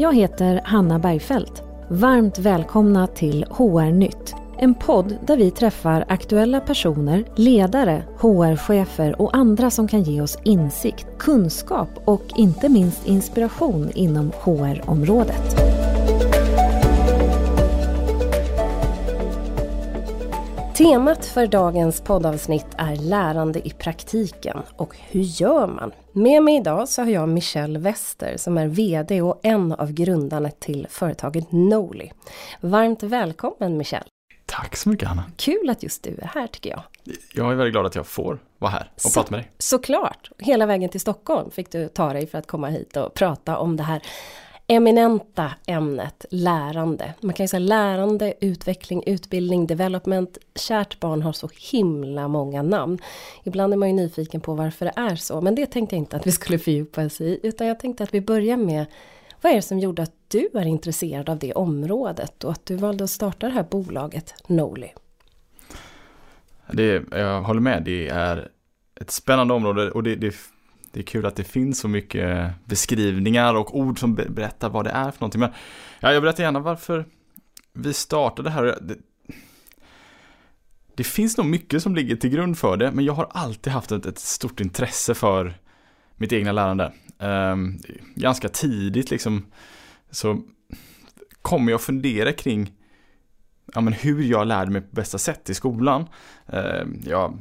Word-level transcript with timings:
Jag 0.00 0.14
heter 0.14 0.60
Hanna 0.64 0.98
Bergfeldt. 0.98 1.62
Varmt 1.88 2.38
välkomna 2.38 3.06
till 3.06 3.44
HR-nytt. 3.50 4.34
En 4.58 4.74
podd 4.74 5.18
där 5.26 5.36
vi 5.36 5.50
träffar 5.50 6.04
aktuella 6.08 6.60
personer, 6.60 7.24
ledare, 7.36 8.02
HR-chefer 8.18 9.20
och 9.20 9.36
andra 9.36 9.70
som 9.70 9.88
kan 9.88 10.02
ge 10.02 10.20
oss 10.20 10.38
insikt, 10.44 11.06
kunskap 11.18 11.88
och 12.04 12.22
inte 12.36 12.68
minst 12.68 13.06
inspiration 13.06 13.90
inom 13.94 14.32
HR-området. 14.42 15.56
Temat 20.76 21.24
för 21.24 21.46
dagens 21.46 22.00
poddavsnitt 22.00 22.66
är 22.76 22.96
lärande 22.96 23.68
i 23.68 23.70
praktiken 23.70 24.58
och 24.76 24.96
hur 25.10 25.20
gör 25.20 25.66
man? 25.66 25.92
Med 26.18 26.42
mig 26.42 26.56
idag 26.56 26.88
så 26.88 27.02
har 27.02 27.08
jag 27.08 27.28
Michelle 27.28 27.78
Wester 27.78 28.36
som 28.36 28.58
är 28.58 28.66
VD 28.66 29.22
och 29.22 29.40
en 29.42 29.72
av 29.72 29.92
grundarna 29.92 30.50
till 30.50 30.86
företaget 30.90 31.52
Noli. 31.52 32.12
Varmt 32.60 33.02
välkommen 33.02 33.76
Michelle! 33.76 34.04
Tack 34.46 34.76
så 34.76 34.88
mycket 34.88 35.08
Hanna! 35.08 35.24
Kul 35.36 35.70
att 35.70 35.82
just 35.82 36.02
du 36.02 36.10
är 36.10 36.30
här 36.34 36.46
tycker 36.46 36.70
jag. 36.70 36.82
Jag 37.34 37.52
är 37.52 37.56
väldigt 37.56 37.72
glad 37.72 37.86
att 37.86 37.94
jag 37.94 38.06
får 38.06 38.38
vara 38.58 38.70
här 38.70 38.90
och 38.94 39.00
så, 39.00 39.20
prata 39.20 39.30
med 39.30 39.40
dig. 39.40 39.50
Såklart! 39.58 40.30
Hela 40.38 40.66
vägen 40.66 40.88
till 40.88 41.00
Stockholm 41.00 41.50
fick 41.50 41.72
du 41.72 41.88
ta 41.88 42.12
dig 42.12 42.26
för 42.26 42.38
att 42.38 42.46
komma 42.46 42.68
hit 42.68 42.96
och 42.96 43.14
prata 43.14 43.58
om 43.58 43.76
det 43.76 43.82
här 43.82 44.02
eminenta 44.70 45.50
ämnet 45.66 46.24
lärande. 46.30 47.14
Man 47.20 47.34
kan 47.34 47.44
ju 47.44 47.48
säga 47.48 47.60
lärande, 47.60 48.34
utveckling, 48.40 49.02
utbildning, 49.06 49.66
development. 49.66 50.38
Kärt 50.54 51.00
barn 51.00 51.22
har 51.22 51.32
så 51.32 51.48
himla 51.70 52.28
många 52.28 52.62
namn. 52.62 52.98
Ibland 53.44 53.72
är 53.72 53.76
man 53.76 53.88
ju 53.88 53.94
nyfiken 53.94 54.40
på 54.40 54.54
varför 54.54 54.84
det 54.84 54.92
är 54.96 55.16
så, 55.16 55.40
men 55.40 55.54
det 55.54 55.66
tänkte 55.66 55.96
jag 55.96 56.00
inte 56.00 56.16
att 56.16 56.26
vi 56.26 56.32
skulle 56.32 56.58
fördjupa 56.58 57.04
oss 57.04 57.20
i, 57.20 57.40
utan 57.42 57.66
jag 57.66 57.80
tänkte 57.80 58.04
att 58.04 58.14
vi 58.14 58.20
börjar 58.20 58.56
med 58.56 58.86
vad 59.42 59.52
är 59.52 59.56
det 59.56 59.62
som 59.62 59.78
gjorde 59.78 60.02
att 60.02 60.14
du 60.28 60.48
är 60.54 60.66
intresserad 60.66 61.28
av 61.28 61.38
det 61.38 61.52
området 61.52 62.44
och 62.44 62.52
att 62.52 62.66
du 62.66 62.76
valde 62.76 63.04
att 63.04 63.10
starta 63.10 63.46
det 63.46 63.52
här 63.52 63.66
bolaget 63.70 64.34
Noli? 64.46 64.92
Det, 66.72 67.02
jag 67.10 67.42
håller 67.42 67.60
med, 67.60 67.82
det 67.82 68.08
är 68.08 68.48
ett 69.00 69.10
spännande 69.10 69.54
område 69.54 69.90
och 69.90 70.02
det, 70.02 70.16
det 70.16 70.34
det 70.92 71.00
är 71.00 71.04
kul 71.04 71.26
att 71.26 71.36
det 71.36 71.44
finns 71.44 71.78
så 71.78 71.88
mycket 71.88 72.50
beskrivningar 72.64 73.54
och 73.54 73.78
ord 73.78 73.98
som 73.98 74.14
berättar 74.14 74.70
vad 74.70 74.84
det 74.84 74.90
är 74.90 75.10
för 75.10 75.20
någonting. 75.20 75.40
Men 75.40 75.50
ja, 76.00 76.12
jag 76.12 76.22
berättar 76.22 76.42
gärna 76.42 76.60
varför 76.60 77.04
vi 77.72 77.92
startade 77.92 78.50
här. 78.50 78.78
Det, 78.80 78.96
det 80.94 81.04
finns 81.04 81.36
nog 81.36 81.46
mycket 81.46 81.82
som 81.82 81.94
ligger 81.94 82.16
till 82.16 82.30
grund 82.30 82.58
för 82.58 82.76
det, 82.76 82.92
men 82.92 83.04
jag 83.04 83.12
har 83.12 83.28
alltid 83.30 83.72
haft 83.72 83.92
ett, 83.92 84.06
ett 84.06 84.18
stort 84.18 84.60
intresse 84.60 85.14
för 85.14 85.54
mitt 86.16 86.32
egna 86.32 86.52
lärande. 86.52 86.92
Ehm, 87.18 87.78
ganska 88.14 88.48
tidigt 88.48 89.10
liksom 89.10 89.46
så 90.10 90.42
kommer 91.42 91.72
jag 91.72 91.80
fundera 91.80 92.32
kring 92.32 92.72
ja, 93.74 93.80
men 93.80 93.92
hur 93.92 94.22
jag 94.22 94.46
lärde 94.46 94.70
mig 94.70 94.80
på 94.80 94.94
bästa 94.94 95.18
sätt 95.18 95.50
i 95.50 95.54
skolan. 95.54 96.08
Ehm, 96.46 97.00
jag 97.06 97.38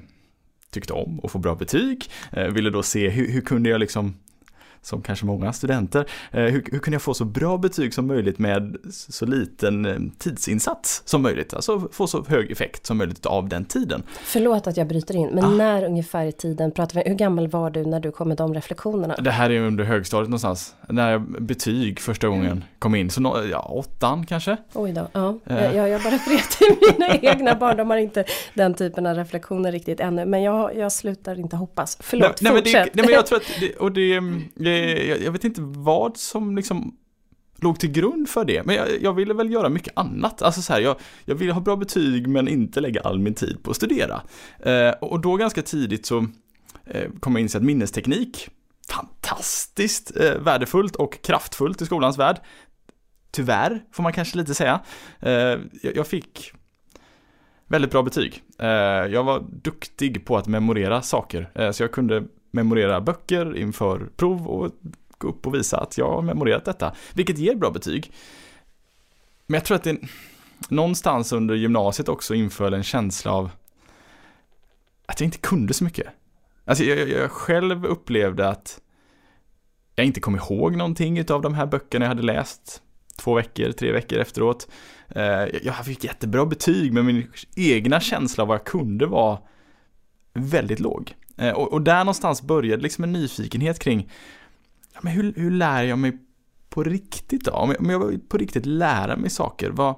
tyckte 0.71 0.93
om 0.93 1.19
att 1.23 1.31
få 1.31 1.39
bra 1.39 1.55
betyg, 1.55 2.09
eh, 2.31 2.47
ville 2.47 2.69
då 2.69 2.83
se 2.83 3.09
hur, 3.09 3.31
hur 3.31 3.41
kunde 3.41 3.69
jag 3.69 3.79
liksom 3.79 4.15
som 4.87 5.01
kanske 5.01 5.25
många 5.25 5.53
studenter. 5.53 6.05
Eh, 6.31 6.41
hur, 6.41 6.63
hur 6.71 6.79
kunde 6.79 6.95
jag 6.95 7.01
få 7.01 7.13
så 7.13 7.25
bra 7.25 7.57
betyg 7.57 7.93
som 7.93 8.07
möjligt 8.07 8.39
med 8.39 8.77
så 8.89 9.25
liten 9.25 9.85
eh, 9.85 9.97
tidsinsats 10.17 11.01
som 11.05 11.21
möjligt? 11.21 11.53
Alltså 11.53 11.89
få 11.91 12.07
så 12.07 12.23
hög 12.23 12.51
effekt 12.51 12.85
som 12.85 12.97
möjligt 12.97 13.25
av 13.25 13.49
den 13.49 13.65
tiden. 13.65 14.03
Förlåt 14.23 14.67
att 14.67 14.77
jag 14.77 14.87
bryter 14.87 15.15
in, 15.15 15.29
men 15.29 15.45
ah. 15.45 15.49
när 15.49 15.83
ungefär 15.83 16.25
i 16.25 16.31
tiden 16.31 16.71
pratar 16.71 17.03
vi, 17.03 17.09
hur 17.09 17.15
gammal 17.15 17.47
var 17.47 17.69
du 17.69 17.85
när 17.85 17.99
du 17.99 18.11
kom 18.11 18.27
med 18.27 18.37
de 18.37 18.53
reflektionerna? 18.53 19.15
Det 19.15 19.31
här 19.31 19.49
är 19.49 19.59
under 19.59 19.83
högstadiet 19.83 20.29
någonstans, 20.29 20.75
när 20.89 21.19
betyg 21.19 21.99
första 21.99 22.27
gången 22.27 22.63
kom 22.79 22.95
in, 22.95 23.09
så 23.09 23.21
no, 23.21 23.43
ja, 23.51 23.59
åttan 23.59 24.25
kanske? 24.25 24.57
Oj 24.73 24.91
då, 24.91 25.07
ja. 25.13 25.39
Uh. 25.51 25.75
Jag, 25.75 25.89
jag 25.89 26.01
bara 26.01 26.13
refererar 26.13 26.57
till 26.57 26.91
mina 26.91 27.15
egna 27.33 27.55
barn, 27.55 27.77
de 27.77 27.89
har 27.89 27.97
inte 27.97 28.23
den 28.53 28.73
typen 28.73 29.05
av 29.05 29.15
reflektioner 29.15 29.71
riktigt 29.71 29.99
ännu, 29.99 30.25
men 30.25 30.43
jag, 30.43 30.75
jag 30.75 30.91
slutar 30.91 31.39
inte 31.39 31.55
hoppas. 31.55 31.97
Förlåt, 31.99 32.41
nej, 32.41 32.51
fortsätt. 32.53 32.73
Nej, 32.73 32.83
men, 32.83 32.95
det, 32.95 33.01
nej, 33.01 33.05
men 33.05 33.13
jag 33.13 33.25
tror 33.27 33.37
att, 33.37 33.59
det, 33.59 33.75
och 33.75 33.91
det, 33.91 34.21
det 34.55 34.76
jag 35.23 35.31
vet 35.31 35.43
inte 35.43 35.61
vad 35.61 36.17
som 36.17 36.55
liksom 36.55 36.97
låg 37.61 37.79
till 37.79 37.91
grund 37.91 38.29
för 38.29 38.45
det. 38.45 38.65
Men 38.65 38.75
jag, 38.75 38.87
jag, 39.01 39.13
ville 39.13 39.33
väl 39.33 39.51
göra 39.51 39.69
mycket 39.69 39.93
annat. 39.97 40.41
Alltså 40.41 40.61
så 40.61 40.73
här, 40.73 40.81
jag, 40.81 40.95
jag 41.25 41.35
ville 41.35 41.53
ha 41.53 41.61
bra 41.61 41.75
betyg 41.75 42.27
men 42.27 42.47
inte 42.47 42.81
lägga 42.81 43.01
all 43.01 43.19
min 43.19 43.33
tid 43.33 43.63
på 43.63 43.71
att 43.71 43.77
studera. 43.77 44.21
Eh, 44.59 44.89
och 44.89 45.19
då 45.21 45.35
ganska 45.35 45.61
tidigt 45.61 46.05
så 46.05 46.27
eh, 46.85 47.11
kom 47.19 47.35
jag 47.35 47.41
inse 47.41 47.57
att 47.57 47.63
minnesteknik, 47.63 48.49
fantastiskt 48.89 50.17
eh, 50.17 50.35
värdefullt 50.35 50.95
och 50.95 51.21
kraftfullt 51.21 51.81
i 51.81 51.85
skolans 51.85 52.17
värld. 52.17 52.37
Tyvärr, 53.31 53.83
får 53.91 54.03
man 54.03 54.13
kanske 54.13 54.37
lite 54.37 54.53
säga. 54.53 54.79
Eh, 55.19 55.31
jag, 55.31 55.95
jag, 55.95 56.07
fick 56.07 56.51
väldigt 57.67 57.91
bra 57.91 58.03
betyg. 58.03 58.43
Eh, 58.59 58.67
jag 59.11 59.23
var 59.23 59.45
duktig 59.63 60.25
på 60.25 60.37
att 60.37 60.47
memorera 60.47 61.01
saker, 61.01 61.49
eh, 61.55 61.71
så 61.71 61.83
jag 61.83 61.91
kunde 61.91 62.23
memorera 62.57 63.01
böcker 63.01 63.57
inför 63.57 64.09
prov 64.15 64.47
och 64.47 64.71
gå 65.17 65.27
upp 65.27 65.47
och 65.47 65.55
visa 65.55 65.77
att 65.77 65.97
jag 65.97 66.09
har 66.09 66.21
memorerat 66.21 66.65
detta, 66.65 66.95
vilket 67.13 67.37
ger 67.37 67.55
bra 67.55 67.71
betyg. 67.71 68.11
Men 69.47 69.57
jag 69.57 69.65
tror 69.65 69.75
att 69.75 69.83
det 69.83 69.97
någonstans 70.69 71.33
under 71.33 71.55
gymnasiet 71.55 72.09
också 72.09 72.35
inföll 72.35 72.73
en 72.73 72.83
känsla 72.83 73.31
av 73.31 73.49
att 75.05 75.19
jag 75.19 75.27
inte 75.27 75.37
kunde 75.37 75.73
så 75.73 75.83
mycket. 75.83 76.07
Alltså 76.65 76.83
jag, 76.83 77.09
jag 77.09 77.31
själv 77.31 77.85
upplevde 77.85 78.49
att 78.49 78.81
jag 79.95 80.05
inte 80.05 80.19
kom 80.19 80.35
ihåg 80.35 80.75
någonting 80.75 81.31
av 81.31 81.41
de 81.41 81.53
här 81.53 81.65
böckerna 81.65 82.05
jag 82.05 82.09
hade 82.09 82.23
läst 82.23 82.81
två 83.17 83.33
veckor, 83.33 83.71
tre 83.71 83.91
veckor 83.91 84.19
efteråt. 84.19 84.67
Eh, 85.09 85.45
jag 85.63 85.85
fick 85.85 86.03
jättebra 86.03 86.45
betyg, 86.45 86.93
men 86.93 87.05
min 87.05 87.31
egna 87.55 87.99
känsla 87.99 88.41
av 88.41 88.47
vad 88.47 88.55
jag 88.55 88.65
kunde 88.65 89.05
var 89.05 89.39
väldigt 90.33 90.79
låg. 90.79 91.15
Eh, 91.37 91.53
och, 91.53 91.73
och, 91.73 91.81
där 91.81 91.99
någonstans 91.99 92.41
började 92.41 92.83
liksom 92.83 93.03
en 93.03 93.13
nyfikenhet 93.13 93.79
kring, 93.79 94.11
ja, 94.93 94.99
men 95.03 95.13
hur, 95.13 95.33
hur 95.35 95.51
lär 95.51 95.83
jag 95.83 95.99
mig 95.99 96.17
på 96.69 96.83
riktigt 96.83 97.45
då? 97.45 97.51
Om 97.51 97.69
jag, 97.69 97.81
om 97.81 97.89
jag 97.89 98.29
på 98.29 98.37
riktigt 98.37 98.65
lära 98.65 99.15
mig 99.15 99.29
saker, 99.29 99.69
vad, 99.69 99.95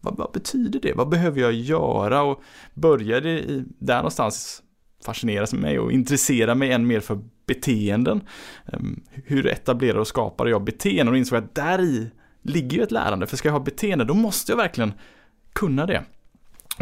vad, 0.00 0.16
vad, 0.16 0.32
betyder 0.32 0.80
det? 0.80 0.92
Vad 0.92 1.08
behöver 1.08 1.40
jag 1.40 1.52
göra? 1.52 2.22
Och 2.22 2.42
började 2.74 3.30
i, 3.30 3.64
där 3.78 3.96
någonstans 3.96 4.62
fascineras 5.04 5.52
mig 5.52 5.78
och 5.78 5.92
intressera 5.92 6.54
mig 6.54 6.72
än 6.72 6.86
mer 6.86 7.00
för 7.00 7.20
beteenden. 7.46 8.20
Ehm, 8.66 9.02
hur 9.10 9.46
etablerar 9.46 9.98
och 9.98 10.06
skapar 10.06 10.46
jag 10.46 10.64
beteenden? 10.64 11.08
Och 11.08 11.18
insåg 11.18 11.38
att 11.38 11.54
där 11.54 11.80
i 11.80 12.10
ligger 12.42 12.76
ju 12.76 12.82
ett 12.82 12.90
lärande, 12.90 13.26
för 13.26 13.36
ska 13.36 13.48
jag 13.48 13.52
ha 13.52 13.60
beteende 13.60 14.04
då 14.04 14.14
måste 14.14 14.52
jag 14.52 14.56
verkligen 14.56 14.92
kunna 15.52 15.86
det. 15.86 16.04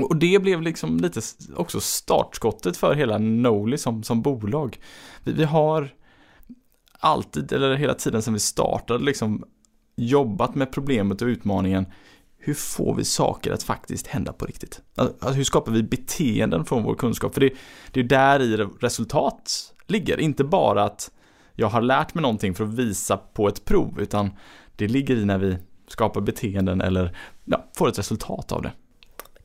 Och 0.03 0.17
det 0.17 0.43
blev 0.43 0.63
liksom 0.63 0.97
lite 0.97 1.21
också 1.57 1.81
startskottet 1.81 2.77
för 2.77 2.95
hela 2.95 3.19
Noli 3.19 3.79
som, 3.79 4.03
som 4.03 4.23
bolag. 4.23 4.79
Vi, 5.25 5.33
vi 5.33 5.45
har 5.45 5.89
alltid, 6.99 7.53
eller 7.53 7.75
hela 7.75 7.95
tiden 7.95 8.23
sedan 8.23 8.35
vi 8.35 8.41
startade, 8.41 9.05
liksom 9.05 9.45
jobbat 9.97 10.55
med 10.55 10.73
problemet 10.73 11.23
och 11.23 11.27
utmaningen 11.27 11.87
hur 12.39 12.55
får 12.55 12.95
vi 12.95 13.05
saker 13.05 13.53
att 13.53 13.63
faktiskt 13.63 14.07
hända 14.07 14.33
på 14.33 14.45
riktigt? 14.45 14.81
Alltså, 14.95 15.15
alltså 15.21 15.37
hur 15.37 15.45
skapar 15.45 15.73
vi 15.73 15.83
beteenden 15.83 16.65
från 16.65 16.83
vår 16.83 16.95
kunskap? 16.95 17.35
För 17.35 17.41
det, 17.41 17.53
det 17.91 18.01
är 18.01 18.05
där 18.05 18.43
i 18.43 18.57
resultat 18.57 19.75
ligger, 19.87 20.21
inte 20.21 20.45
bara 20.45 20.85
att 20.85 21.11
jag 21.55 21.69
har 21.69 21.83
lärt 21.83 22.15
mig 22.15 22.23
någonting 22.23 22.55
för 22.55 22.65
att 22.65 22.75
visa 22.75 23.17
på 23.17 23.49
ett 23.49 23.65
prov, 23.65 24.01
utan 24.01 24.31
det 24.77 24.89
ligger 24.89 25.17
i 25.17 25.25
när 25.25 25.39
vi 25.39 25.57
skapar 25.89 26.21
beteenden 26.21 26.81
eller 26.81 27.17
ja, 27.45 27.65
får 27.77 27.89
ett 27.89 27.99
resultat 27.99 28.53
av 28.53 28.63
det. 28.63 28.73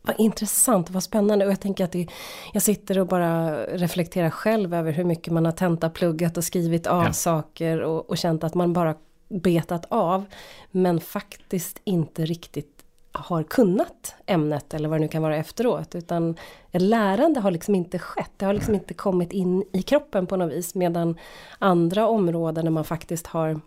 Vad 0.01 0.15
intressant, 0.19 0.89
vad 0.89 1.03
spännande. 1.03 1.45
Och 1.45 1.51
jag 1.51 1.59
tänker 1.59 1.83
att 1.83 1.91
det, 1.91 2.07
jag 2.53 2.63
sitter 2.63 2.99
och 2.99 3.07
bara 3.07 3.63
reflekterar 3.65 4.29
själv 4.29 4.73
över 4.73 4.91
hur 4.91 5.03
mycket 5.03 5.33
man 5.33 5.45
har 5.45 5.51
tentapluggat 5.51 6.37
och 6.37 6.43
skrivit 6.43 6.87
av 6.87 7.05
ja. 7.05 7.13
saker 7.13 7.81
och, 7.81 8.09
och 8.09 8.17
känt 8.17 8.43
att 8.43 8.53
man 8.53 8.73
bara 8.73 8.95
betat 9.29 9.85
av. 9.89 10.25
Men 10.71 10.99
faktiskt 10.99 11.81
inte 11.83 12.25
riktigt 12.25 12.81
har 13.11 13.43
kunnat 13.43 14.15
ämnet 14.25 14.73
eller 14.73 14.89
vad 14.89 14.99
det 14.99 15.01
nu 15.01 15.07
kan 15.07 15.21
vara 15.21 15.37
efteråt. 15.37 15.95
Utan 15.95 16.35
lärande 16.71 17.39
har 17.39 17.51
liksom 17.51 17.75
inte 17.75 17.99
skett. 17.99 18.31
Det 18.37 18.45
har 18.45 18.53
liksom 18.53 18.73
inte 18.73 18.93
kommit 18.93 19.31
in 19.31 19.63
i 19.73 19.81
kroppen 19.81 20.27
på 20.27 20.35
något 20.35 20.51
vis. 20.51 20.75
Medan 20.75 21.17
andra 21.59 22.07
områden 22.07 22.65
där 22.65 22.71
man 22.71 22.85
faktiskt 22.85 23.27
har 23.27 23.59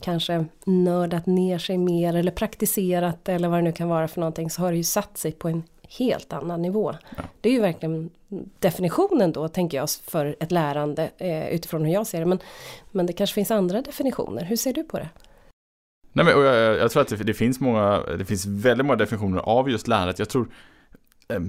kanske 0.00 0.44
nördat 0.64 1.26
ner 1.26 1.58
sig 1.58 1.78
mer 1.78 2.16
eller 2.16 2.32
praktiserat 2.32 3.28
eller 3.28 3.48
vad 3.48 3.58
det 3.58 3.62
nu 3.62 3.72
kan 3.72 3.88
vara 3.88 4.08
för 4.08 4.20
någonting 4.20 4.50
så 4.50 4.62
har 4.62 4.70
det 4.70 4.76
ju 4.76 4.84
satt 4.84 5.18
sig 5.18 5.32
på 5.32 5.48
en 5.48 5.62
helt 5.88 6.32
annan 6.32 6.62
nivå. 6.62 6.94
Ja. 7.16 7.22
Det 7.40 7.48
är 7.48 7.52
ju 7.52 7.60
verkligen 7.60 8.10
definitionen 8.58 9.32
då, 9.32 9.48
tänker 9.48 9.76
jag, 9.76 9.90
för 9.90 10.36
ett 10.40 10.52
lärande 10.52 11.10
eh, 11.18 11.48
utifrån 11.48 11.84
hur 11.84 11.92
jag 11.92 12.06
ser 12.06 12.20
det. 12.20 12.26
Men, 12.26 12.38
men 12.92 13.06
det 13.06 13.12
kanske 13.12 13.34
finns 13.34 13.50
andra 13.50 13.82
definitioner. 13.82 14.44
Hur 14.44 14.56
ser 14.56 14.72
du 14.72 14.84
på 14.84 14.98
det? 14.98 15.08
Nej, 16.12 16.24
men, 16.24 16.40
jag, 16.40 16.76
jag, 16.76 16.90
tror 16.90 17.02
att 17.02 17.08
det, 17.08 17.16
det, 17.16 17.34
finns 17.34 17.60
många, 17.60 18.00
det 18.18 18.24
finns 18.24 18.46
väldigt 18.46 18.86
många 18.86 18.96
definitioner 18.96 19.40
av 19.40 19.70
just 19.70 19.88
lärandet. 19.88 20.18
Jag 20.18 20.28
tror, 20.28 20.48
eh, 21.28 21.40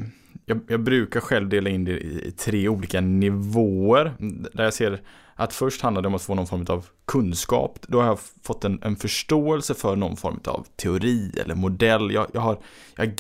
jag, 0.45 0.59
jag, 0.67 0.79
brukar 0.79 1.19
själv 1.19 1.49
dela 1.49 1.69
in 1.69 1.85
det 1.85 1.91
i, 1.91 2.27
i 2.27 2.31
tre 2.31 2.69
olika 2.69 3.01
nivåer. 3.01 4.13
Där 4.53 4.63
jag 4.63 4.73
ser 4.73 5.01
att 5.35 5.53
först 5.53 5.81
handlar 5.81 6.01
det 6.01 6.07
om 6.07 6.15
att 6.15 6.21
få 6.21 6.35
någon 6.35 6.47
form 6.47 6.65
av 6.69 6.85
kunskap. 7.05 7.79
Då 7.87 8.01
har 8.01 8.07
jag 8.07 8.19
fått 8.43 8.65
en, 8.65 8.79
en 8.83 8.95
förståelse 8.95 9.73
för 9.73 9.95
någon 9.95 10.17
form 10.17 10.39
av 10.45 10.67
teori 10.75 11.31
eller 11.43 11.55
modell. 11.55 12.11
Jag, 12.11 12.27
jag, 12.33 12.41
har, 12.41 12.57
jag 12.95 13.05
har 13.05 13.11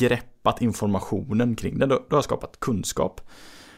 skapat 0.45 0.61
informationen 0.61 1.55
kring 1.55 1.79
det. 1.79 1.85
Då, 1.85 1.95
då 1.95 2.15
har 2.15 2.17
jag 2.17 2.23
skapat 2.23 2.59
kunskap. 2.59 3.21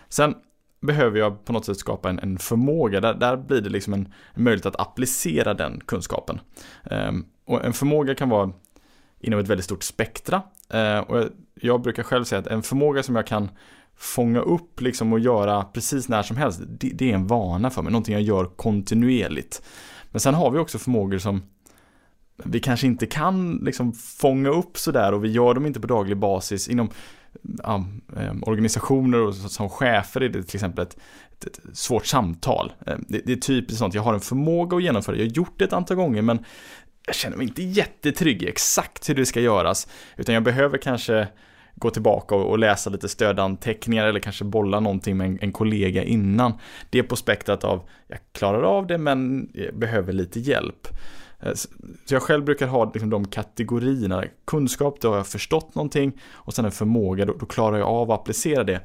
Sen 0.10 0.36
behöver 0.82 1.20
jag 1.20 1.46
på 1.46 1.54
något 1.54 1.66
sätt 1.66 1.78
skapa 1.78 2.10
en, 2.10 2.20
en 2.20 2.38
förmåga. 2.38 3.02
Där, 3.02 3.14
där 3.14 3.38
blir 3.38 3.62
det 3.62 3.70
liksom 3.70 3.94
en, 3.94 4.14
en 4.34 4.44
möjlighet 4.44 4.66
att 4.66 4.80
applicera 4.80 5.54
den 5.54 5.82
kunskapen. 5.86 6.40
Um, 6.92 7.26
och 7.46 7.66
en 7.66 7.74
förmåga 7.74 8.16
kan 8.16 8.30
vara 8.30 8.52
inom 9.20 9.40
ett 9.40 9.48
väldigt 9.48 9.66
stort 9.66 9.84
spektra. 9.84 10.42
Uh, 10.74 11.00
och 11.00 11.18
jag, 11.18 11.30
jag, 11.54 11.82
brukar 11.82 12.04
själv 12.04 12.24
säga 12.24 12.40
att 12.40 12.48
en 12.48 12.64
förmåga 12.64 13.04
som 13.04 13.16
jag 13.16 13.28
kan 13.28 13.50
fånga 13.96 14.40
upp 14.40 14.82
liksom 14.82 15.14
och 15.14 15.20
göra 15.20 15.64
precis 15.64 16.10
när 16.10 16.24
som 16.24 16.38
helst, 16.38 16.62
det, 16.68 16.90
det 16.94 17.12
är 17.12 17.16
en 17.16 17.28
vana 17.28 17.70
för 17.70 17.82
mig, 17.82 17.92
någonting 17.92 18.14
jag 18.14 18.24
gör 18.24 18.46
kontinuerligt. 18.46 19.62
Men 20.12 20.20
sen 20.20 20.34
har 20.34 20.52
vi 20.52 20.60
också 20.60 20.78
förmågor 20.78 21.18
som 21.18 21.42
vi 22.44 22.60
kanske 22.60 22.88
inte 22.88 23.06
kan 23.06 23.56
liksom 23.64 23.94
fånga 23.94 24.50
upp 24.50 24.78
sådär 24.78 25.14
och 25.14 25.24
vi 25.24 25.32
gör 25.32 25.54
dem 25.54 25.66
inte 25.66 25.80
på 25.80 25.88
daglig 25.88 26.18
basis 26.18 26.68
inom 26.68 26.90
ja, 27.64 27.86
ehm, 28.18 28.44
organisationer 28.44 29.22
och 29.22 29.36
som 29.36 29.70
chefer 29.70 30.22
är 30.22 30.30
det 30.30 30.44
till 30.44 30.56
exempel 30.56 30.84
ett, 30.84 30.98
ett, 31.32 31.46
ett 31.46 31.78
svårt 31.78 32.06
samtal. 32.06 32.74
Ehm, 32.86 33.06
det, 33.08 33.22
det, 33.26 33.32
är 33.32 33.38
typiskt 33.38 33.80
sånt, 33.80 33.94
jag 33.94 34.02
har 34.02 34.14
en 34.14 34.20
förmåga 34.20 34.78
att 34.78 34.84
genomföra, 34.84 35.16
jag 35.16 35.26
har 35.26 35.32
gjort 35.32 35.54
det 35.58 35.66
ett 35.66 35.74
antal 35.74 35.98
gånger 35.98 36.22
men 36.22 36.46
jag 37.06 37.16
känner 37.16 37.38
mig 37.38 37.48
inte 37.48 37.64
jättetrygg 37.64 38.44
i 38.44 38.48
exakt 38.48 39.10
hur 39.10 39.16
det 39.16 39.26
ska 39.26 39.42
göras. 39.42 39.88
Utan 40.18 40.36
jag 40.36 40.44
behöver 40.44 40.78
kanske 40.78 41.28
gå 41.76 41.90
tillbaka 41.90 42.36
och, 42.36 42.60
läsa 42.60 42.90
lite 42.90 43.10
stödanteckningar 43.10 44.06
eller 44.06 44.20
kanske 44.20 44.44
bolla 44.44 44.80
någonting 44.80 45.18
med 45.18 45.28
en, 45.28 45.40
en 45.42 45.52
kollega 45.52 46.04
innan. 46.04 46.54
Det 46.90 47.00
är 47.00 47.04
på 47.04 47.16
spektrat 47.16 47.64
av, 47.64 47.90
jag 48.08 48.20
klarar 48.32 48.64
av 48.64 48.88
det 48.88 48.98
men 48.98 49.50
jag 49.54 49.76
behöver 49.80 50.14
lite 50.14 50.40
hjälp. 50.40 50.88
Eh, 51.40 51.54
så 51.54 52.14
jag 52.16 52.22
själv 52.22 52.46
brukar 52.46 52.68
ha 52.68 52.92
liksom 52.94 53.10
de 53.10 53.28
kategorierna. 53.28 54.24
Kunskap, 54.46 55.02
då 55.02 55.10
har 55.10 55.18
jag 55.18 55.28
förstått 55.28 55.76
någonting 55.76 56.22
och 56.32 56.54
sen 56.54 56.66
en 56.66 56.72
förmåga, 56.72 57.26
då, 57.26 57.34
då 57.34 57.46
klarar 57.46 57.78
jag 57.78 57.88
av 57.88 58.12
att 58.12 58.20
applicera 58.20 58.64
det 58.64 58.82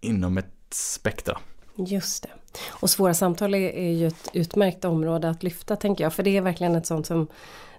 inom 0.00 0.38
ett 0.38 0.54
spektra. 0.70 1.38
Just 1.76 2.22
det. 2.22 2.28
Och 2.70 2.90
svåra 2.90 3.14
samtal 3.14 3.54
är, 3.54 3.58
är 3.58 3.92
ju 3.92 4.06
ett 4.06 4.30
utmärkt 4.32 4.84
område 4.84 5.30
att 5.30 5.42
lyfta 5.42 5.76
tänker 5.76 6.04
jag. 6.04 6.14
För 6.14 6.22
det 6.22 6.36
är 6.36 6.40
verkligen 6.40 6.74
ett 6.74 6.86
sånt 6.86 7.06
som, 7.06 7.26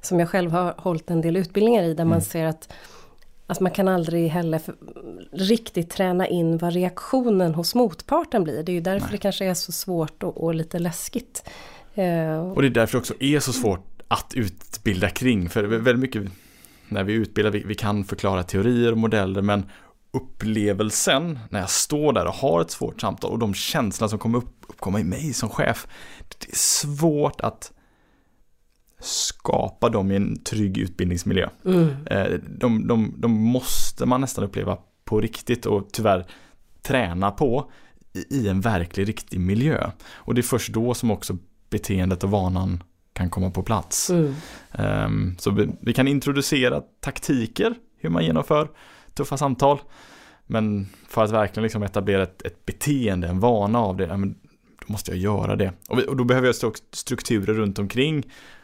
som 0.01 0.19
jag 0.19 0.29
själv 0.29 0.51
har 0.51 0.75
hållit 0.77 1.11
en 1.11 1.21
del 1.21 1.37
utbildningar 1.37 1.83
i 1.83 1.87
där 1.87 2.01
mm. 2.03 2.09
man 2.09 2.21
ser 2.21 2.45
att 2.45 2.73
Alltså 3.47 3.63
man 3.63 3.71
kan 3.71 3.87
aldrig 3.87 4.29
heller 4.29 4.59
för, 4.59 4.75
riktigt 5.31 5.89
träna 5.89 6.27
in 6.27 6.57
vad 6.57 6.73
reaktionen 6.73 7.55
hos 7.55 7.75
motparten 7.75 8.43
blir. 8.43 8.63
Det 8.63 8.71
är 8.71 8.73
ju 8.73 8.81
därför 8.81 9.05
Nej. 9.05 9.11
det 9.11 9.17
kanske 9.17 9.45
är 9.45 9.53
så 9.53 9.71
svårt 9.71 10.23
och, 10.23 10.43
och 10.43 10.55
lite 10.55 10.79
läskigt. 10.79 11.49
Uh, 11.97 12.51
och 12.51 12.61
det 12.61 12.67
är 12.67 12.69
därför 12.69 12.91
det 12.91 12.97
också 12.97 13.13
är 13.19 13.39
så 13.39 13.53
svårt 13.53 13.94
att 14.07 14.33
utbilda 14.35 15.09
kring. 15.09 15.49
För 15.49 15.63
väldigt 15.63 15.99
mycket 15.99 16.31
när 16.87 17.03
vi 17.03 17.13
utbildar, 17.13 17.51
vi, 17.51 17.63
vi 17.63 17.75
kan 17.75 18.05
förklara 18.05 18.43
teorier 18.43 18.91
och 18.91 18.97
modeller 18.97 19.41
men 19.41 19.65
upplevelsen 20.11 21.39
när 21.49 21.59
jag 21.59 21.69
står 21.69 22.13
där 22.13 22.25
och 22.25 22.33
har 22.33 22.61
ett 22.61 22.71
svårt 22.71 23.01
samtal 23.01 23.31
och 23.31 23.39
de 23.39 23.53
känslorna 23.53 24.09
som 24.09 24.19
kommer 24.19 24.37
upp, 24.37 24.65
uppkomma 24.67 24.99
i 24.99 25.03
mig 25.03 25.33
som 25.33 25.49
chef. 25.49 25.87
Det 26.27 26.51
är 26.51 26.55
svårt 26.55 27.41
att 27.41 27.71
skapa 28.99 29.89
dem 29.89 30.11
i 30.11 30.15
en 30.15 30.43
trygg 30.43 30.77
utbildningsmiljö. 30.77 31.49
Mm. 31.65 32.07
Eh, 32.07 32.39
de, 32.59 32.87
de, 32.87 33.13
de 33.17 33.31
måste 33.31 34.05
man 34.05 34.21
nästan 34.21 34.43
uppleva 34.43 34.77
på 35.05 35.21
riktigt 35.21 35.65
och 35.65 35.89
tyvärr 35.91 36.25
träna 36.81 37.31
på 37.31 37.71
i 38.29 38.47
en 38.47 38.61
verklig, 38.61 39.07
riktig 39.07 39.39
miljö. 39.39 39.91
Och 40.07 40.33
det 40.33 40.41
är 40.41 40.43
först 40.43 40.73
då 40.73 40.93
som 40.93 41.11
också 41.11 41.37
beteendet 41.69 42.23
och 42.23 42.31
vanan 42.31 42.83
kan 43.15 43.29
komma 43.29 43.51
på 43.51 43.63
plats. 43.63 44.09
Mm. 44.09 44.35
Um, 44.71 45.35
så 45.39 45.51
vi, 45.51 45.69
vi, 45.79 45.93
kan 45.93 46.07
introducera 46.07 46.81
taktiker, 46.99 47.75
hur 47.97 48.09
man 48.09 48.25
genomför 48.25 48.69
tuffa 49.13 49.37
samtal. 49.37 49.79
Men 50.45 50.87
för 51.07 51.23
att 51.23 51.31
verkligen 51.31 51.63
liksom 51.63 51.83
etablera 51.83 52.23
ett, 52.23 52.41
ett 52.41 52.65
beteende, 52.65 53.27
en 53.27 53.39
vana 53.39 53.79
av 53.79 53.97
det, 53.97 54.05
ja, 54.05 54.17
men 54.17 54.35
då 54.79 54.85
måste 54.91 55.11
jag 55.11 55.19
göra 55.19 55.55
det. 55.55 55.73
Och, 55.89 55.99
vi, 55.99 56.05
och 56.07 56.15
då 56.15 56.23
behöver 56.23 56.47
jag 56.47 56.75
strukturer 56.91 57.53
runt 57.53 57.79
omkring 57.79 58.23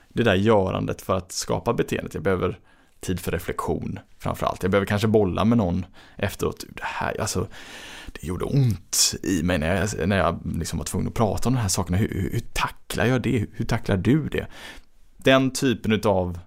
det 0.09 0.23
där 0.23 0.35
görandet 0.35 1.01
för 1.01 1.17
att 1.17 1.31
skapa 1.31 1.73
beteendet. 1.73 2.13
Jag 2.13 2.23
behöver 2.23 2.59
tid 3.01 3.19
för 3.19 3.31
reflektion 3.31 3.99
framförallt. 4.19 4.63
Jag 4.63 4.71
behöver 4.71 4.85
kanske 4.85 5.07
bolla 5.07 5.45
med 5.45 5.57
någon 5.57 5.85
efteråt. 6.15 6.65
Det 6.69 6.83
här, 6.83 7.21
alltså, 7.21 7.47
det 8.11 8.27
gjorde 8.27 8.45
ont 8.45 9.13
i 9.23 9.43
mig 9.43 9.57
när 9.57 9.75
jag, 9.75 10.07
när 10.07 10.17
jag 10.17 10.39
liksom 10.57 10.79
var 10.79 10.85
tvungen 10.85 11.07
att 11.07 11.13
prata 11.13 11.49
om 11.49 11.55
de 11.55 11.61
här 11.61 11.67
sakerna. 11.67 11.97
Hur, 11.97 12.07
hur, 12.07 12.31
hur 12.31 12.43
tacklar 12.53 13.05
jag 13.05 13.21
det? 13.21 13.45
Hur 13.51 13.65
tacklar 13.65 13.97
du 13.97 14.29
det? 14.29 14.47
Den 15.17 15.51
typen 15.51 16.01
av 16.05 16.39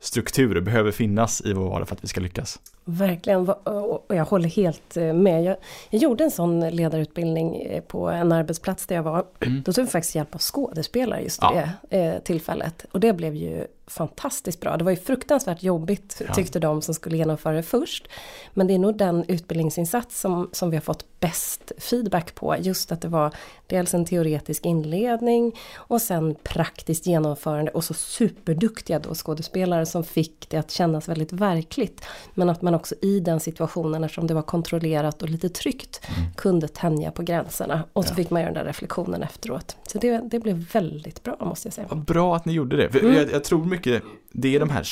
strukturer 0.00 0.60
behöver 0.60 0.90
finnas 0.90 1.42
i 1.44 1.52
vår 1.52 1.68
vardag 1.68 1.88
för 1.88 1.96
att 1.96 2.04
vi 2.04 2.08
ska 2.08 2.20
lyckas. 2.20 2.58
Verkligen, 2.92 3.48
och 3.48 4.14
jag 4.14 4.24
håller 4.24 4.48
helt 4.48 4.96
eh, 4.96 5.12
med. 5.12 5.44
Jag, 5.44 5.56
jag, 5.90 6.02
gjorde 6.02 6.24
en 6.24 6.30
sån 6.30 6.70
ledarutbildning 6.70 7.62
eh, 7.62 7.82
på 7.82 8.08
en 8.08 8.32
arbetsplats 8.32 8.86
där 8.86 8.96
jag 8.96 9.02
var. 9.02 9.24
Mm. 9.40 9.62
Då 9.62 9.72
tog 9.72 9.84
vi 9.84 9.90
faktiskt 9.90 10.14
hjälp 10.14 10.34
av 10.34 10.40
skådespelare 10.40 11.22
just 11.22 11.42
ja. 11.42 11.62
det 11.88 11.98
eh, 11.98 12.18
tillfället. 12.18 12.86
Och 12.92 13.00
det 13.00 13.12
blev 13.12 13.34
ju 13.34 13.66
fantastiskt 13.90 14.60
bra. 14.60 14.76
Det 14.76 14.84
var 14.84 14.90
ju 14.90 14.96
fruktansvärt 14.96 15.62
jobbigt 15.62 16.22
ja. 16.28 16.34
tyckte 16.34 16.58
de 16.58 16.82
som 16.82 16.94
skulle 16.94 17.16
genomföra 17.16 17.54
det 17.54 17.62
först. 17.62 18.08
Men 18.54 18.66
det 18.66 18.74
är 18.74 18.78
nog 18.78 18.96
den 18.96 19.24
utbildningsinsats 19.28 20.20
som, 20.20 20.50
som 20.52 20.70
vi 20.70 20.76
har 20.76 20.82
fått 20.82 21.20
bäst 21.20 21.72
feedback 21.78 22.34
på. 22.34 22.56
Just 22.60 22.92
att 22.92 23.00
det 23.00 23.08
var 23.08 23.34
dels 23.66 23.94
en 23.94 24.04
teoretisk 24.04 24.66
inledning 24.66 25.58
och 25.74 26.02
sen 26.02 26.34
praktiskt 26.42 27.06
genomförande 27.06 27.70
och 27.70 27.84
så 27.84 27.94
superduktiga 27.94 28.98
då 28.98 29.14
skådespelare 29.14 29.86
som 29.86 30.04
fick 30.04 30.50
det 30.50 30.56
att 30.56 30.70
kännas 30.70 31.08
väldigt 31.08 31.32
verkligt. 31.32 32.04
Men 32.34 32.48
att 32.50 32.62
man 32.62 32.74
också 32.80 32.94
i 33.02 33.20
den 33.20 33.40
situationen, 33.40 34.04
eftersom 34.04 34.26
det 34.26 34.34
var 34.34 34.42
kontrollerat 34.42 35.22
och 35.22 35.28
lite 35.28 35.48
tryggt, 35.48 36.00
mm. 36.16 36.32
kunde 36.32 36.68
tänja 36.68 37.10
på 37.10 37.22
gränserna. 37.22 37.84
Och 37.92 38.04
så 38.04 38.10
ja. 38.10 38.16
fick 38.16 38.30
man 38.30 38.42
göra 38.42 38.52
den 38.52 38.64
där 38.64 38.68
reflektionen 38.68 39.22
efteråt. 39.22 39.76
Så 39.86 39.98
det, 39.98 40.20
det 40.30 40.38
blev 40.38 40.56
väldigt 40.72 41.22
bra 41.22 41.36
måste 41.40 41.68
jag 41.68 41.74
säga. 41.74 41.86
Vad 41.90 42.04
bra 42.04 42.36
att 42.36 42.44
ni 42.44 42.52
gjorde 42.52 42.76
det. 42.76 43.00
Mm. 43.00 43.14
jag, 43.14 43.30
jag, 43.32 43.44
tror 43.44 43.64
mycket, 43.64 44.02
det 44.32 44.56
är 44.56 44.60
de 44.60 44.70
här 44.70 44.86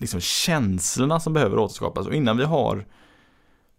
liksom, 0.00 0.20
känslorna 0.20 1.20
som 1.20 1.32
behöver 1.32 1.58
återskapas. 1.58 2.06
Och 2.06 2.14
innan 2.14 2.36
vi 2.36 2.44
har 2.44 2.84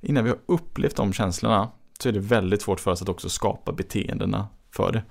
innan 0.01 0.23
vi 0.23 0.29
har 0.29 0.39
upplevt 0.45 0.95
de 0.95 1.13
känslorna 1.13 1.71
så 1.99 2.09
är 2.09 2.13
det 2.13 2.19
väldigt 2.19 2.61
svårt 2.61 2.79
för 2.79 2.91
oss 2.91 3.01
att 3.01 3.09
också 3.09 3.29
skapa 3.29 3.71
beteendena 3.71 4.47
för 4.71 4.91
det. 4.91 5.03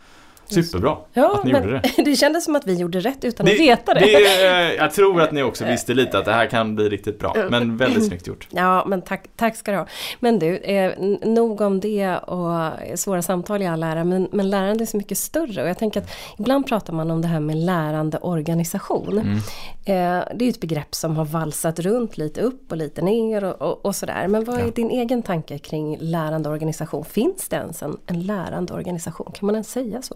Superbra 0.47 0.97
ja, 1.13 1.35
att 1.35 1.45
ni 1.45 1.51
gjorde 1.51 1.71
det. 1.71 1.93
Det 2.05 2.17
kändes 2.17 2.45
som 2.45 2.57
att 2.57 2.67
vi 2.67 2.75
gjorde 2.75 3.01
rätt 3.01 3.25
utan 3.25 3.47
det, 3.47 3.53
att 3.53 3.61
veta 3.61 3.95
det. 3.95 4.01
det. 4.01 4.75
Jag 4.75 4.93
tror 4.93 5.21
att 5.21 5.33
ni 5.33 5.43
också 5.43 5.65
visste 5.69 5.95
lite 5.95 6.19
att 6.19 6.25
det 6.25 6.33
här 6.33 6.47
kan 6.47 6.75
bli 6.75 6.89
riktigt 6.89 7.19
bra. 7.19 7.37
Men 7.51 7.77
väldigt 7.77 8.07
snyggt 8.07 8.27
gjort. 8.27 8.49
Ja, 8.51 8.85
men 8.87 9.03
tack, 9.03 9.25
tack 9.37 9.57
ska 9.57 9.71
du 9.71 9.79
ha. 9.79 9.87
Men 10.21 10.39
du, 10.39 10.57
eh, 10.57 10.93
nog 11.23 11.61
om 11.61 11.81
det 11.81 12.17
och 12.17 12.73
svåra 12.95 13.23
samtal 13.23 13.63
i 13.63 13.67
all 13.67 13.83
ära. 13.83 14.05
Men, 14.05 14.29
men 14.33 14.51
lärande 14.51 14.85
är 14.85 14.87
så 14.87 14.97
mycket 14.97 15.19
större. 15.19 15.63
Och 15.63 15.69
jag 15.69 15.79
tänker 15.79 16.01
att 16.01 16.11
ibland 16.39 16.67
pratar 16.67 16.93
man 16.93 17.11
om 17.11 17.23
det 17.23 17.29
här 17.29 17.41
med 17.41 17.57
lärande 17.57 18.19
organisation. 18.19 19.19
Mm. 19.19 19.37
Eh, 19.85 20.25
det 20.35 20.45
är 20.45 20.49
ett 20.49 20.61
begrepp 20.61 20.95
som 20.95 21.17
har 21.17 21.25
valsat 21.25 21.79
runt 21.79 22.17
lite 22.19 22.41
upp 22.41 22.73
och 22.73 22.77
lite 22.77 23.03
ner 23.03 23.45
och, 23.45 23.63
och, 23.63 23.87
och 23.87 23.97
sådär. 23.97 24.29
Men 24.29 24.45
vad 24.45 24.61
är 24.61 24.65
ja. 24.65 24.71
din 24.71 24.91
egen 24.91 25.23
tanke 25.23 25.59
kring 25.59 25.99
lärande 26.01 26.49
organisation? 26.49 27.05
Finns 27.05 27.49
det 27.49 27.57
ens 27.57 27.83
en, 27.83 27.97
en 28.07 28.23
lärande 28.23 28.75
organisation? 28.75 29.33
Kan 29.33 29.47
man 29.47 29.55
ens 29.55 29.71
säga 29.71 30.03
så? 30.03 30.15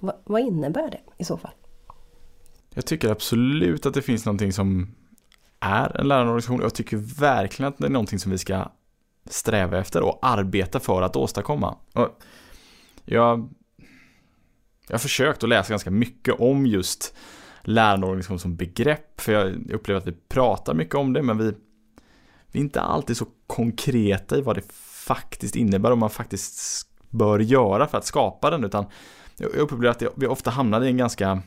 Va, 0.00 0.16
vad 0.24 0.40
innebär 0.40 0.90
det 0.90 1.00
i 1.18 1.24
så 1.24 1.36
fall? 1.36 1.52
Jag 2.74 2.86
tycker 2.86 3.08
absolut 3.10 3.86
att 3.86 3.94
det 3.94 4.02
finns 4.02 4.24
någonting 4.24 4.52
som 4.52 4.94
är 5.60 6.00
en 6.00 6.08
lärarorganisation. 6.08 6.60
Jag 6.60 6.74
tycker 6.74 6.96
verkligen 6.96 7.72
att 7.72 7.78
det 7.78 7.86
är 7.86 7.90
någonting 7.90 8.18
som 8.18 8.32
vi 8.32 8.38
ska 8.38 8.70
sträva 9.24 9.78
efter 9.78 10.02
och 10.02 10.18
arbeta 10.22 10.80
för 10.80 11.02
att 11.02 11.16
åstadkomma. 11.16 11.76
Och 11.92 12.08
jag, 13.04 13.48
jag 14.86 14.94
har 14.94 14.98
försökt 14.98 15.42
att 15.42 15.48
läsa 15.48 15.70
ganska 15.70 15.90
mycket 15.90 16.40
om 16.40 16.66
just 16.66 17.14
lärarorganisation 17.62 18.38
som 18.38 18.56
begrepp. 18.56 19.20
För 19.20 19.32
jag 19.32 19.70
upplever 19.72 20.00
att 20.00 20.06
vi 20.06 20.16
pratar 20.28 20.74
mycket 20.74 20.94
om 20.94 21.12
det 21.12 21.22
men 21.22 21.38
vi, 21.38 21.54
vi 22.52 22.58
är 22.58 22.62
inte 22.62 22.80
alltid 22.80 23.16
så 23.16 23.26
konkreta 23.46 24.38
i 24.38 24.40
vad 24.40 24.56
det 24.56 24.72
faktiskt 25.06 25.56
innebär 25.56 25.90
och 25.90 25.98
man 25.98 26.10
faktiskt 26.10 26.86
bör 27.10 27.38
göra 27.38 27.86
för 27.86 27.98
att 27.98 28.06
skapa 28.06 28.50
den. 28.50 28.64
Utan 28.64 28.86
jag 29.40 29.54
upplever 29.54 29.88
att 29.88 30.02
vi 30.16 30.26
ofta 30.26 30.50
hamnar 30.50 30.82
i 30.82 30.88
en 30.88 30.96
ganska 30.96 31.42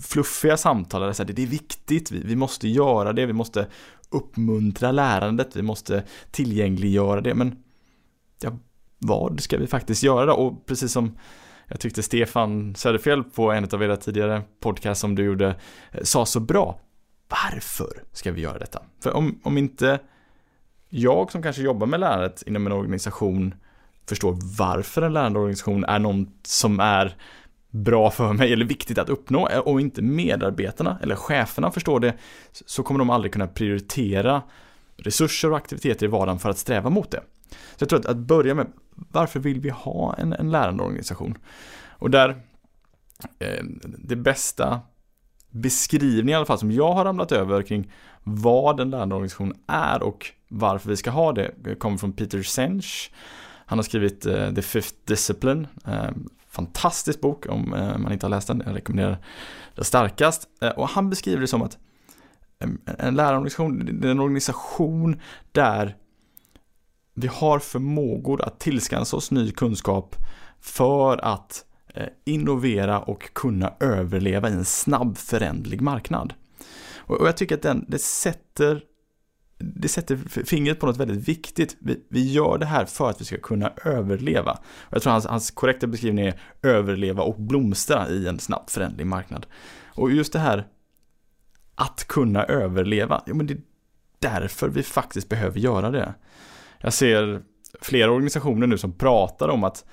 fluffiga 0.00 0.56
samtal 0.56 1.00
där 1.00 1.24
det 1.24 1.42
är 1.42 1.46
viktigt, 1.46 2.10
vi, 2.10 2.22
vi 2.24 2.36
måste 2.36 2.68
göra 2.68 3.12
det, 3.12 3.26
vi 3.26 3.32
måste 3.32 3.66
uppmuntra 4.10 4.92
lärandet, 4.92 5.56
vi 5.56 5.62
måste 5.62 6.04
tillgängliggöra 6.30 7.20
det, 7.20 7.34
men 7.34 7.62
ja, 8.42 8.58
vad 8.98 9.40
ska 9.40 9.58
vi 9.58 9.66
faktiskt 9.66 10.02
göra 10.02 10.26
då? 10.26 10.32
Och 10.32 10.66
precis 10.66 10.92
som 10.92 11.18
jag 11.66 11.80
tyckte 11.80 12.02
Stefan 12.02 12.74
Söderfjell 12.74 13.24
på 13.24 13.52
en 13.52 13.68
av 13.72 13.82
era 13.82 13.96
tidigare 13.96 14.42
podcast 14.60 15.00
som 15.00 15.14
du 15.14 15.24
gjorde 15.24 15.56
eh, 15.92 16.02
sa 16.02 16.26
så 16.26 16.40
bra. 16.40 16.80
Varför 17.28 18.02
ska 18.12 18.32
vi 18.32 18.40
göra 18.40 18.58
detta? 18.58 18.82
För 19.00 19.12
om, 19.12 19.40
om 19.42 19.58
inte 19.58 20.00
jag 20.88 21.32
som 21.32 21.42
kanske 21.42 21.62
jobbar 21.62 21.86
med 21.86 22.00
lärandet 22.00 22.42
inom 22.42 22.66
en 22.66 22.72
organisation 22.72 23.54
förstår 24.08 24.38
varför 24.58 25.02
en 25.02 25.12
lärandeorganisation 25.12 25.84
är 25.84 25.98
något 25.98 26.28
som 26.42 26.80
är 26.80 27.16
bra 27.70 28.10
för 28.10 28.32
mig 28.32 28.52
eller 28.52 28.64
viktigt 28.64 28.98
att 28.98 29.08
uppnå 29.08 29.48
och 29.64 29.80
inte 29.80 30.02
medarbetarna 30.02 30.98
eller 31.02 31.16
cheferna 31.16 31.70
förstår 31.70 32.00
det 32.00 32.14
så 32.52 32.82
kommer 32.82 32.98
de 32.98 33.10
aldrig 33.10 33.32
kunna 33.32 33.46
prioritera 33.46 34.42
resurser 34.96 35.50
och 35.50 35.56
aktiviteter 35.56 36.06
i 36.06 36.08
vardagen 36.08 36.38
för 36.38 36.50
att 36.50 36.58
sträva 36.58 36.90
mot 36.90 37.10
det. 37.10 37.20
Så 37.50 37.56
jag 37.78 37.88
tror 37.88 37.98
att, 37.98 38.06
att 38.06 38.16
börja 38.16 38.54
med 38.54 38.66
varför 38.94 39.40
vill 39.40 39.60
vi 39.60 39.70
ha 39.70 40.14
en, 40.14 40.32
en 40.32 40.50
lärandeorganisation? 40.50 41.38
Och 41.98 42.10
där 42.10 42.28
eh, 43.38 43.64
det 43.98 44.16
bästa 44.16 44.80
beskrivning 45.50 46.32
i 46.32 46.34
alla 46.34 46.46
fall 46.46 46.58
som 46.58 46.72
jag 46.72 46.92
har 46.92 47.04
ramlat 47.04 47.32
över 47.32 47.62
kring 47.62 47.92
vad 48.22 48.80
en 48.80 48.90
lärandeorganisation 48.90 49.54
är 49.66 50.02
och 50.02 50.26
varför 50.48 50.88
vi 50.88 50.96
ska 50.96 51.10
ha 51.10 51.32
det 51.32 51.78
kommer 51.78 51.96
från 51.96 52.12
Peter 52.12 52.42
Sench. 52.42 53.10
Han 53.66 53.78
har 53.78 53.82
skrivit 53.82 54.26
eh, 54.26 54.54
The 54.54 54.62
Fifth 54.62 54.96
Discipline. 55.04 55.68
Eh, 55.86 56.10
fantastisk 56.48 57.20
bok 57.20 57.46
om 57.48 57.74
eh, 57.74 57.98
man 57.98 58.12
inte 58.12 58.26
har 58.26 58.30
läst 58.30 58.48
den. 58.48 58.62
Jag 58.66 58.76
rekommenderar 58.76 59.18
den 59.74 59.84
starkast. 59.84 60.48
och 60.76 60.88
han 60.88 61.10
beskriver 61.10 61.40
det 61.40 61.46
som 61.46 61.62
att 61.62 61.78
en, 62.58 62.78
en 62.98 63.14
lärarorganisation, 63.14 64.00
det 64.00 64.08
är 64.08 64.10
en 64.10 64.20
organisation 64.20 65.20
där 65.52 65.96
vi 67.14 67.26
har 67.26 67.58
förmågor 67.58 68.42
att 68.42 68.60
tillskansa 68.60 69.16
oss 69.16 69.30
ny 69.30 69.50
kunskap 69.50 70.16
för 70.60 71.24
att 71.24 71.64
innovera 72.24 73.00
och 73.00 73.34
kunna 73.34 73.72
överleva 73.80 74.48
i 74.48 74.52
en 74.52 74.64
snabb 74.64 75.16
föränderlig 75.16 75.80
marknad. 75.80 76.34
Och 76.96 77.26
jag 77.26 77.36
tycker 77.36 77.54
att 77.54 77.62
den, 77.62 77.84
det 77.88 77.98
sätter 77.98 78.82
det 79.58 79.88
sätter 79.88 80.44
fingret 80.44 80.80
på 80.80 80.86
något 80.86 80.96
väldigt 80.96 81.28
viktigt. 81.28 81.76
Vi, 81.78 82.06
vi, 82.08 82.32
gör 82.32 82.58
det 82.58 82.66
här 82.66 82.84
för 82.84 83.10
att 83.10 83.20
vi 83.20 83.24
ska 83.24 83.38
kunna 83.38 83.72
överleva. 83.84 84.52
Och 84.80 84.94
jag 84.94 85.02
tror 85.02 85.12
hans, 85.12 85.26
hans 85.26 85.50
korrekta 85.50 85.86
beskrivning 85.86 86.26
är 86.26 86.40
överleva 86.62 87.22
och 87.22 87.40
blomstra 87.40 88.08
i 88.08 88.28
en 88.28 88.38
snabbt 88.38 88.70
föränderlig 88.70 89.06
marknad. 89.06 89.46
Och 89.86 90.10
just 90.10 90.32
det 90.32 90.38
här 90.38 90.66
att 91.74 92.04
kunna 92.08 92.44
överleva, 92.44 93.22
ja 93.26 93.34
men 93.34 93.46
det 93.46 93.54
är 93.54 93.60
därför 94.18 94.68
vi 94.68 94.82
faktiskt 94.82 95.28
behöver 95.28 95.60
göra 95.60 95.90
det. 95.90 96.14
Jag 96.78 96.92
ser 96.92 97.42
flera 97.80 98.10
organisationer 98.10 98.66
nu 98.66 98.78
som 98.78 98.92
pratar 98.92 99.48
om 99.48 99.64
att 99.64 99.84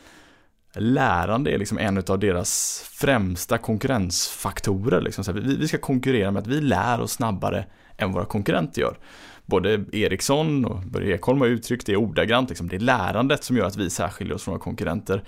lärande 0.75 1.51
är 1.51 1.57
liksom 1.57 1.77
en 1.77 2.03
av 2.07 2.19
deras 2.19 2.83
främsta 2.91 3.57
konkurrensfaktorer. 3.57 5.01
Liksom. 5.01 5.35
vi, 5.35 5.55
vi 5.55 5.67
ska 5.67 5.77
konkurrera 5.77 6.31
med 6.31 6.41
att 6.41 6.47
vi 6.47 6.61
lär 6.61 7.01
oss 7.01 7.11
snabbare 7.11 7.65
än 7.97 8.11
våra 8.11 8.25
konkurrenter 8.25 8.81
gör 8.81 8.97
både 9.45 9.85
Ericsson 9.91 10.65
och 10.65 10.79
Börje 10.79 11.15
Ekholm 11.15 11.41
har 11.41 11.47
uttryckt 11.47 11.85
det 11.85 11.97
ordagrant, 11.97 12.49
liksom, 12.49 12.67
det 12.67 12.75
är 12.75 12.79
lärandet 12.79 13.43
som 13.43 13.57
gör 13.57 13.65
att 13.65 13.77
vi 13.77 13.89
särskiljer 13.89 14.35
oss 14.35 14.43
från 14.43 14.51
våra 14.51 14.63
konkurrenter. 14.63 15.23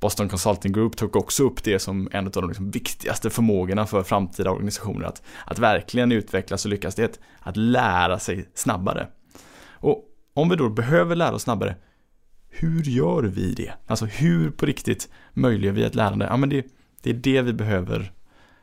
Boston 0.00 0.28
Consulting 0.28 0.72
Group 0.72 0.96
tog 0.96 1.16
också 1.16 1.44
upp 1.44 1.64
det 1.64 1.78
som 1.78 2.08
en 2.12 2.26
av 2.26 2.32
de 2.32 2.48
liksom 2.48 2.70
viktigaste 2.70 3.30
förmågorna 3.30 3.86
för 3.86 4.02
framtida 4.02 4.50
organisationer 4.50 5.06
att, 5.06 5.22
att 5.44 5.58
verkligen 5.58 6.12
utvecklas 6.12 6.64
och 6.64 6.70
lyckas, 6.70 6.94
det 6.94 7.02
är 7.02 7.08
att, 7.08 7.20
att 7.40 7.56
lära 7.56 8.18
sig 8.18 8.48
snabbare. 8.54 9.06
Och 9.68 10.04
om 10.34 10.48
vi 10.48 10.56
då 10.56 10.68
behöver 10.68 11.16
lära 11.16 11.34
oss 11.34 11.42
snabbare, 11.42 11.76
hur 12.48 12.82
gör 12.82 13.22
vi 13.22 13.54
det? 13.54 13.72
Alltså 13.86 14.04
hur 14.04 14.50
på 14.50 14.66
riktigt 14.66 15.08
möjliggör 15.32 15.72
vi 15.72 15.84
ett 15.84 15.94
lärande? 15.94 16.26
Ja 16.30 16.36
men 16.36 16.48
det, 16.48 16.66
det 17.02 17.10
är 17.10 17.14
det 17.14 17.42
vi 17.42 17.52
behöver 17.52 18.12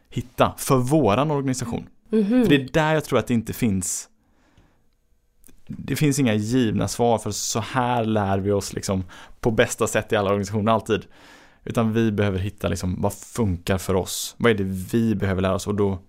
hitta 0.10 0.54
för 0.58 0.78
våran 0.78 1.32
organisation. 1.32 1.88
Mm 2.12 2.26
-hmm. 2.26 2.44
För 2.44 2.50
det 2.50 2.56
är 2.56 2.70
där 2.74 2.94
jag 2.94 3.04
tror 3.06 3.20
att 3.20 3.28
det 3.28 3.34
inte 3.34 3.54
finns 3.54 4.10
det 5.68 5.96
finns 5.96 6.20
inga 6.20 6.34
givna 6.34 6.88
svar 6.88 7.18
för 7.18 7.32
så 7.32 7.60
här 7.60 8.06
lär 8.06 8.40
vi 8.40 8.52
oss 8.52 8.74
liksom 8.74 9.04
på 9.40 9.52
bästa 9.52 9.88
sätt 9.88 10.12
i 10.12 10.16
alla 10.16 10.30
organisationer 10.30 10.72
alltid. 10.72 11.06
Utan 11.64 11.94
vi 11.94 12.12
behöver 12.12 12.40
hitta 12.40 12.68
liksom 12.68 13.02
vad 13.02 13.14
funkar 13.14 13.78
för 13.78 13.96
oss? 13.96 14.36
Vad 14.38 14.52
är 14.52 14.56
det 14.56 14.64
vi 14.64 15.16
behöver 15.16 15.42
lära 15.42 15.56
oss 15.56 15.68
och 15.68 15.76
då 15.76 16.00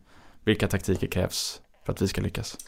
vilka 0.45 0.69
taktiker 0.69 1.07
krävs 1.07 1.61
för 1.87 1.93
att 1.93 2.03
vi 2.03 2.09
ska 2.09 2.21
lyckas? 2.21 2.59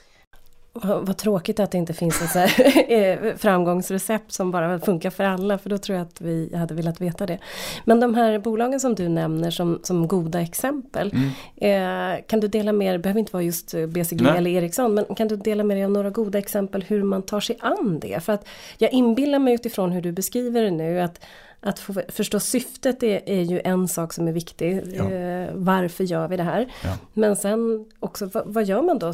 Vad, 0.82 1.16
tråkigt 1.16 1.60
att 1.60 1.70
det 1.70 1.78
inte 1.78 1.94
finns 1.94 2.22
ett 2.22 2.30
så 2.30 2.38
här 2.38 2.92
eh, 2.92 3.36
framgångsrecept 3.36 4.32
som 4.32 4.50
bara 4.50 4.78
funkar 4.78 5.10
för 5.10 5.24
alla, 5.24 5.58
för 5.58 5.70
då 5.70 5.78
tror 5.78 5.98
jag 5.98 6.06
att 6.06 6.20
vi 6.20 6.56
hade 6.56 6.74
velat 6.74 7.00
veta 7.00 7.26
det. 7.26 7.38
Men 7.84 8.00
de 8.00 8.14
här 8.14 8.38
bolagen 8.38 8.80
som 8.80 8.94
du 8.94 9.08
nämner 9.08 9.50
som, 9.50 9.80
som 9.82 10.08
goda 10.08 10.40
exempel, 10.40 11.14
mm. 11.14 12.14
eh, 12.16 12.24
kan 12.26 12.40
du 12.40 12.48
dela 12.48 12.72
med 12.72 12.94
dig, 12.94 12.98
behöver 12.98 13.20
inte 13.20 13.32
vara 13.32 13.42
just 13.42 13.74
BCG 13.88 14.22
Nej. 14.22 14.38
eller 14.38 14.50
Ericsson, 14.50 14.94
men 14.94 15.04
kan 15.04 15.28
du 15.28 15.36
dela 15.36 15.64
med 15.64 15.76
dig 15.76 15.84
av 15.84 15.90
några 15.90 16.10
goda 16.10 16.38
exempel 16.38 16.84
hur 16.88 17.02
man 17.02 17.22
tar 17.22 17.40
sig 17.40 17.56
an 17.60 17.98
det? 18.00 18.24
För 18.24 18.32
att 18.32 18.46
jag 18.78 18.92
inbillar 18.92 19.38
mig 19.38 19.54
utifrån 19.54 19.92
hur 19.92 20.02
du 20.02 20.12
beskriver 20.12 20.62
det 20.62 20.70
nu 20.70 21.00
att 21.00 21.20
att 21.64 21.78
få 21.78 22.02
förstå 22.08 22.40
syftet 22.40 23.02
är, 23.02 23.28
är 23.28 23.42
ju 23.42 23.60
en 23.64 23.88
sak 23.88 24.12
som 24.12 24.28
är 24.28 24.32
viktig. 24.32 24.82
Ja. 24.94 25.10
Eh, 25.10 25.50
varför 25.54 26.04
gör 26.04 26.28
vi 26.28 26.36
det 26.36 26.42
här? 26.42 26.72
Ja. 26.84 26.96
Men 27.12 27.36
sen 27.36 27.84
också, 28.00 28.26
vad, 28.26 28.42
vad, 28.46 28.64
gör 28.64 28.82
man 28.82 28.98
då? 28.98 29.12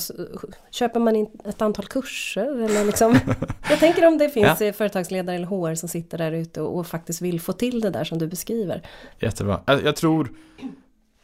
Köper 0.71 1.00
man 1.00 1.16
in 1.16 1.26
ett 1.45 1.62
antal 1.62 1.85
kurser? 1.85 2.64
Eller 2.64 2.85
liksom, 2.85 3.19
jag 3.71 3.78
tänker 3.78 4.07
om 4.07 4.19
det 4.19 4.28
finns 4.28 4.61
ja. 4.61 4.73
företagsledare 4.73 5.37
eller 5.37 5.47
HR 5.47 5.75
som 5.75 5.88
sitter 5.88 6.19
där 6.19 6.33
ute 6.33 6.61
och, 6.61 6.78
och, 6.78 6.87
faktiskt 6.87 7.23
vill 7.23 7.40
få 7.40 7.52
till 7.52 7.80
det 7.80 7.90
där 7.90 8.04
som 8.04 8.19
du 8.19 8.26
beskriver. 8.26 8.83
Jättebra. 9.19 9.61
Jag, 9.66 9.97
tror, 9.97 10.33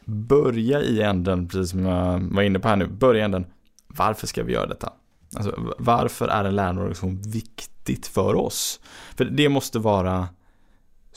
börja 0.05 0.81
i 0.81 1.01
änden, 1.01 1.47
precis 1.47 1.71
som 1.71 1.85
jag 1.85 2.19
var 2.19 2.41
inne 2.41 2.59
på 2.59 2.67
här 2.67 2.75
nu, 2.75 2.87
börja 2.87 3.21
i 3.21 3.23
änden, 3.23 3.45
varför 3.87 4.27
ska 4.27 4.43
vi 4.43 4.53
göra 4.53 4.67
detta? 4.67 4.93
Alltså, 5.35 5.75
varför 5.79 6.27
är 6.27 6.45
en 6.45 6.55
lärarorganisation 6.55 7.21
viktigt 7.21 8.07
för 8.07 8.35
oss? 8.35 8.79
För 9.15 9.25
det 9.25 9.49
måste 9.49 9.79
vara 9.79 10.27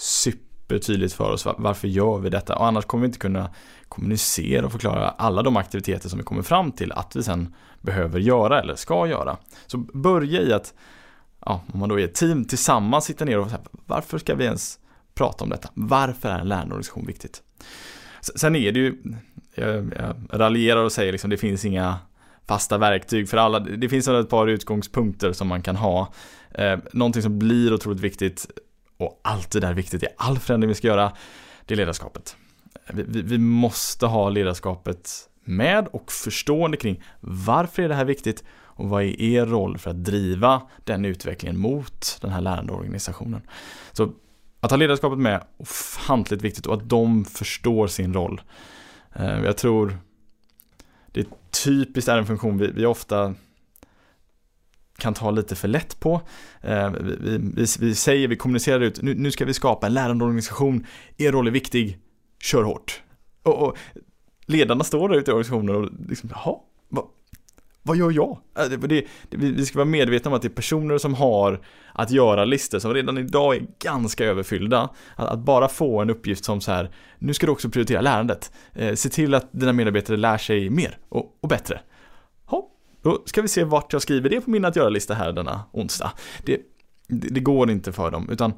supertydligt 0.00 1.12
för 1.12 1.30
oss 1.30 1.47
varför 1.59 1.88
gör 1.88 2.19
vi 2.19 2.30
detta 2.30 2.57
och 2.57 2.66
annars 2.66 2.85
kommer 2.85 3.02
vi 3.02 3.07
inte 3.07 3.19
kunna 3.19 3.50
kommunicera 3.88 4.66
och 4.66 4.73
förklara 4.73 5.09
alla 5.09 5.42
de 5.42 5.57
aktiviteter 5.57 6.09
som 6.09 6.19
vi 6.19 6.25
kommer 6.25 6.42
fram 6.42 6.73
till 6.73 6.92
att 6.92 7.16
vi 7.16 7.23
sen 7.23 7.54
behöver 7.80 8.21
göra 8.21 8.61
eller 8.61 8.75
ska 8.75 9.07
göra. 9.07 9.37
Så 9.66 9.78
börja 9.78 10.42
i 10.42 10.52
att, 10.52 10.75
ja, 11.47 11.62
om 11.73 11.80
man 11.80 11.88
då 11.88 12.00
är 12.00 12.04
ett 12.04 12.14
team, 12.14 12.45
tillsammans 12.45 13.04
sitta 13.04 13.25
ner 13.25 13.38
och 13.38 13.49
säga 13.49 13.61
varför 13.87 14.19
ska 14.19 14.35
vi 14.35 14.45
ens 14.45 14.78
prata 15.14 15.45
om 15.45 15.50
detta? 15.50 15.69
Varför 15.75 16.28
är 16.28 16.38
en 16.38 16.49
lärandeorganisation 16.49 17.07
viktigt? 17.07 17.42
Sen 18.21 18.57
är 18.57 18.73
det 18.73 18.80
ju, 18.80 19.02
jag, 19.54 19.92
jag 19.97 20.40
raljerar 20.40 20.85
och 20.85 20.92
säger 20.92 21.12
liksom 21.12 21.30
det 21.30 21.37
finns 21.37 21.64
inga 21.64 21.99
fasta 22.47 22.78
verktyg 22.78 23.28
för 23.28 23.37
alla. 23.37 23.61
Det 23.61 23.88
finns 23.88 24.09
ett 24.09 24.28
par 24.28 24.47
utgångspunkter 24.47 25.33
som 25.33 25.49
man 25.49 25.62
kan 25.62 25.76
ha. 25.76 26.12
Eh, 26.50 26.78
någonting 26.92 27.23
som 27.23 27.38
blir 27.38 27.75
otroligt 27.75 28.00
viktigt 28.00 28.47
och 29.00 29.21
alltid 29.25 29.64
är 29.64 29.75
viktigt 29.75 30.02
i 30.02 30.07
all 30.16 30.38
förändring 30.38 30.69
vi 30.69 30.75
ska 30.75 30.87
göra, 30.87 31.12
det 31.64 31.75
är 31.75 31.76
ledarskapet. 31.76 32.37
Vi, 32.92 33.02
vi, 33.02 33.23
vi 33.23 33.38
måste 33.38 34.07
ha 34.07 34.28
ledarskapet 34.28 35.11
med 35.45 35.88
och 35.88 36.12
förstående 36.12 36.76
kring 36.76 37.02
varför 37.21 37.83
är 37.83 37.88
det 37.88 37.95
här 37.95 38.04
viktigt 38.04 38.45
och 38.80 38.88
vad 38.88 39.02
är 39.02 39.21
er 39.21 39.47
roll 39.47 39.78
för 39.78 39.90
att 39.90 40.04
driva 40.04 40.62
den 40.85 41.04
utvecklingen 41.04 41.59
mot 41.59 42.19
den 42.21 42.30
här 42.30 42.40
lärandeorganisationen. 42.40 43.42
Så 43.92 44.12
att 44.61 44.71
ha 44.71 44.76
ledarskapet 44.76 45.19
med 45.19 45.35
är 45.35 45.42
ofantligt 45.57 46.42
viktigt 46.42 46.66
och 46.66 46.75
att 46.75 46.88
de 46.88 47.25
förstår 47.25 47.87
sin 47.87 48.14
roll. 48.14 48.40
Eh, 49.12 49.40
jag 49.45 49.57
tror 49.57 49.99
det 51.07 51.21
är 51.21 51.26
typiskt 51.64 52.09
är 52.09 52.19
en 52.19 52.26
funktion 52.26 52.59
vi, 52.59 52.66
vi 52.66 52.87
ofta 52.87 53.35
kan 55.00 55.14
ta 55.14 55.30
lite 55.30 55.57
för 55.57 55.69
lätt 55.69 56.00
på. 56.00 56.21
Eh, 56.61 56.90
vi, 56.90 57.38
vi, 57.38 57.66
vi 57.80 57.95
säger, 57.95 58.28
vi 58.28 58.37
kommunicerar 58.37 58.80
ut, 58.80 59.02
nu, 59.02 59.14
nu, 59.14 59.30
ska 59.30 59.45
vi 59.45 59.54
skapa 59.54 59.87
en 59.87 59.95
lärande 59.95 60.25
organisation, 60.25 60.87
er 61.16 61.33
roll 61.33 61.47
är 61.47 61.50
viktig, 61.50 61.99
kör 62.42 62.62
hårt. 62.62 63.02
Och, 63.42 63.62
och 63.62 63.76
ledarna 64.47 64.85
står 64.85 65.09
där 65.09 65.16
ute 65.16 65.30
i 65.30 65.35
organisationen 65.35 65.76
och 65.76 65.88
liksom, 66.09 66.30
jaha, 66.33 66.57
vad, 66.88 67.04
vad 67.83 67.97
gör 67.97 68.11
jag? 68.11 68.38
Eh, 68.59 68.64
det, 68.64 69.07
det, 69.28 69.37
vi 69.37 69.66
ska 69.66 69.78
vara 69.78 69.85
medvetna 69.85 70.30
om 70.30 70.35
att 70.35 70.42
det 70.42 70.49
är 70.49 70.50
personer 70.50 70.99
som 70.99 71.14
har 71.14 71.61
att 71.95 72.11
göra 72.11 72.45
listor 72.45 72.78
som 72.78 72.95
redan 72.95 73.19
idag 73.19 73.57
är 73.57 73.66
ganska 73.78 74.25
överfyllda. 74.25 74.88
Att, 75.16 75.28
att 75.28 75.38
bara 75.38 75.69
få 75.69 76.00
en 76.00 76.11
uppgift 76.11 76.45
som 76.45 76.61
så 76.61 76.73
här, 76.73 76.90
nu 77.19 77.35
ska 77.35 77.47
du 77.47 77.52
också 77.52 77.71
prioritera 77.71 78.00
lärandet. 78.00 78.52
Eh, 78.75 78.95
se 78.95 79.09
till 79.09 79.35
att 79.35 79.49
dina 79.52 79.73
medarbetare 79.73 80.16
lär 80.16 80.38
sig 80.38 80.71
mer 80.71 80.99
och, 81.09 81.38
och 81.40 81.49
bättre. 81.49 81.80
Då 83.02 83.23
ska 83.26 83.42
vi 83.42 83.49
se 83.49 83.64
vart 83.64 83.92
jag 83.92 84.02
skriver 84.02 84.30
det 84.30 84.40
på 84.40 84.50
min 84.50 84.64
att 84.64 84.76
göra-lista 84.76 85.14
här 85.14 85.33
denna 85.33 85.64
onsdag. 85.73 86.12
Det, 86.45 86.61
det, 87.09 87.28
det, 87.28 87.40
går 87.40 87.71
inte 87.71 87.92
för 87.92 88.11
dem, 88.11 88.28
utan 88.30 88.52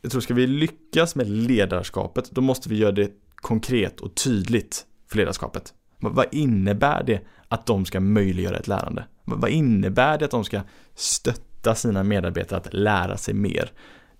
jag 0.00 0.12
tror 0.12 0.20
ska 0.20 0.34
vi 0.34 0.46
lyckas 0.46 1.14
med 1.14 1.28
ledarskapet, 1.28 2.30
då 2.30 2.40
måste 2.40 2.68
vi 2.68 2.76
göra 2.76 2.92
det 2.92 3.10
konkret 3.34 4.00
och 4.00 4.14
tydligt 4.14 4.86
för 5.08 5.16
ledarskapet. 5.16 5.74
Vad 5.98 6.26
innebär 6.32 7.02
det 7.02 7.20
att 7.48 7.66
de 7.66 7.84
ska 7.84 8.00
möjliggöra 8.00 8.56
ett 8.56 8.68
lärande? 8.68 9.04
Vad 9.24 9.50
innebär 9.50 10.18
det 10.18 10.24
att 10.24 10.30
de 10.30 10.44
ska 10.44 10.60
stötta 10.94 11.74
sina 11.74 12.02
medarbetare 12.02 12.58
att 12.58 12.74
lära 12.74 13.16
sig 13.16 13.34
mer? 13.34 13.72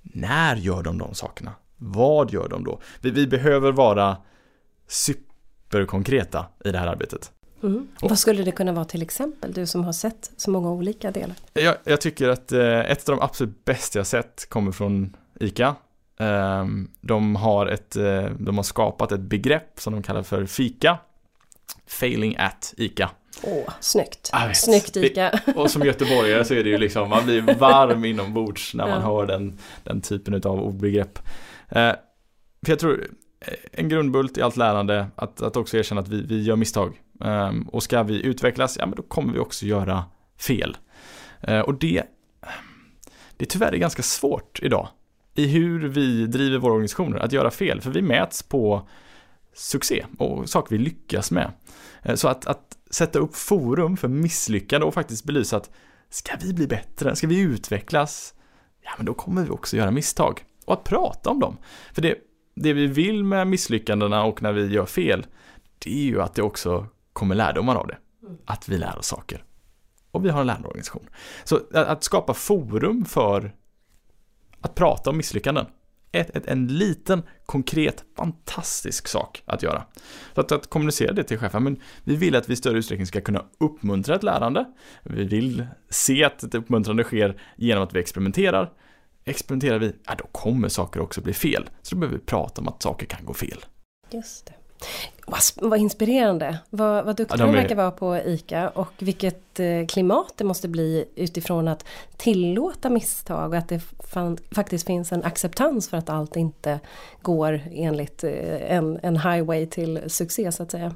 När 0.03 0.57
gör 0.57 0.83
de 0.83 0.99
de 0.99 1.15
sakerna? 1.15 1.53
Vad 1.77 2.33
gör 2.33 2.49
de 2.49 2.65
då? 2.65 2.81
Vi, 3.01 3.11
vi 3.11 3.27
behöver 3.27 3.73
vara 3.73 4.17
superkonkreta 4.89 6.47
i 6.65 6.71
det 6.71 6.79
här 6.79 6.87
arbetet. 6.87 7.33
Mm. 7.63 7.89
Vad 8.01 8.19
skulle 8.19 8.43
det 8.43 8.53
kunna 8.53 8.73
vara 8.73 8.85
till 8.85 9.03
exempel, 9.03 9.53
du 9.53 9.67
som 9.67 9.85
har 9.85 9.93
sett 9.93 10.31
så 10.37 10.51
många 10.51 10.71
olika 10.71 11.11
delar? 11.11 11.37
Jag, 11.53 11.77
jag 11.85 12.01
tycker 12.01 12.29
att 12.29 12.53
eh, 12.53 12.91
ett 12.91 13.09
av 13.09 13.17
de 13.17 13.23
absolut 13.23 13.65
bästa 13.65 13.99
jag 13.99 14.07
sett 14.07 14.47
kommer 14.49 14.73
från 14.73 15.17
ICA. 15.41 15.75
Eh, 16.21 16.67
de, 17.01 17.37
har 17.37 17.67
ett, 17.67 17.97
eh, 17.97 18.25
de 18.39 18.57
har 18.57 18.63
skapat 18.63 19.13
ett 19.13 19.21
begrepp 19.21 19.81
som 19.81 19.93
de 19.93 20.03
kallar 20.03 20.23
för 20.23 20.47
FIKA. 20.47 20.99
Failing 21.87 22.37
at 22.37 22.75
ICA. 22.77 23.11
Åh, 23.43 23.73
snyggt. 23.81 24.31
Snyggt 24.55 24.97
Ica. 24.97 25.41
Och 25.57 25.71
som 25.71 25.83
göteborgare 25.83 26.45
så 26.45 26.55
är 26.55 26.65
det 26.65 26.71
ju 26.71 26.79
liksom, 26.79 27.09
man 27.09 27.25
blir 27.25 27.43
varm 27.59 28.05
inombords 28.05 28.75
när 28.75 28.87
man 28.87 29.01
ja. 29.01 29.07
hör 29.07 29.27
den, 29.27 29.59
den 29.85 30.01
typen 30.01 30.35
av 30.35 30.61
ordbegrepp. 30.61 31.19
Eh, 31.69 31.93
för 32.65 32.73
jag 32.73 32.79
tror, 32.79 33.07
eh, 33.41 33.55
en 33.73 33.89
grundbult 33.89 34.39
i 34.39 34.43
allt 34.43 34.57
lärande, 34.57 35.07
att, 35.15 35.43
att 35.43 35.57
också 35.57 35.77
erkänna 35.77 36.01
att 36.01 36.09
vi, 36.09 36.23
vi 36.23 36.43
gör 36.43 36.57
misstag. 36.57 37.01
Ehm, 37.21 37.63
och 37.63 37.83
ska 37.83 38.03
vi 38.03 38.23
utvecklas, 38.23 38.77
ja 38.79 38.87
men 38.87 38.97
då 38.97 39.03
kommer 39.03 39.33
vi 39.33 39.39
också 39.39 39.67
göra 39.67 40.05
fel. 40.39 40.77
Ehm, 41.41 41.65
och 41.65 41.75
det, 41.75 42.03
det 43.37 43.47
tyvärr 43.47 43.73
ganska 43.73 44.03
svårt 44.03 44.61
idag. 44.63 44.89
I 45.35 45.47
hur 45.47 45.89
vi 45.89 46.27
driver 46.27 46.59
våra 46.59 46.73
organisationer, 46.73 47.19
att 47.19 47.33
göra 47.33 47.51
fel. 47.51 47.81
För 47.81 47.91
vi 47.91 48.03
mäts 48.03 48.43
på 48.43 48.89
succé 49.55 50.07
och 50.19 50.49
saker 50.49 50.77
vi 50.77 50.83
lyckas 50.83 51.31
med. 51.31 51.53
Ehm, 52.03 52.17
så 52.17 52.29
att, 52.29 52.47
att 52.47 52.77
sätta 52.91 53.19
upp 53.19 53.37
forum 53.37 53.97
för 53.97 54.09
misslyckande 54.09 54.87
och 54.87 54.95
faktiskt 54.95 55.25
belysa 55.25 55.57
att 55.57 55.71
ska 56.11 56.33
vi 56.41 56.55
bli 56.55 56.67
bättre, 56.67 57.17
ska 57.17 57.27
vi 57.27 57.41
utvecklas, 57.41 58.35
ja 58.83 58.91
men 58.97 59.07
då 59.07 59.15
kommer 59.15 59.45
vi 59.45 59.51
också 59.51 59.77
göra 59.77 59.91
misstag. 59.91 60.45
Och 60.65 60.75
att 60.75 60.85
prata 60.85 61.31
om 61.31 61.41
dem. 61.41 61.57
För 61.93 62.03
det, 62.03 62.15
det 62.55 62.73
vi 62.73 62.87
vill 62.87 63.25
med 63.25 63.47
misslyckandena 63.47 64.25
och 64.25 64.43
när 64.43 64.53
vi 64.53 64.67
gör 64.67 64.87
fel, 64.87 65.27
det 65.79 65.91
är 65.91 66.05
ju 66.05 66.23
att 66.23 66.35
det 66.35 66.43
också 66.43 66.87
kommer 67.13 67.35
lärdomar 67.35 67.77
av 67.77 67.87
det. 67.87 67.99
Att 68.45 68.69
vi 68.69 68.79
lär 68.79 68.99
oss 68.99 69.07
saker. 69.07 69.45
Och 70.11 70.25
vi 70.25 70.29
har 70.29 70.41
en 70.41 70.47
lärandeorganisation. 70.47 71.09
Så 71.45 71.61
att 71.75 72.05
skapa 72.05 72.35
forum 72.35 73.05
för 73.05 73.55
att 74.61 74.75
prata 74.75 75.11
om 75.11 75.17
misslyckanden 75.17 75.67
ett, 76.13 76.37
ett, 76.37 76.47
en 76.47 76.67
liten, 76.67 77.23
konkret, 77.47 78.05
fantastisk 78.17 79.09
sak 79.09 79.43
att 79.47 79.63
göra. 79.63 79.85
Så 80.35 80.41
att, 80.41 80.53
att 80.53 80.71
kommunicera 80.71 81.13
det 81.13 81.25
till 81.25 81.39
chefen, 81.39 81.63
men 81.63 81.81
vi 82.05 82.17
vill 82.17 82.37
att 82.37 82.49
vi 82.49 82.53
i 82.53 82.57
större 82.57 82.79
utsträckning 82.79 83.07
ska 83.07 83.21
kunna 83.21 83.45
uppmuntra 83.61 84.15
ett 84.15 84.23
lärande. 84.23 84.65
Vi 85.03 85.25
vill 85.25 85.67
se 85.89 86.25
att 86.25 86.43
ett 86.43 86.55
uppmuntrande 86.55 87.05
sker 87.05 87.43
genom 87.57 87.85
att 87.85 87.95
vi 87.95 88.01
experimenterar. 88.01 88.73
Experimenterar 89.25 89.79
vi, 89.79 89.93
ja 90.07 90.15
då 90.19 90.27
kommer 90.33 90.69
saker 90.69 91.01
också 91.01 91.21
bli 91.21 91.33
fel. 91.33 91.71
Så 91.83 91.95
då 91.95 92.01
behöver 92.01 92.19
vi 92.19 92.25
prata 92.25 92.61
om 92.61 92.69
att 92.69 92.83
saker 92.83 93.07
kan 93.07 93.25
gå 93.25 93.35
fel. 93.35 93.65
Just 94.11 94.47
det. 94.47 94.55
Vad, 95.57 95.79
inspirerande, 95.79 96.59
vad, 96.71 97.05
vad 97.05 97.17
duktiga 97.17 97.39
ja, 97.39 97.47
de 97.47 97.53
är... 97.53 97.63
verkar 97.63 97.77
vara 97.77 97.91
på 97.91 98.17
ICA 98.17 98.69
och 98.69 98.93
vilket 98.99 99.61
eh, 99.61 99.87
klimat 99.89 100.33
det 100.37 100.45
måste 100.45 100.69
bli 100.69 101.05
utifrån 101.15 101.69
att 101.69 101.85
tillåta 102.17 102.91
misstag 102.91 103.51
och 103.51 103.57
att 103.57 103.69
det 103.69 103.81
fan, 104.13 104.39
faktiskt 104.51 104.87
finns 104.87 105.13
en 105.13 105.25
acceptans 105.25 105.89
för 105.89 105.97
att 105.97 106.11
allt 106.11 106.37
inte 106.37 106.81
går 107.23 107.61
enligt 107.73 108.25
eh, 108.25 108.73
en, 108.77 108.99
en 109.03 109.17
highway 109.17 109.67
till 109.67 110.01
succé 110.07 110.53
så 110.53 110.63
att 110.63 110.71
säga. 110.71 110.95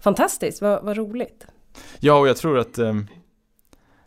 Fantastiskt, 0.00 0.62
vad, 0.62 0.84
vad 0.84 0.96
roligt. 0.96 1.46
Ja, 2.00 2.18
och 2.18 2.28
jag 2.28 2.36
tror 2.36 2.58
att 2.58 2.78
eh, 2.78 2.94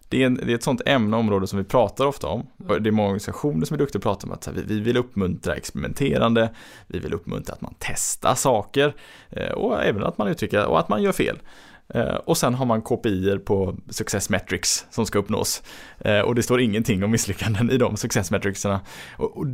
det 0.09 0.23
är, 0.23 0.25
en, 0.25 0.35
det 0.35 0.51
är 0.51 0.55
ett 0.55 0.63
sånt 0.63 0.81
ämneområde 0.85 1.47
som 1.47 1.59
vi 1.59 1.65
pratar 1.65 2.05
ofta 2.05 2.27
om. 2.27 2.47
Mm. 2.59 2.83
Det 2.83 2.89
är 2.89 2.91
många 2.91 3.07
organisationer 3.07 3.65
som 3.65 3.73
är 3.73 3.77
duktiga 3.77 4.01
på 4.01 4.09
att 4.09 4.19
prata 4.19 4.27
om 4.27 4.33
att 4.33 4.47
vi, 4.47 4.63
vi 4.75 4.79
vill 4.79 4.97
uppmuntra 4.97 5.55
experimenterande, 5.55 6.49
vi 6.87 6.99
vill 6.99 7.13
uppmuntra 7.13 7.53
att 7.53 7.61
man 7.61 7.75
testar 7.79 8.35
saker 8.35 8.95
eh, 9.29 9.51
och 9.51 9.83
även 9.83 10.03
att 10.03 10.17
man 10.17 10.27
uttrycker 10.27 10.65
och 10.65 10.79
att 10.79 10.89
man 10.89 11.03
gör 11.03 11.11
fel. 11.11 11.37
Eh, 11.89 12.15
och 12.15 12.37
sen 12.37 12.53
har 12.53 12.65
man 12.65 12.81
KPI 12.81 13.39
på 13.45 13.75
success 13.89 14.29
metrics 14.29 14.85
som 14.89 15.05
ska 15.05 15.19
uppnås. 15.19 15.63
Eh, 15.99 16.19
och 16.19 16.35
det 16.35 16.43
står 16.43 16.61
ingenting 16.61 17.03
om 17.03 17.11
misslyckanden 17.11 17.69
i 17.71 17.77
de 17.77 17.97
success 17.97 18.31
metricsarna. 18.31 18.81
Och 19.17 19.45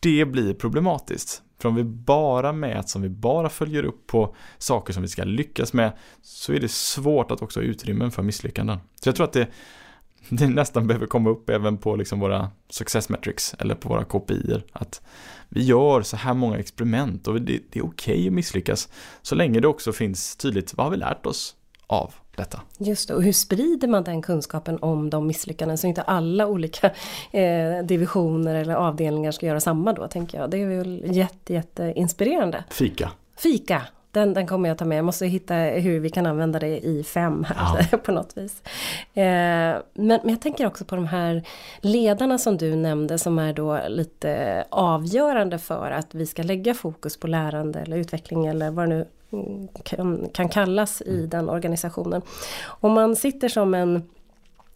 det 0.00 0.24
blir 0.24 0.54
problematiskt. 0.54 1.42
För 1.58 1.68
om 1.68 1.74
vi 1.74 1.84
bara 1.84 2.52
mäts, 2.52 2.96
om 2.96 3.02
vi 3.02 3.08
bara 3.08 3.48
följer 3.48 3.84
upp 3.84 4.06
på 4.06 4.36
saker 4.58 4.92
som 4.92 5.02
vi 5.02 5.08
ska 5.08 5.24
lyckas 5.24 5.72
med, 5.72 5.92
så 6.22 6.52
är 6.52 6.60
det 6.60 6.70
svårt 6.70 7.30
att 7.30 7.42
också 7.42 7.60
ha 7.60 7.64
utrymmen 7.64 8.10
för 8.10 8.22
misslyckanden. 8.22 8.78
Så 8.94 9.08
jag 9.08 9.16
tror 9.16 9.24
att 9.24 9.32
det, 9.32 9.48
det 10.28 10.48
nästan 10.48 10.86
behöver 10.86 11.06
komma 11.06 11.30
upp 11.30 11.50
även 11.50 11.78
på 11.78 11.96
liksom 11.96 12.20
våra 12.20 12.50
success 12.68 13.08
metrics 13.08 13.54
eller 13.58 13.74
på 13.74 13.88
våra 13.88 14.04
KPI. 14.04 14.62
Att 14.72 15.02
vi 15.48 15.64
gör 15.64 16.02
så 16.02 16.16
här 16.16 16.34
många 16.34 16.58
experiment 16.58 17.28
och 17.28 17.42
det, 17.42 17.60
det 17.70 17.78
är 17.78 17.84
okej 17.84 18.14
okay 18.14 18.26
att 18.26 18.32
misslyckas 18.32 18.88
så 19.22 19.34
länge 19.34 19.60
det 19.60 19.68
också 19.68 19.92
finns 19.92 20.36
tydligt 20.36 20.74
vad 20.74 20.86
har 20.86 20.90
vi 20.90 20.96
lärt 20.96 21.26
oss 21.26 21.56
av 21.86 22.14
detta. 22.36 22.60
Just 22.78 23.08
det, 23.08 23.14
och 23.14 23.22
hur 23.22 23.32
sprider 23.32 23.88
man 23.88 24.04
den 24.04 24.22
kunskapen 24.22 24.78
om 24.78 25.10
de 25.10 25.26
misslyckanden 25.26 25.78
så 25.78 25.86
inte 25.86 26.02
alla 26.02 26.46
olika 26.46 26.90
eh, 27.30 27.84
divisioner 27.84 28.54
eller 28.54 28.74
avdelningar 28.74 29.32
ska 29.32 29.46
göra 29.46 29.60
samma 29.60 29.92
då 29.92 30.08
tänker 30.08 30.38
jag. 30.38 30.50
Det 30.50 30.62
är 30.62 30.66
väl 30.66 31.02
jätte, 31.16 31.52
jätte 31.52 31.92
inspirerande. 31.96 32.64
Fika. 32.70 33.10
Fika, 33.36 33.82
den, 34.16 34.34
den 34.34 34.46
kommer 34.46 34.68
jag 34.68 34.78
ta 34.78 34.84
med. 34.84 34.98
Jag 34.98 35.04
måste 35.04 35.26
hitta 35.26 35.54
hur 35.54 36.00
vi 36.00 36.10
kan 36.10 36.26
använda 36.26 36.58
det 36.58 36.86
i 36.86 37.04
fem 37.04 37.44
här 37.44 37.88
ja. 37.92 37.98
på 38.04 38.12
något 38.12 38.36
vis. 38.36 38.62
Eh, 39.14 39.22
men, 39.22 39.82
men 39.94 40.28
jag 40.28 40.40
tänker 40.40 40.66
också 40.66 40.84
på 40.84 40.96
de 40.96 41.06
här 41.06 41.42
ledarna 41.80 42.38
som 42.38 42.56
du 42.56 42.76
nämnde 42.76 43.18
som 43.18 43.38
är 43.38 43.52
då 43.52 43.80
lite 43.88 44.64
avgörande 44.70 45.58
för 45.58 45.90
att 45.90 46.14
vi 46.14 46.26
ska 46.26 46.42
lägga 46.42 46.74
fokus 46.74 47.16
på 47.16 47.26
lärande 47.26 47.80
eller 47.80 47.96
utveckling 47.96 48.46
eller 48.46 48.70
vad 48.70 48.88
det 48.88 48.94
nu 48.94 49.06
kan, 49.82 50.28
kan 50.32 50.48
kallas 50.48 51.02
i 51.02 51.16
mm. 51.16 51.28
den 51.28 51.48
organisationen. 51.48 52.22
Om 52.64 52.92
man 52.92 53.16
sitter 53.16 53.48
som 53.48 53.74
en 53.74 54.02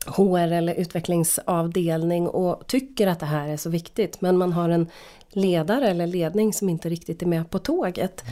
HR 0.06 0.52
eller 0.52 0.74
utvecklingsavdelning 0.74 2.28
och 2.28 2.66
tycker 2.66 3.06
att 3.06 3.20
det 3.20 3.26
här 3.26 3.48
är 3.48 3.56
så 3.56 3.70
viktigt 3.70 4.20
men 4.20 4.38
man 4.38 4.52
har 4.52 4.68
en 4.68 4.86
ledare 5.28 5.88
eller 5.88 6.06
ledning 6.06 6.52
som 6.52 6.68
inte 6.68 6.88
riktigt 6.88 7.22
är 7.22 7.26
med 7.26 7.50
på 7.50 7.58
tåget. 7.58 8.24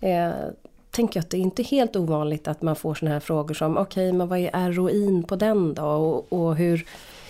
Mm. 0.00 0.30
Eh, 0.30 0.36
tänker 0.90 1.20
att 1.20 1.30
det 1.30 1.36
är 1.36 1.40
inte 1.40 1.62
helt 1.62 1.96
ovanligt 1.96 2.48
att 2.48 2.62
man 2.62 2.76
får 2.76 2.94
sådana 2.94 3.14
här 3.14 3.20
frågor 3.20 3.54
som 3.54 3.76
okej 3.76 4.08
okay, 4.08 4.18
men 4.18 4.28
vad 4.28 4.38
är 4.38 4.72
ROIn 4.72 5.22
på 5.22 5.36
den 5.36 5.74
då 5.74 5.84
och, 5.84 6.32
och 6.32 6.56
hur 6.56 6.86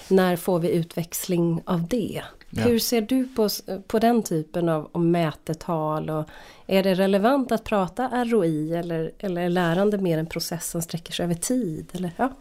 när 0.08 0.36
får 0.36 0.58
vi 0.58 0.70
utväxling 0.70 1.62
av 1.64 1.88
det? 1.88 2.22
Ja. 2.50 2.62
Hur 2.62 2.78
ser 2.78 3.00
du 3.00 3.28
på, 3.28 3.48
på 3.86 3.98
den 3.98 4.22
typen 4.22 4.68
av, 4.68 5.04
mätetal? 5.04 6.10
Och 6.10 6.28
är 6.66 6.82
det 6.82 6.94
relevant 6.94 7.52
att 7.52 7.64
prata 7.64 8.24
ROI 8.24 8.74
eller, 8.74 9.12
eller 9.18 9.42
är 9.42 9.48
lärande 9.48 9.98
mer 9.98 10.18
en 10.18 10.26
process 10.26 10.70
som 10.70 10.82
sträcker 10.82 11.12
sig 11.12 11.24
över 11.24 11.34
tid? 11.34 11.90
Eller, 11.92 12.10
ja. 12.16 12.32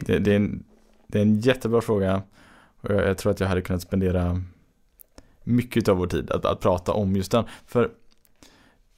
det, 0.00 0.18
det, 0.18 0.32
är 0.32 0.36
en, 0.36 0.64
det 1.06 1.18
är 1.18 1.22
en 1.22 1.40
jättebra 1.40 1.80
fråga. 1.80 2.22
Och 2.80 2.90
jag, 2.90 3.08
jag, 3.08 3.18
tror 3.18 3.32
att 3.32 3.40
jag 3.40 3.48
hade 3.48 3.62
kunnat 3.62 3.82
spendera 3.82 4.42
mycket 5.44 5.88
av 5.88 5.96
vår 5.96 6.06
tid 6.06 6.30
att, 6.30 6.44
att 6.44 6.60
prata 6.60 6.92
om 6.92 7.16
just 7.16 7.32
den. 7.32 7.44
För 7.66 7.90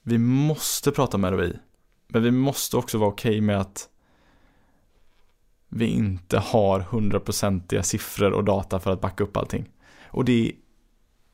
vi 0.03 0.19
måste 0.19 0.90
prata 0.90 1.17
om 1.17 1.27
ROI. 1.27 1.53
Men 2.09 2.23
vi 2.23 2.31
måste 2.31 2.77
också 2.77 2.99
vara 2.99 3.11
okej 3.11 3.31
okay 3.31 3.40
med 3.40 3.61
att 3.61 3.88
vi 5.69 5.87
inte 5.87 6.38
har 6.38 6.81
hundraprocentiga 6.81 7.83
siffror 7.83 8.33
och 8.33 8.45
data 8.45 8.81
för 8.81 8.90
att 8.93 9.01
backa 9.01 9.25
upp 9.25 9.37
allting. 9.37 9.69
Och 10.14 10.24
det 10.24 10.46
är 10.46 10.53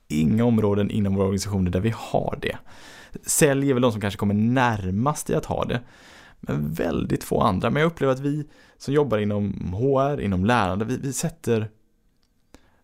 inga 0.09 0.45
områden 0.45 0.91
inom 0.91 1.15
våra 1.15 1.25
organisationer 1.25 1.71
där 1.71 1.81
vi 1.81 1.95
har 1.97 2.39
det. 2.43 2.59
Sälj 3.23 3.71
är 3.71 3.75
väl 3.75 3.83
de 3.83 3.93
som 3.93 4.01
kanske 4.01 4.19
kommer 4.19 4.35
närmast 4.35 5.31
i 5.31 5.35
att 5.35 5.47
ha 5.47 5.65
det. 5.65 5.81
Men 6.41 6.73
väldigt 6.73 7.25
få 7.25 7.41
andra. 7.41 7.71
Men 7.71 7.81
jag 7.81 7.87
upplever 7.87 8.13
att 8.13 8.21
vi 8.21 8.47
som 8.79 8.95
jobbar 8.95 9.19
inom 9.19 9.73
HR, 9.73 10.21
inom 10.21 10.45
lärande, 10.45 10.85
vi, 10.85 10.97
vi 10.97 11.13
sätter 11.13 11.71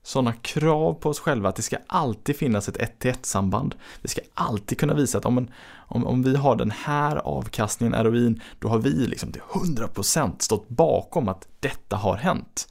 sådana 0.02 0.32
krav 0.32 0.94
på 0.94 1.09
oss 1.09 1.20
själva 1.20 1.48
att 1.48 1.56
det 1.56 1.62
ska 1.62 1.76
alltid 1.87 2.37
finnas 2.37 2.68
ett 2.68 2.76
1 2.76 2.98
till 2.98 3.11
1 3.11 3.26
samband. 3.26 3.74
Vi 4.02 4.09
ska 4.09 4.20
alltid 4.35 4.78
kunna 4.78 4.94
visa 4.94 5.18
att 5.18 5.24
om, 5.24 5.38
en, 5.38 5.50
om, 5.74 6.06
om 6.06 6.22
vi 6.22 6.37
har 6.37 6.56
den 6.56 6.70
här 6.70 7.16
avkastningen, 7.16 8.04
ROIn, 8.04 8.40
då 8.59 8.68
har 8.68 8.78
vi 8.78 9.06
liksom 9.06 9.32
till 9.32 9.42
100% 9.42 10.32
stått 10.38 10.68
bakom 10.68 11.28
att 11.28 11.48
detta 11.61 11.96
har 11.96 12.16
hänt. 12.16 12.68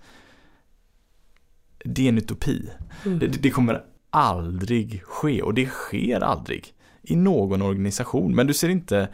Det 1.85 2.05
är 2.05 2.09
en 2.09 2.17
utopi. 2.17 2.69
Mm. 3.05 3.19
Det, 3.19 3.27
det 3.27 3.49
kommer 3.49 3.83
aldrig 4.09 5.03
ske 5.03 5.41
och 5.41 5.53
det 5.53 5.65
sker 5.65 6.19
aldrig 6.19 6.73
i 7.03 7.15
någon 7.15 7.61
organisation. 7.61 8.35
Men 8.35 8.47
du 8.47 8.53
ser 8.53 8.69
inte 8.69 9.07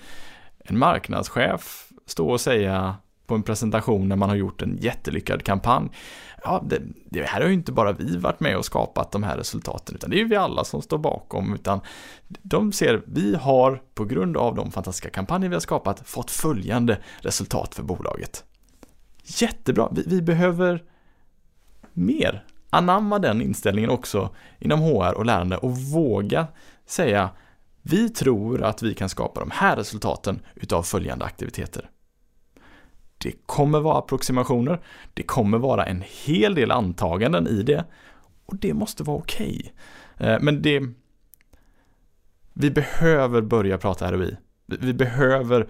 en 0.59 0.77
marknadschef 0.77 1.89
stå 2.05 2.29
och 2.29 2.41
säga 2.41 2.95
på 3.31 3.35
en 3.35 3.43
presentation 3.43 4.09
när 4.09 4.15
man 4.15 4.29
har 4.29 4.35
gjort 4.35 4.61
en 4.61 4.77
jättelyckad 4.77 5.43
kampanj. 5.43 5.89
Ja, 6.43 6.63
det, 6.69 6.81
det 7.05 7.23
här 7.23 7.41
har 7.41 7.47
ju 7.47 7.53
inte 7.53 7.71
bara 7.71 7.91
vi 7.91 8.17
varit 8.17 8.39
med 8.39 8.57
och 8.57 8.65
skapat 8.65 9.11
de 9.11 9.23
här 9.23 9.37
resultaten, 9.37 9.95
utan 9.95 10.09
det 10.09 10.15
är 10.15 10.19
ju 10.19 10.27
vi 10.27 10.35
alla 10.35 10.63
som 10.63 10.81
står 10.81 10.97
bakom, 10.97 11.53
utan 11.53 11.79
de 12.27 12.71
ser, 12.71 13.01
vi 13.05 13.35
har 13.35 13.81
på 13.93 14.05
grund 14.05 14.37
av 14.37 14.55
de 14.55 14.71
fantastiska 14.71 15.09
kampanjer 15.09 15.49
vi 15.49 15.55
har 15.55 15.61
skapat 15.61 16.09
fått 16.09 16.31
följande 16.31 16.97
resultat 17.19 17.75
för 17.75 17.83
bolaget. 17.83 18.43
Jättebra, 19.23 19.89
vi, 19.91 20.03
vi 20.07 20.21
behöver 20.21 20.83
mer. 21.93 22.45
Anamma 22.73 23.19
den 23.19 23.41
inställningen 23.41 23.89
också 23.89 24.29
inom 24.59 24.79
HR 24.79 25.13
och 25.17 25.25
lärande 25.25 25.57
och 25.57 25.77
våga 25.77 26.47
säga 26.85 27.29
vi 27.81 28.09
tror 28.09 28.63
att 28.63 28.81
vi 28.81 28.93
kan 28.93 29.09
skapa 29.09 29.39
de 29.39 29.51
här 29.51 29.75
resultaten 29.75 30.39
utav 30.55 30.83
följande 30.83 31.25
aktiviteter. 31.25 31.89
Det 33.17 33.33
kommer 33.45 33.79
vara 33.79 33.97
approximationer, 33.97 34.81
det 35.13 35.23
kommer 35.23 35.57
vara 35.57 35.85
en 35.85 36.03
hel 36.25 36.55
del 36.55 36.71
antaganden 36.71 37.47
i 37.47 37.63
det 37.63 37.85
och 38.45 38.55
det 38.57 38.73
måste 38.73 39.03
vara 39.03 39.17
okej. 39.17 39.73
Okay. 40.15 40.39
Men 40.41 40.61
det... 40.61 40.81
Vi 42.53 42.71
behöver 42.71 43.41
börja 43.41 43.77
prata 43.77 44.11
ROI. 44.11 44.37
Vi 44.65 44.93
behöver 44.93 45.67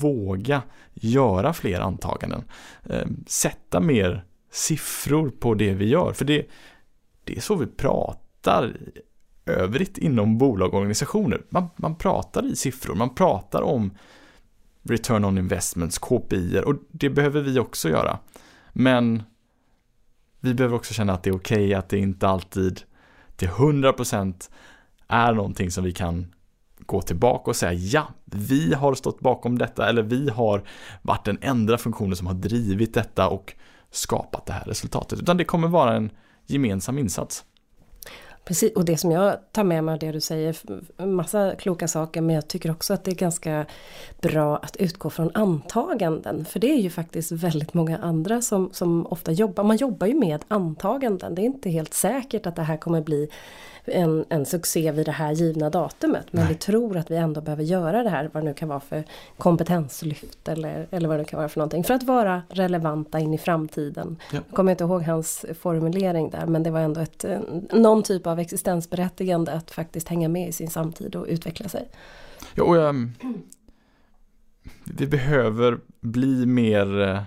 våga 0.00 0.62
göra 0.94 1.52
fler 1.52 1.80
antaganden. 1.80 2.44
Eh, 2.84 3.06
sätta 3.26 3.80
mer 3.80 4.24
siffror 4.56 5.30
på 5.30 5.54
det 5.54 5.74
vi 5.74 5.88
gör. 5.88 6.12
För 6.12 6.24
det, 6.24 6.46
det 7.24 7.36
är 7.36 7.40
så 7.40 7.54
vi 7.54 7.66
pratar 7.66 8.76
övrigt 9.46 9.98
inom 9.98 10.38
bolag 10.38 10.68
och 10.68 10.78
organisationer. 10.78 11.42
Man, 11.48 11.68
man 11.76 11.94
pratar 11.94 12.46
i 12.46 12.56
siffror, 12.56 12.94
man 12.94 13.14
pratar 13.14 13.62
om 13.62 13.90
return 14.82 15.24
on 15.24 15.38
investments, 15.38 15.98
KPI 15.98 16.62
och 16.66 16.74
det 16.88 17.10
behöver 17.10 17.42
vi 17.42 17.58
också 17.58 17.88
göra. 17.88 18.18
Men 18.72 19.22
vi 20.40 20.54
behöver 20.54 20.76
också 20.76 20.94
känna 20.94 21.12
att 21.12 21.22
det 21.22 21.30
är 21.30 21.36
okej 21.36 21.64
okay, 21.64 21.74
att 21.74 21.88
det 21.88 21.98
inte 21.98 22.28
alltid 22.28 22.80
till 23.36 23.48
100% 23.48 24.50
är 25.08 25.32
någonting 25.32 25.70
som 25.70 25.84
vi 25.84 25.92
kan 25.92 26.26
gå 26.78 27.02
tillbaka 27.02 27.50
och 27.50 27.56
säga 27.56 27.72
ja, 27.72 28.08
vi 28.24 28.74
har 28.74 28.94
stått 28.94 29.20
bakom 29.20 29.58
detta 29.58 29.88
eller 29.88 30.02
vi 30.02 30.30
har 30.30 30.62
varit 31.02 31.24
den 31.24 31.38
enda 31.40 31.78
funktionen 31.78 32.16
som 32.16 32.26
har 32.26 32.34
drivit 32.34 32.94
detta 32.94 33.28
och 33.28 33.54
skapat 33.96 34.46
det 34.46 34.52
här 34.52 34.64
resultatet. 34.64 35.18
Utan 35.18 35.36
det 35.36 35.44
kommer 35.44 35.68
vara 35.68 35.96
en 35.96 36.10
gemensam 36.46 36.98
insats. 36.98 37.44
Precis, 38.46 38.72
och 38.72 38.84
det 38.84 38.96
som 38.96 39.10
jag 39.10 39.36
tar 39.52 39.64
med 39.64 39.84
mig 39.84 39.92
av 39.92 39.98
det 39.98 40.12
du 40.12 40.20
säger, 40.20 40.56
massa 41.06 41.54
kloka 41.54 41.88
saker, 41.88 42.20
men 42.20 42.34
jag 42.34 42.48
tycker 42.48 42.70
också 42.70 42.94
att 42.94 43.04
det 43.04 43.10
är 43.10 43.14
ganska 43.14 43.66
bra 44.20 44.56
att 44.56 44.76
utgå 44.76 45.10
från 45.10 45.30
antaganden. 45.34 46.44
För 46.44 46.60
det 46.60 46.70
är 46.70 46.80
ju 46.80 46.90
faktiskt 46.90 47.32
väldigt 47.32 47.74
många 47.74 47.98
andra 47.98 48.42
som, 48.42 48.70
som 48.72 49.06
ofta 49.06 49.32
jobbar, 49.32 49.64
man 49.64 49.76
jobbar 49.76 50.06
ju 50.06 50.14
med 50.14 50.44
antaganden. 50.48 51.34
Det 51.34 51.42
är 51.42 51.46
inte 51.46 51.70
helt 51.70 51.94
säkert 51.94 52.46
att 52.46 52.56
det 52.56 52.62
här 52.62 52.76
kommer 52.76 53.00
bli 53.00 53.28
en, 53.86 54.24
en 54.28 54.46
succé 54.46 54.92
vid 54.92 55.06
det 55.06 55.12
här 55.12 55.32
givna 55.32 55.70
datumet. 55.70 56.26
Men 56.30 56.44
Nej. 56.44 56.52
vi 56.52 56.58
tror 56.58 56.96
att 56.96 57.10
vi 57.10 57.16
ändå 57.16 57.40
behöver 57.40 57.62
göra 57.62 58.02
det 58.02 58.10
här, 58.10 58.30
vad 58.32 58.42
det 58.42 58.48
nu 58.48 58.54
kan 58.54 58.68
vara 58.68 58.80
för 58.80 59.04
kompetenslyft 59.38 60.48
eller, 60.48 60.86
eller 60.90 61.08
vad 61.08 61.18
det 61.18 61.24
kan 61.24 61.38
vara 61.38 61.48
för 61.48 61.58
någonting. 61.58 61.84
För 61.84 61.94
att 61.94 62.02
vara 62.02 62.42
relevanta 62.48 63.20
in 63.20 63.34
i 63.34 63.38
framtiden. 63.38 64.16
Ja. 64.32 64.38
Jag 64.46 64.56
kommer 64.56 64.72
inte 64.72 64.84
ihåg 64.84 65.02
hans 65.02 65.44
formulering 65.60 66.30
där 66.30 66.46
men 66.46 66.62
det 66.62 66.70
var 66.70 66.80
ändå 66.80 67.00
ett, 67.00 67.24
någon 67.72 68.02
typ 68.02 68.26
av 68.26 68.35
existensberättigande 68.38 69.52
att 69.52 69.70
faktiskt 69.70 70.08
hänga 70.08 70.28
med 70.28 70.48
i 70.48 70.52
sin 70.52 70.70
samtid 70.70 71.16
och 71.16 71.26
utveckla 71.28 71.68
sig. 71.68 71.88
Ja, 72.54 72.64
och, 72.64 72.76
um, 72.76 73.12
vi 74.84 75.06
behöver 75.06 75.78
bli 76.00 76.46
mer 76.46 77.00
eh, 77.00 77.22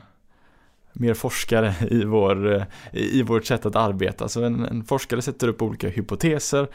mer 0.99 1.13
forskare 1.13 1.73
i, 1.89 2.03
vår, 2.03 2.55
eh, 2.55 2.63
i 2.91 3.23
vårt 3.23 3.45
sätt 3.45 3.65
att 3.65 3.75
arbeta. 3.75 4.29
Så 4.29 4.43
en, 4.43 4.65
en 4.65 4.83
forskare 4.83 5.21
sätter 5.21 5.47
upp 5.47 5.61
olika 5.61 5.89
hypoteser. 5.89 6.67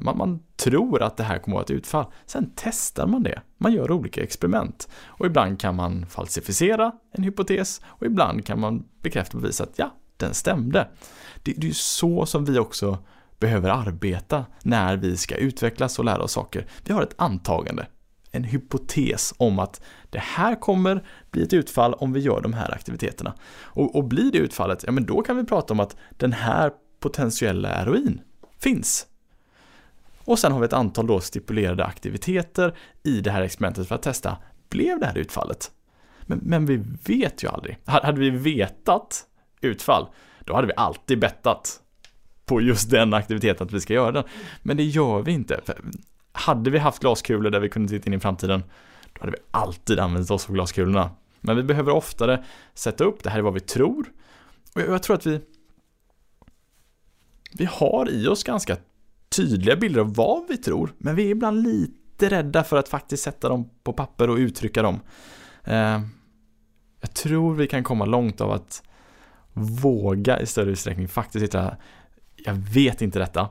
Man, 0.00 0.18
man, 0.18 0.40
tror 0.56 1.02
att 1.02 1.16
det 1.16 1.22
här 1.22 1.38
kommer 1.38 1.56
att 1.56 1.70
vara 1.70 1.76
ett 1.76 1.78
utfall. 1.78 2.06
Sen 2.26 2.52
testar 2.56 3.06
man 3.06 3.22
det. 3.22 3.40
Man 3.58 3.72
gör 3.72 3.90
olika 3.90 4.22
experiment. 4.22 4.88
Och 5.04 5.26
ibland 5.26 5.60
kan 5.60 5.76
man 5.76 6.06
falsificera 6.06 6.92
en 7.12 7.24
hypotes 7.24 7.80
och 7.84 8.06
ibland 8.06 8.46
kan 8.46 8.60
man 8.60 8.84
bekräfta 9.02 9.36
och 9.36 9.42
bevisa 9.42 9.64
att 9.64 9.78
ja, 9.78 9.94
den 10.16 10.34
stämde. 10.34 10.88
Det, 11.42 11.52
det 11.52 11.66
är 11.66 11.68
ju 11.68 11.74
så 11.74 12.26
som 12.26 12.44
vi 12.44 12.58
också 12.58 12.98
behöver 13.38 13.70
arbeta 13.70 14.46
när 14.62 14.96
vi 14.96 15.16
ska 15.16 15.36
utvecklas 15.36 15.98
och 15.98 16.04
lära 16.04 16.22
oss 16.22 16.32
saker. 16.32 16.66
Vi 16.84 16.92
har 16.92 17.02
ett 17.02 17.14
antagande 17.16 17.86
en 18.30 18.44
hypotes 18.44 19.34
om 19.36 19.58
att 19.58 19.80
det 20.10 20.18
här 20.18 20.60
kommer 20.60 21.04
bli 21.30 21.42
ett 21.42 21.52
utfall 21.52 21.94
om 21.94 22.12
vi 22.12 22.20
gör 22.20 22.40
de 22.40 22.52
här 22.52 22.74
aktiviteterna. 22.74 23.34
Och, 23.60 23.96
och 23.96 24.04
blir 24.04 24.32
det 24.32 24.38
utfallet, 24.38 24.84
ja 24.86 24.92
men 24.92 25.06
då 25.06 25.22
kan 25.22 25.36
vi 25.36 25.44
prata 25.44 25.74
om 25.74 25.80
att 25.80 25.96
den 26.10 26.32
här 26.32 26.72
potentiella 27.00 27.84
ROIn 27.84 28.20
finns. 28.58 29.06
Och 30.24 30.38
sen 30.38 30.52
har 30.52 30.60
vi 30.60 30.64
ett 30.64 30.72
antal 30.72 31.06
då 31.06 31.20
stipulerade 31.20 31.84
aktiviteter 31.84 32.76
i 33.02 33.20
det 33.20 33.30
här 33.30 33.42
experimentet 33.42 33.88
för 33.88 33.94
att 33.94 34.02
testa, 34.02 34.36
blev 34.68 35.00
det 35.00 35.06
här 35.06 35.18
utfallet? 35.18 35.70
Men, 36.22 36.38
men 36.42 36.66
vi 36.66 36.76
vet 37.04 37.44
ju 37.44 37.48
aldrig. 37.48 37.78
Hade 37.84 38.20
vi 38.20 38.30
vetat 38.30 39.26
utfall, 39.60 40.06
då 40.44 40.54
hade 40.54 40.66
vi 40.66 40.72
alltid 40.76 41.20
bettat 41.20 41.80
på 42.48 42.60
just 42.60 42.90
den 42.90 43.14
aktiviteten 43.14 43.66
att 43.66 43.72
vi 43.72 43.80
ska 43.80 43.94
göra 43.94 44.12
den. 44.12 44.24
Men 44.62 44.76
det 44.76 44.84
gör 44.84 45.22
vi 45.22 45.32
inte 45.32 45.60
hade 46.32 46.70
vi 46.70 46.78
haft 46.78 47.00
glaskulor 47.00 47.50
där 47.50 47.60
vi 47.60 47.68
kunde 47.68 47.88
titta 47.88 48.06
in 48.06 48.14
i 48.14 48.20
framtiden, 48.20 48.62
då 49.12 49.20
hade 49.20 49.32
vi 49.32 49.38
alltid 49.50 49.98
använt 49.98 50.30
oss 50.30 50.48
av 50.48 50.54
glaskulorna. 50.54 51.10
Men 51.40 51.56
vi 51.56 51.62
behöver 51.62 51.92
oftare 51.92 52.44
sätta 52.74 53.04
upp, 53.04 53.22
det 53.22 53.30
här 53.30 53.38
är 53.38 53.42
vad 53.42 53.54
vi 53.54 53.60
tror. 53.60 54.12
Och 54.74 54.80
jag 54.80 55.02
tror 55.02 55.16
att 55.16 55.26
vi 55.26 55.40
vi 57.52 57.64
har 57.64 58.10
i 58.10 58.26
oss 58.28 58.44
ganska 58.44 58.76
tydliga 59.28 59.76
bilder 59.76 60.00
av 60.00 60.14
vad 60.14 60.48
vi 60.48 60.56
tror, 60.56 60.92
men 60.98 61.16
vi 61.16 61.26
är 61.26 61.30
ibland 61.30 61.62
lite 61.62 62.28
rädda 62.28 62.64
för 62.64 62.76
att 62.76 62.88
faktiskt 62.88 63.22
sätta 63.22 63.48
dem 63.48 63.70
på 63.82 63.92
papper 63.92 64.30
och 64.30 64.36
uttrycka 64.36 64.82
dem. 64.82 65.00
Eh, 65.64 66.00
jag 67.00 67.14
tror 67.14 67.54
vi 67.54 67.66
kan 67.66 67.84
komma 67.84 68.04
långt 68.04 68.40
av 68.40 68.50
att 68.50 68.82
våga 69.52 70.40
i 70.40 70.46
större 70.46 70.70
utsträckning 70.70 71.08
faktiskt 71.08 71.44
hitta 71.44 71.76
jag 72.44 72.54
vet 72.54 73.02
inte 73.02 73.18
detta, 73.18 73.48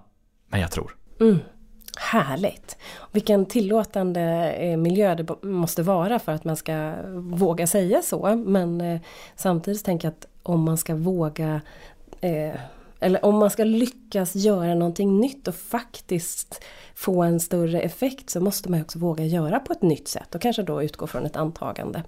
men 0.47 0.59
jag 0.59 0.71
tror. 0.71 0.95
Mm. 1.19 1.39
Härligt! 1.99 2.77
Vilken 3.11 3.45
tillåtande 3.45 4.51
eh, 4.51 4.77
miljö 4.77 5.15
det 5.15 5.43
måste 5.43 5.83
vara 5.83 6.19
för 6.19 6.31
att 6.31 6.43
man 6.43 6.55
ska 6.55 6.93
våga 7.15 7.67
säga 7.67 8.01
så. 8.01 8.35
Men 8.35 8.81
eh, 8.81 9.01
samtidigt 9.35 9.85
tänker 9.85 10.07
jag 10.07 10.11
att 10.13 10.27
om 10.43 10.61
man 10.61 10.77
ska 10.77 10.95
våga 10.95 11.61
eh, 12.21 12.55
eller 12.99 13.25
om 13.25 13.37
man 13.37 13.49
ska 13.49 13.63
lyckas 13.63 14.35
göra 14.35 14.75
någonting 14.75 15.19
nytt 15.19 15.47
och 15.47 15.55
faktiskt 15.55 16.63
få 16.95 17.23
en 17.23 17.39
större 17.39 17.81
effekt 17.81 18.29
så 18.29 18.39
måste 18.39 18.71
man 18.71 18.81
också 18.81 18.99
våga 18.99 19.23
göra 19.23 19.59
på 19.59 19.73
ett 19.73 19.81
nytt 19.81 20.07
sätt 20.07 20.35
och 20.35 20.41
kanske 20.41 20.63
då 20.63 20.83
utgå 20.83 21.07
från 21.07 21.25
ett 21.25 21.35
antagande. 21.35 22.03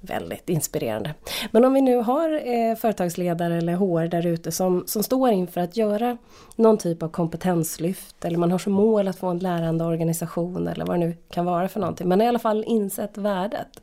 Väldigt 0.00 0.48
inspirerande. 0.48 1.14
Men 1.50 1.64
om 1.64 1.74
vi 1.74 1.80
nu 1.80 1.96
har 1.96 2.30
eh, 2.30 2.76
företagsledare 2.76 3.56
eller 3.56 3.74
HR 3.74 4.08
där 4.08 4.26
ute 4.26 4.52
som, 4.52 4.84
som 4.86 5.02
står 5.02 5.30
inför 5.30 5.60
att 5.60 5.76
göra 5.76 6.16
någon 6.56 6.78
typ 6.78 7.02
av 7.02 7.08
kompetenslyft 7.08 8.24
eller 8.24 8.38
man 8.38 8.50
har 8.50 8.58
som 8.58 8.72
mål 8.72 9.08
att 9.08 9.18
få 9.18 9.26
en 9.26 9.38
lärande 9.38 9.84
organisation 9.84 10.68
eller 10.68 10.84
vad 10.84 11.00
det 11.00 11.06
nu 11.06 11.16
kan 11.30 11.44
vara 11.44 11.68
för 11.68 11.80
någonting. 11.80 12.08
Men 12.08 12.20
i 12.20 12.28
alla 12.28 12.38
fall 12.38 12.64
insett 12.66 13.18
värdet. 13.18 13.82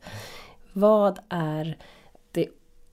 Vad 0.72 1.18
är 1.28 1.76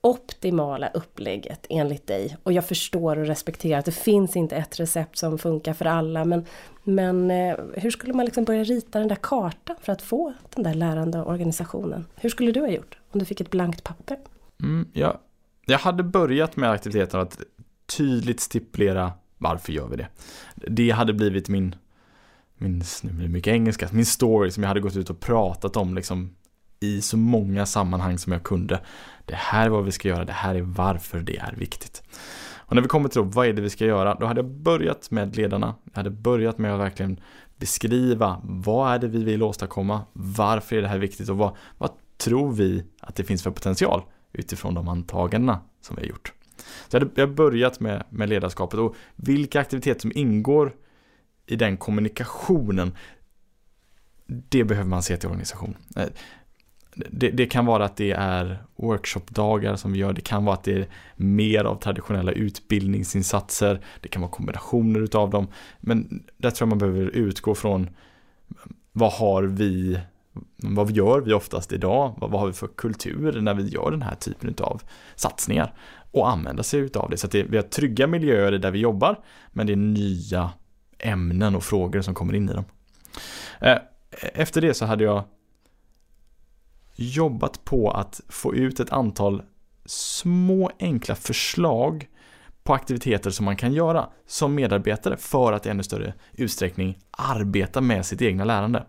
optimala 0.00 0.88
upplägget 0.88 1.66
enligt 1.68 2.06
dig? 2.06 2.36
Och 2.42 2.52
jag 2.52 2.64
förstår 2.64 3.18
och 3.18 3.26
respekterar 3.26 3.78
att 3.78 3.84
det 3.84 3.92
finns 3.92 4.36
inte 4.36 4.56
ett 4.56 4.80
recept 4.80 5.18
som 5.18 5.38
funkar 5.38 5.72
för 5.72 5.84
alla 5.84 6.24
men, 6.24 6.44
men 6.84 7.30
eh, 7.30 7.56
hur 7.74 7.90
skulle 7.90 8.12
man 8.12 8.24
liksom 8.24 8.44
börja 8.44 8.64
rita 8.64 8.98
den 8.98 9.08
där 9.08 9.18
kartan 9.22 9.76
för 9.80 9.92
att 9.92 10.02
få 10.02 10.34
den 10.54 10.64
där 10.64 10.74
lärande 10.74 11.22
organisationen? 11.22 12.06
Hur 12.16 12.28
skulle 12.28 12.52
du 12.52 12.60
ha 12.60 12.68
gjort 12.68 12.98
om 13.10 13.18
du 13.18 13.24
fick 13.26 13.40
ett 13.40 13.50
blankt 13.50 13.84
papper? 13.84 14.18
Mm, 14.62 14.88
ja. 14.92 15.20
Jag 15.66 15.78
hade 15.78 16.02
börjat 16.02 16.56
med 16.56 16.70
aktiviteten 16.70 17.20
att 17.20 17.40
tydligt 17.96 18.40
stipulera 18.40 19.12
varför 19.38 19.72
gör 19.72 19.88
vi 19.88 19.96
det? 19.96 20.08
Det 20.54 20.90
hade 20.90 21.12
blivit 21.12 21.48
min 21.48 21.74
min, 22.58 22.82
nu 23.02 23.12
blir 23.12 23.26
det 23.26 23.32
mycket 23.32 23.52
engelska, 23.52 23.88
min 23.92 24.06
story 24.06 24.50
som 24.50 24.62
jag 24.62 24.68
hade 24.68 24.80
gått 24.80 24.96
ut 24.96 25.10
och 25.10 25.20
pratat 25.20 25.76
om 25.76 25.94
liksom 25.94 26.34
i 26.80 27.02
så 27.02 27.16
många 27.16 27.66
sammanhang 27.66 28.18
som 28.18 28.32
jag 28.32 28.42
kunde. 28.42 28.80
Det 29.24 29.34
här 29.34 29.66
är 29.66 29.70
vad 29.70 29.84
vi 29.84 29.92
ska 29.92 30.08
göra, 30.08 30.24
det 30.24 30.32
här 30.32 30.54
är 30.54 30.62
varför 30.62 31.20
det 31.20 31.36
är 31.36 31.54
viktigt. 31.56 32.02
Och 32.68 32.74
när 32.74 32.82
vi 32.82 32.88
kommer 32.88 33.08
till 33.08 33.22
då, 33.22 33.28
vad 33.28 33.46
är 33.46 33.52
det 33.52 33.62
vi 33.62 33.70
ska 33.70 33.84
göra? 33.84 34.14
Då 34.14 34.26
hade 34.26 34.38
jag 34.38 34.50
börjat 34.50 35.10
med 35.10 35.36
ledarna. 35.36 35.74
Jag 35.84 35.96
hade 35.96 36.10
börjat 36.10 36.58
med 36.58 36.74
att 36.74 36.80
verkligen 36.80 37.20
beskriva 37.56 38.40
vad 38.42 38.94
är 38.94 38.98
det 38.98 39.08
vi 39.08 39.24
vill 39.24 39.42
åstadkomma? 39.42 40.02
Varför 40.12 40.76
är 40.76 40.82
det 40.82 40.88
här 40.88 40.98
viktigt 40.98 41.28
och 41.28 41.36
vad, 41.36 41.56
vad 41.78 41.90
tror 42.16 42.52
vi 42.52 42.84
att 43.00 43.16
det 43.16 43.24
finns 43.24 43.42
för 43.42 43.50
potential 43.50 44.02
utifrån 44.32 44.74
de 44.74 44.88
antagandena 44.88 45.60
som 45.80 45.96
vi 45.96 46.02
har 46.02 46.08
gjort? 46.08 46.32
Så 46.88 46.96
jag 46.96 47.00
hade 47.00 47.26
börjat 47.26 47.80
med, 47.80 48.04
med 48.10 48.28
ledarskapet 48.28 48.80
och 48.80 48.96
vilka 49.16 49.60
aktiviteter 49.60 50.00
som 50.00 50.12
ingår 50.14 50.74
i 51.46 51.56
den 51.56 51.76
kommunikationen 51.76 52.92
det 54.26 54.64
behöver 54.64 54.88
man 54.88 55.02
se 55.02 55.16
till 55.16 55.28
organisation 55.28 55.76
eh, 55.96 56.06
det, 57.10 57.30
det, 57.30 57.46
kan 57.46 57.66
vara 57.66 57.84
att 57.84 57.96
det 57.96 58.10
är 58.10 58.62
workshopdagar 58.76 59.76
som 59.76 59.92
vi 59.92 59.98
gör, 59.98 60.12
det 60.12 60.20
kan 60.20 60.44
vara 60.44 60.56
att 60.56 60.64
det 60.64 60.72
är 60.72 60.86
mer 61.16 61.64
av 61.64 61.74
traditionella 61.74 62.32
utbildningsinsatser, 62.32 63.80
det 64.00 64.08
kan 64.08 64.22
vara 64.22 64.32
kombinationer 64.32 65.00
utav 65.00 65.30
dem. 65.30 65.48
Men 65.80 66.24
där 66.36 66.50
tror 66.50 66.66
jag 66.66 66.68
man 66.68 66.78
behöver 66.78 67.10
utgå 67.10 67.54
från 67.54 67.90
vad 68.92 69.12
har 69.12 69.42
vi, 69.42 70.00
vad 70.56 70.90
gör 70.90 71.20
vi 71.20 71.32
oftast 71.32 71.72
idag, 71.72 72.14
vad, 72.16 72.30
vad 72.30 72.40
har 72.40 72.46
vi 72.46 72.52
för 72.52 72.66
kultur 72.66 73.40
när 73.40 73.54
vi 73.54 73.68
gör 73.68 73.90
den 73.90 74.02
här 74.02 74.14
typen 74.14 74.54
av 74.60 74.82
satsningar 75.14 75.74
och 76.10 76.30
använda 76.30 76.62
sig 76.62 76.80
utav 76.80 77.10
det. 77.10 77.16
Så 77.16 77.26
att 77.26 77.32
det, 77.32 77.42
vi 77.42 77.56
har 77.56 77.64
trygga 77.64 78.06
miljöer 78.06 78.52
där 78.52 78.70
vi 78.70 78.78
jobbar, 78.78 79.18
men 79.52 79.66
det 79.66 79.72
är 79.72 79.76
nya 79.76 80.50
ämnen 80.98 81.54
och 81.54 81.64
frågor 81.64 82.00
som 82.00 82.14
kommer 82.14 82.34
in 82.34 82.48
i 82.48 82.52
dem. 82.52 82.64
Eh, 83.60 83.78
efter 84.20 84.60
det 84.60 84.74
så 84.74 84.86
hade 84.86 85.04
jag 85.04 85.24
jobbat 86.98 87.64
på 87.64 87.90
att 87.90 88.20
få 88.28 88.54
ut 88.54 88.80
ett 88.80 88.90
antal 88.90 89.42
små 89.84 90.70
enkla 90.78 91.14
förslag 91.14 92.08
på 92.62 92.74
aktiviteter 92.74 93.30
som 93.30 93.44
man 93.44 93.56
kan 93.56 93.72
göra 93.72 94.08
som 94.26 94.54
medarbetare 94.54 95.16
för 95.16 95.52
att 95.52 95.66
i 95.66 95.68
ännu 95.68 95.82
större 95.82 96.14
utsträckning 96.32 96.98
arbeta 97.10 97.80
med 97.80 98.06
sitt 98.06 98.22
egna 98.22 98.44
lärande. 98.44 98.86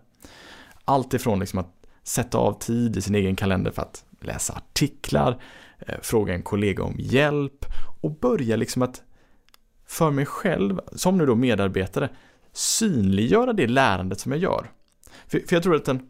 Allt 0.84 1.14
ifrån 1.14 1.40
liksom 1.40 1.58
att 1.58 1.74
sätta 2.02 2.38
av 2.38 2.58
tid 2.58 2.96
i 2.96 3.00
sin 3.00 3.14
egen 3.14 3.36
kalender 3.36 3.70
för 3.70 3.82
att 3.82 4.04
läsa 4.20 4.52
artiklar, 4.52 5.42
eh, 5.78 5.94
fråga 6.02 6.34
en 6.34 6.42
kollega 6.42 6.82
om 6.82 6.94
hjälp 6.98 7.64
och 8.02 8.18
börja 8.18 8.56
liksom 8.56 8.82
att 8.82 9.02
för 9.86 10.10
mig 10.10 10.26
själv, 10.26 10.80
som 10.92 11.18
nu 11.18 11.26
då 11.26 11.34
medarbetare, 11.34 12.08
synliggöra 12.52 13.52
det 13.52 13.66
lärandet 13.66 14.20
som 14.20 14.32
jag 14.32 14.40
gör. 14.40 14.70
För, 15.26 15.42
jag 15.50 15.62
tror 15.62 15.76
att 15.76 15.84
den 15.84 16.08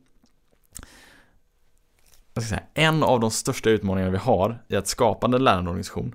jag 2.43 2.49
ska 2.49 2.57
säga, 2.57 2.89
en 2.89 3.03
av 3.03 3.21
de 3.21 3.31
största 3.31 3.71
utmaningarna 3.71 4.13
vi 4.13 4.19
har 4.19 4.63
i 4.69 4.77
att 4.77 4.87
skapa 4.87 5.27
en 5.27 5.45
lärandeorganisation, 5.45 6.15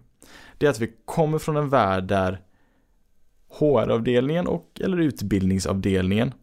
det 0.57 0.65
är 0.65 0.69
att 0.69 0.79
vi 0.79 0.93
kommer 1.05 1.37
från 1.37 1.57
en 1.57 1.69
värld 1.69 2.03
där 2.03 2.41
HR-avdelningen 3.59 4.47
och 4.47 4.81
eller 4.83 4.97
utbildningsavdelningen 4.97 6.33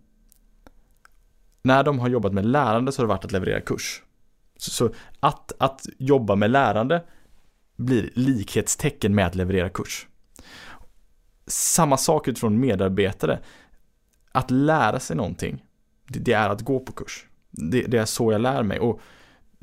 när 1.62 1.82
de 1.82 1.98
har 1.98 2.08
jobbat 2.08 2.32
med 2.32 2.46
lärande 2.46 2.92
så 2.92 3.02
har 3.02 3.06
det 3.06 3.14
varit 3.14 3.24
att 3.24 3.32
leverera 3.32 3.60
kurs. 3.60 4.02
Så, 4.56 4.70
så 4.70 4.90
att, 5.20 5.52
att 5.58 5.86
jobba 5.98 6.36
med 6.36 6.50
lärande 6.50 7.04
blir 7.76 8.10
likhetstecken 8.14 9.14
med 9.14 9.26
att 9.26 9.34
leverera 9.34 9.68
kurs. 9.68 10.06
Samma 11.46 11.96
sak 11.96 12.28
utifrån 12.28 12.60
medarbetare. 12.60 13.38
Att 14.32 14.50
lära 14.50 15.00
sig 15.00 15.16
någonting, 15.16 15.64
det, 16.08 16.18
det 16.18 16.32
är 16.32 16.48
att 16.48 16.60
gå 16.60 16.80
på 16.80 16.92
kurs. 16.92 17.26
Det, 17.50 17.82
det, 17.82 17.98
är 17.98 18.04
så 18.04 18.32
jag 18.32 18.40
lär 18.40 18.62
mig 18.62 18.80
och 18.80 19.00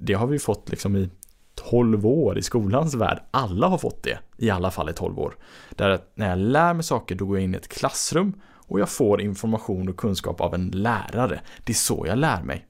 det 0.02 0.14
har 0.14 0.28
vi 0.28 0.40
fått 0.40 0.70
liksom 0.70 0.96
i 0.96 1.10
12 1.56 2.06
år 2.06 2.38
i 2.38 2.42
skolans 2.42 2.96
värld. 2.96 3.20
Alla 3.32 3.68
har 3.68 3.78
fått 3.78 4.04
det, 4.04 4.20
i 4.38 4.50
alla 4.50 4.72
fall 4.72 4.90
i 4.90 4.94
12 4.94 5.20
år. 5.20 5.38
Där 5.70 6.00
när 6.16 6.30
jag 6.30 6.40
lär 6.40 6.74
mig 6.74 6.84
saker, 6.84 7.16
då 7.16 7.26
går 7.26 7.38
jag 7.38 7.44
in 7.44 7.54
i 7.54 7.58
ett 7.58 7.68
klassrum 7.68 8.34
och 8.70 8.80
jag 8.80 8.90
får 8.90 9.22
information 9.22 9.90
och 9.90 9.98
kunskap 9.98 10.42
av 10.42 10.54
en 10.54 10.68
lärare. 10.68 11.42
Det 11.64 11.72
är 11.72 11.76
så 11.76 12.06
jag 12.08 12.18
lär 12.18 12.44
mig. 12.44 12.66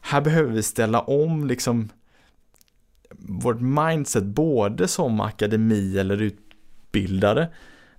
Här 0.00 0.20
behöver 0.20 0.52
vi 0.52 0.62
ställa 0.62 1.00
om 1.00 1.46
liksom 1.46 1.88
vårt 3.18 3.60
mindset 3.60 4.24
både 4.24 4.88
som 4.88 5.20
akademi 5.20 5.98
eller 5.98 6.22
utbildare. 6.22 7.48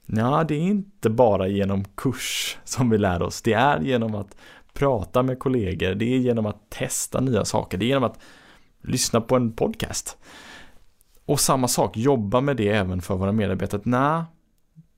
Ja, 0.05 0.45
det 0.47 0.55
är 0.55 0.59
inte 0.59 1.09
bara 1.09 1.47
genom 1.47 1.83
kurs 1.83 2.57
som 2.63 2.89
vi 2.89 2.97
lär 2.97 3.21
oss. 3.21 3.41
Det 3.41 3.53
är 3.53 3.79
genom 3.79 4.15
att 4.15 4.35
prata 4.73 5.23
med 5.23 5.39
kollegor, 5.39 5.95
det 5.95 6.05
är 6.05 6.17
genom 6.17 6.45
att 6.45 6.69
testa 6.69 7.19
nya 7.19 7.45
saker, 7.45 7.77
det 7.77 7.85
är 7.85 7.87
genom 7.87 8.03
att 8.03 8.19
lyssna 8.81 9.21
på 9.21 9.35
en 9.35 9.51
podcast. 9.51 10.17
Och 11.25 11.39
samma 11.39 11.67
sak, 11.67 11.97
jobba 11.97 12.41
med 12.41 12.57
det 12.57 12.69
även 12.69 13.01
för 13.01 13.15
våra 13.15 13.31
medarbetare. 13.31 13.81
Nej, 13.83 14.23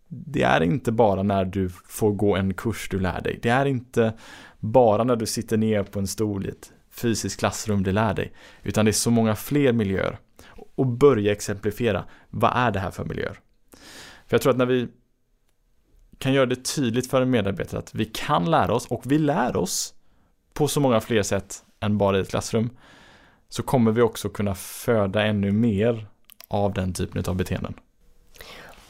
det 0.08 0.44
är 0.44 0.62
inte 0.62 0.92
bara 0.92 1.24
när 1.24 1.46
du 1.46 1.70
får 1.70 2.12
gå 2.12 2.36
en 2.36 2.54
kurs 2.54 2.88
du 2.90 3.00
lär 3.00 3.22
dig. 3.22 3.40
Det 3.42 3.50
är 3.50 3.66
inte 3.66 4.14
bara 4.60 5.04
när 5.04 5.16
du 5.16 5.26
sitter 5.26 5.58
ner 5.58 5.84
på 5.84 6.00
en 6.00 6.08
stol 6.08 6.46
i 6.46 6.50
ett 6.50 6.72
fysiskt 6.92 7.40
klassrum 7.40 7.84
du 7.84 7.92
lär 7.92 8.14
dig. 8.14 8.34
Utan 8.64 8.86
det 8.86 8.92
är 8.92 8.94
så 8.94 9.12
många 9.12 9.36
fler 9.36 9.74
miljöer. 9.74 10.18
Och 10.76 10.88
börja 10.88 11.32
exemplifiera, 11.32 12.06
vad 12.30 12.52
är 12.56 12.72
det 12.72 12.80
här 12.80 12.92
för 12.92 13.06
miljöer? 13.06 13.40
För 14.28 14.36
jag 14.36 14.42
tror 14.42 14.52
att 14.52 14.58
när 14.58 14.66
vi 14.66 14.88
kan 16.24 16.34
göra 16.34 16.46
det 16.46 16.76
tydligt 16.76 17.10
för 17.10 17.22
en 17.22 17.30
medarbetare 17.30 17.80
att 17.80 17.96
vi 17.96 18.06
kan 18.06 18.52
lära 18.52 18.74
oss 18.74 18.88
och 18.88 19.02
vi 19.06 19.18
lär 19.18 19.56
oss 19.56 19.94
på 20.54 20.68
så 20.68 20.80
många 20.80 21.02
fler 21.02 21.24
sätt 21.24 21.64
än 21.80 21.98
bara 21.98 22.18
i 22.18 22.22
ett 22.22 22.30
klassrum 22.30 22.70
så 23.50 23.64
kommer 23.64 23.92
vi 23.92 24.02
också 24.02 24.30
kunna 24.30 24.56
föda 24.56 25.24
ännu 25.24 25.52
mer 25.52 26.08
av 26.48 26.74
den 26.74 26.94
typen 26.94 27.24
av 27.28 27.36
beteenden. 27.36 27.74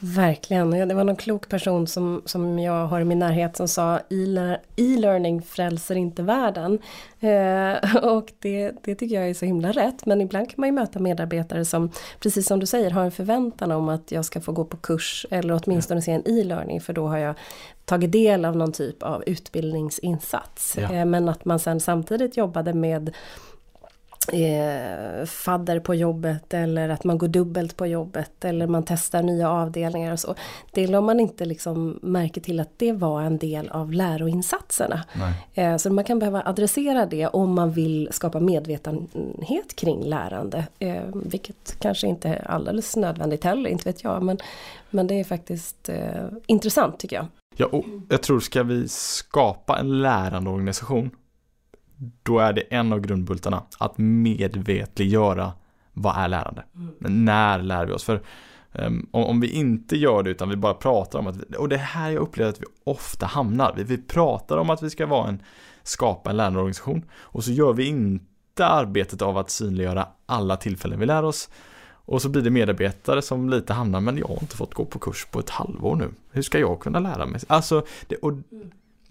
Verkligen. 0.06 0.70
Det 0.70 0.94
var 0.94 1.04
någon 1.04 1.16
klok 1.16 1.48
person 1.48 1.86
som, 1.86 2.22
som 2.24 2.58
jag 2.58 2.86
har 2.86 3.00
i 3.00 3.04
min 3.04 3.18
närhet 3.18 3.56
som 3.56 3.68
sa 3.68 4.00
e-learning 4.76 5.42
frälser 5.42 5.94
inte 5.94 6.22
världen. 6.22 6.78
Eh, 7.20 7.96
och 7.96 8.32
det, 8.38 8.72
det 8.82 8.94
tycker 8.94 9.14
jag 9.14 9.30
är 9.30 9.34
så 9.34 9.44
himla 9.44 9.72
rätt. 9.72 10.06
Men 10.06 10.20
ibland 10.20 10.50
kan 10.50 10.54
man 10.56 10.68
ju 10.68 10.72
möta 10.72 10.98
medarbetare 10.98 11.64
som, 11.64 11.90
precis 12.20 12.46
som 12.46 12.60
du 12.60 12.66
säger, 12.66 12.90
har 12.90 13.04
en 13.04 13.10
förväntan 13.10 13.72
om 13.72 13.88
att 13.88 14.12
jag 14.12 14.24
ska 14.24 14.40
få 14.40 14.52
gå 14.52 14.64
på 14.64 14.76
kurs 14.76 15.26
eller 15.30 15.60
åtminstone 15.64 16.02
se 16.02 16.12
en 16.12 16.28
e-learning 16.28 16.80
för 16.80 16.92
då 16.92 17.08
har 17.08 17.18
jag 17.18 17.34
tagit 17.84 18.12
del 18.12 18.44
av 18.44 18.56
någon 18.56 18.72
typ 18.72 19.02
av 19.02 19.24
utbildningsinsats. 19.26 20.76
Ja. 20.80 20.94
Eh, 20.94 21.04
men 21.04 21.28
att 21.28 21.44
man 21.44 21.58
sen 21.58 21.80
samtidigt 21.80 22.36
jobbade 22.36 22.72
med 22.72 23.14
eh, 24.28 25.24
fadder 25.26 25.80
på 25.80 25.94
jobbet 25.94 26.54
eller 26.54 26.88
att 26.88 27.04
man 27.04 27.18
går 27.18 27.28
dubbelt 27.28 27.76
på 27.76 27.86
jobbet 27.86 28.44
eller 28.44 28.66
man 28.66 28.82
testar 28.86 29.22
nya 29.22 29.50
avdelningar 29.50 30.12
och 30.12 30.20
så. 30.20 30.34
Det 30.72 30.86
la 30.86 31.00
man 31.00 31.20
inte 31.20 31.44
liksom 31.44 31.98
märke 32.02 32.40
till 32.40 32.60
att 32.60 32.78
det 32.78 32.92
var 32.92 33.22
en 33.22 33.38
del 33.38 33.68
av 33.68 33.92
läroinsatserna. 33.92 35.04
Eh, 35.54 35.76
så 35.76 35.90
man 35.90 36.04
kan 36.04 36.18
behöva 36.18 36.42
adressera 36.44 37.06
det 37.06 37.26
om 37.26 37.54
man 37.54 37.72
vill 37.72 38.08
skapa 38.12 38.40
medvetenhet 38.40 39.76
kring 39.76 40.04
lärande. 40.04 40.66
Eh, 40.78 41.02
vilket 41.14 41.80
kanske 41.80 42.06
inte 42.06 42.28
är 42.28 42.50
alldeles 42.50 42.96
nödvändigt 42.96 43.44
heller, 43.44 43.70
inte 43.70 43.88
vet 43.88 44.04
jag. 44.04 44.22
Men, 44.22 44.38
men 44.90 45.06
det 45.06 45.20
är 45.20 45.24
faktiskt 45.24 45.88
eh, 45.88 46.26
intressant 46.46 46.98
tycker 46.98 47.16
jag. 47.16 47.26
Ja, 47.56 47.66
och 47.66 47.84
jag 48.08 48.22
tror 48.22 48.40
ska 48.40 48.62
vi 48.62 48.88
skapa 48.88 49.78
en 49.78 50.02
lärande 50.02 50.50
organisation 50.50 51.10
då 52.22 52.38
är 52.38 52.52
det 52.52 52.60
en 52.60 52.92
av 52.92 53.00
grundbultarna 53.00 53.62
att 53.78 53.98
medvetliggöra 53.98 55.52
vad 55.92 56.16
är 56.16 56.28
lärande? 56.28 56.64
Mm. 56.74 57.24
När 57.24 57.62
lär 57.62 57.86
vi 57.86 57.92
oss? 57.92 58.04
För 58.04 58.20
um, 58.72 59.08
om, 59.10 59.40
vi 59.40 59.50
inte 59.50 59.96
gör 59.96 60.22
det 60.22 60.30
utan 60.30 60.48
vi 60.48 60.56
bara 60.56 60.74
pratar 60.74 61.18
om 61.18 61.26
att, 61.26 61.54
och 61.54 61.68
det 61.68 61.74
är 61.76 61.78
här 61.78 62.10
jag 62.10 62.22
upplever 62.22 62.50
att 62.50 62.60
vi 62.60 62.66
ofta 62.84 63.26
hamnar. 63.26 63.74
Vi, 63.76 63.84
vi 63.84 63.98
pratar 63.98 64.56
om 64.56 64.70
att 64.70 64.82
vi 64.82 64.90
ska 64.90 65.06
vara 65.06 65.28
en, 65.28 65.42
skapa 65.82 66.30
en 66.30 66.36
lärande 66.36 66.58
organisation 66.58 67.02
och 67.12 67.44
så 67.44 67.52
gör 67.52 67.72
vi 67.72 67.86
inte 67.86 68.66
arbetet 68.66 69.22
av 69.22 69.38
att 69.38 69.50
synliggöra 69.50 70.08
alla 70.26 70.56
tillfällen 70.56 71.00
vi 71.00 71.06
lär 71.06 71.22
oss. 71.22 71.48
Och 72.06 72.22
så 72.22 72.28
blir 72.28 72.42
det 72.42 72.50
medarbetare 72.50 73.22
som 73.22 73.50
lite 73.50 73.72
hamnar, 73.72 74.00
men 74.00 74.18
jag 74.18 74.26
har 74.26 74.38
inte 74.40 74.56
fått 74.56 74.74
gå 74.74 74.84
på 74.84 74.98
kurs 74.98 75.26
på 75.30 75.38
ett 75.38 75.50
halvår 75.50 75.96
nu. 75.96 76.10
Hur 76.30 76.42
ska 76.42 76.58
jag 76.58 76.80
kunna 76.80 76.98
lära 76.98 77.26
mig? 77.26 77.40
Alltså, 77.46 77.86
det, 78.06 78.16
och 78.16 78.32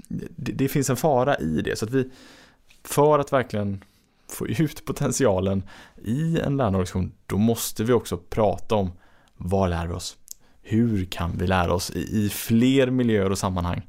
det, 0.07 0.51
det 0.51 0.67
finns 0.67 0.89
en 0.89 0.95
fara 0.95 1.37
i 1.37 1.61
det. 1.61 1.79
Så 1.79 1.85
att 1.85 1.91
vi, 1.91 2.09
för 2.83 3.19
att 3.19 3.33
verkligen 3.33 3.83
få 4.29 4.47
ut 4.47 4.85
potentialen 4.85 5.63
i 6.03 6.39
en 6.39 6.57
lärandeorganisation, 6.57 7.11
då 7.25 7.37
måste 7.37 7.83
vi 7.83 7.93
också 7.93 8.17
prata 8.17 8.75
om 8.75 8.91
vad 9.37 9.69
lär 9.69 9.87
vi 9.87 9.93
oss? 9.93 10.17
Hur 10.61 11.05
kan 11.05 11.37
vi 11.37 11.47
lära 11.47 11.73
oss 11.73 11.91
i, 11.91 12.25
i 12.25 12.29
fler 12.29 12.89
miljöer 12.89 13.31
och 13.31 13.37
sammanhang? 13.37 13.81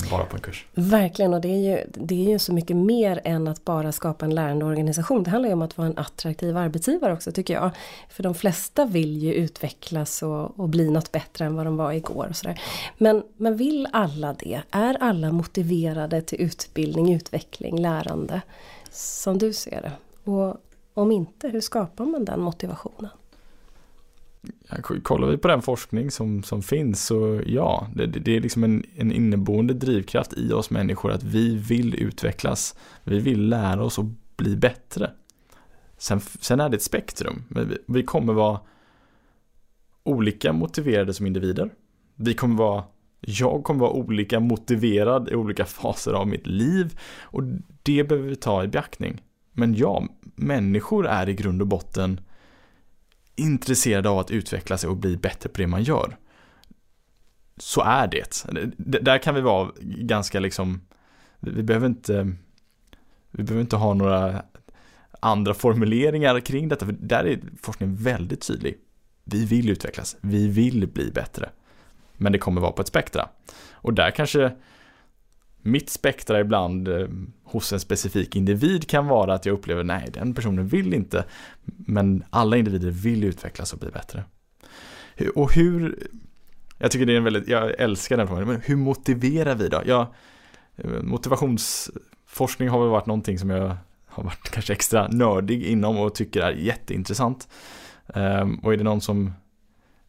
Än 0.00 0.08
bara 0.10 0.24
på 0.24 0.36
en 0.36 0.42
kurs. 0.42 0.66
Verkligen 0.74 1.34
och 1.34 1.40
det 1.40 1.48
är, 1.48 1.70
ju, 1.70 1.84
det 1.94 2.26
är 2.26 2.30
ju 2.30 2.38
så 2.38 2.52
mycket 2.52 2.76
mer 2.76 3.20
än 3.24 3.48
att 3.48 3.64
bara 3.64 3.92
skapa 3.92 4.24
en 4.24 4.34
lärande 4.34 4.64
organisation. 4.64 5.22
Det 5.22 5.30
handlar 5.30 5.48
ju 5.48 5.52
om 5.52 5.62
att 5.62 5.78
vara 5.78 5.88
en 5.88 5.98
attraktiv 5.98 6.56
arbetsgivare 6.56 7.12
också 7.12 7.32
tycker 7.32 7.54
jag. 7.54 7.70
För 8.08 8.22
de 8.22 8.34
flesta 8.34 8.84
vill 8.84 9.18
ju 9.18 9.34
utvecklas 9.34 10.22
och, 10.22 10.60
och 10.60 10.68
bli 10.68 10.90
något 10.90 11.12
bättre 11.12 11.44
än 11.44 11.56
vad 11.56 11.66
de 11.66 11.76
var 11.76 11.92
igår. 11.92 12.26
Och 12.30 12.36
sådär. 12.36 12.60
Men, 12.98 13.22
men 13.36 13.56
vill 13.56 13.88
alla 13.92 14.32
det? 14.32 14.62
Är 14.70 14.96
alla 15.00 15.32
motiverade 15.32 16.22
till 16.22 16.40
utbildning, 16.40 17.14
utveckling, 17.14 17.80
lärande? 17.80 18.40
Som 18.90 19.38
du 19.38 19.52
ser 19.52 19.82
det. 19.82 19.92
Och 20.30 20.56
om 20.94 21.12
inte, 21.12 21.48
hur 21.48 21.60
skapar 21.60 22.04
man 22.04 22.24
den 22.24 22.40
motivationen? 22.40 23.10
Kollar 25.02 25.28
vi 25.28 25.36
på 25.36 25.48
den 25.48 25.62
forskning 25.62 26.10
som, 26.10 26.42
som 26.42 26.62
finns 26.62 27.06
så 27.06 27.40
ja, 27.46 27.86
det, 27.94 28.06
det 28.06 28.36
är 28.36 28.40
liksom 28.40 28.64
en, 28.64 28.84
en 28.96 29.12
inneboende 29.12 29.74
drivkraft 29.74 30.32
i 30.32 30.52
oss 30.52 30.70
människor 30.70 31.12
att 31.12 31.22
vi 31.22 31.56
vill 31.56 31.94
utvecklas. 31.94 32.76
Vi 33.04 33.18
vill 33.18 33.48
lära 33.48 33.84
oss 33.84 33.98
och 33.98 34.04
bli 34.36 34.56
bättre. 34.56 35.10
Sen, 35.98 36.20
sen 36.20 36.60
är 36.60 36.68
det 36.68 36.76
ett 36.76 36.82
spektrum. 36.82 37.44
Vi, 37.48 37.78
vi 37.86 38.02
kommer 38.02 38.32
vara 38.32 38.60
olika 40.02 40.52
motiverade 40.52 41.14
som 41.14 41.26
individer. 41.26 41.70
Vi 42.16 42.34
kommer 42.34 42.56
vara 42.56 42.84
jag 43.20 43.64
kommer 43.64 43.80
vara 43.80 43.92
olika 43.92 44.40
motiverad 44.40 45.28
i 45.28 45.34
olika 45.34 45.64
faser 45.66 46.12
av 46.12 46.28
mitt 46.28 46.46
liv 46.46 47.00
och 47.20 47.42
det 47.82 48.04
behöver 48.04 48.28
vi 48.28 48.36
ta 48.36 48.64
i 48.64 48.68
beaktning. 48.68 49.22
Men 49.52 49.74
ja, 49.74 50.06
människor 50.34 51.06
är 51.06 51.28
i 51.28 51.34
grund 51.34 51.62
och 51.62 51.68
botten 51.68 52.20
intresserade 53.36 54.08
av 54.08 54.18
att 54.18 54.30
utveckla 54.30 54.78
sig 54.78 54.90
och 54.90 54.96
bli 54.96 55.16
bättre 55.16 55.48
på 55.48 55.60
det 55.60 55.66
man 55.66 55.82
gör. 55.82 56.16
Så 57.56 57.82
är 57.82 58.06
det. 58.06 58.46
Där 58.76 59.18
kan 59.18 59.34
vi 59.34 59.40
vara 59.40 59.70
ganska 59.80 60.40
liksom, 60.40 60.80
vi 61.40 61.62
behöver 61.62 61.86
inte, 61.86 62.32
vi 63.30 63.42
behöver 63.42 63.60
inte 63.60 63.76
ha 63.76 63.94
några 63.94 64.42
andra 65.20 65.54
formuleringar 65.54 66.40
kring 66.40 66.68
detta, 66.68 66.86
för 66.86 66.92
där 66.92 67.24
är 67.24 67.40
forskningen 67.62 67.96
väldigt 67.96 68.46
tydlig. 68.46 68.78
Vi 69.24 69.44
vill 69.44 69.70
utvecklas, 69.70 70.16
vi 70.20 70.48
vill 70.48 70.88
bli 70.88 71.10
bättre. 71.10 71.50
Men 72.16 72.32
det 72.32 72.38
kommer 72.38 72.60
vara 72.60 72.72
på 72.72 72.82
ett 72.82 72.88
spektra. 72.88 73.28
Och 73.72 73.94
där 73.94 74.10
kanske 74.10 74.52
mitt 75.62 75.90
spektra 75.90 76.40
ibland 76.40 76.88
eh, 76.88 77.08
hos 77.44 77.72
en 77.72 77.80
specifik 77.80 78.36
individ 78.36 78.88
kan 78.88 79.06
vara 79.06 79.34
att 79.34 79.46
jag 79.46 79.52
upplever 79.52 79.84
nej, 79.84 80.08
den 80.12 80.34
personen 80.34 80.66
vill 80.66 80.94
inte. 80.94 81.24
Men 81.64 82.24
alla 82.30 82.56
individer 82.56 82.90
vill 82.90 83.24
utvecklas 83.24 83.72
och 83.72 83.78
bli 83.78 83.90
bättre. 83.90 84.24
Och 85.34 85.54
hur, 85.54 86.08
jag 86.78 86.90
tycker 86.90 87.06
det 87.06 87.12
är 87.12 87.16
en 87.16 87.24
väldigt, 87.24 87.48
jag 87.48 87.80
älskar 87.80 88.16
den 88.16 88.28
frågan, 88.28 88.48
men 88.48 88.60
hur 88.60 88.76
motiverar 88.76 89.54
vi 89.54 89.68
då? 89.68 89.82
Jag, 89.86 90.06
eh, 90.76 91.02
motivationsforskning 91.02 92.68
har 92.68 92.80
väl 92.80 92.88
varit 92.88 93.06
någonting 93.06 93.38
som 93.38 93.50
jag 93.50 93.76
har 94.06 94.24
varit 94.24 94.50
kanske 94.52 94.72
extra 94.72 95.08
nördig 95.08 95.62
inom 95.62 95.96
och 95.98 96.14
tycker 96.14 96.40
är 96.40 96.52
jätteintressant. 96.52 97.48
Ehm, 98.14 98.58
och 98.58 98.72
är 98.72 98.76
det 98.76 98.84
någon 98.84 99.00
som 99.00 99.32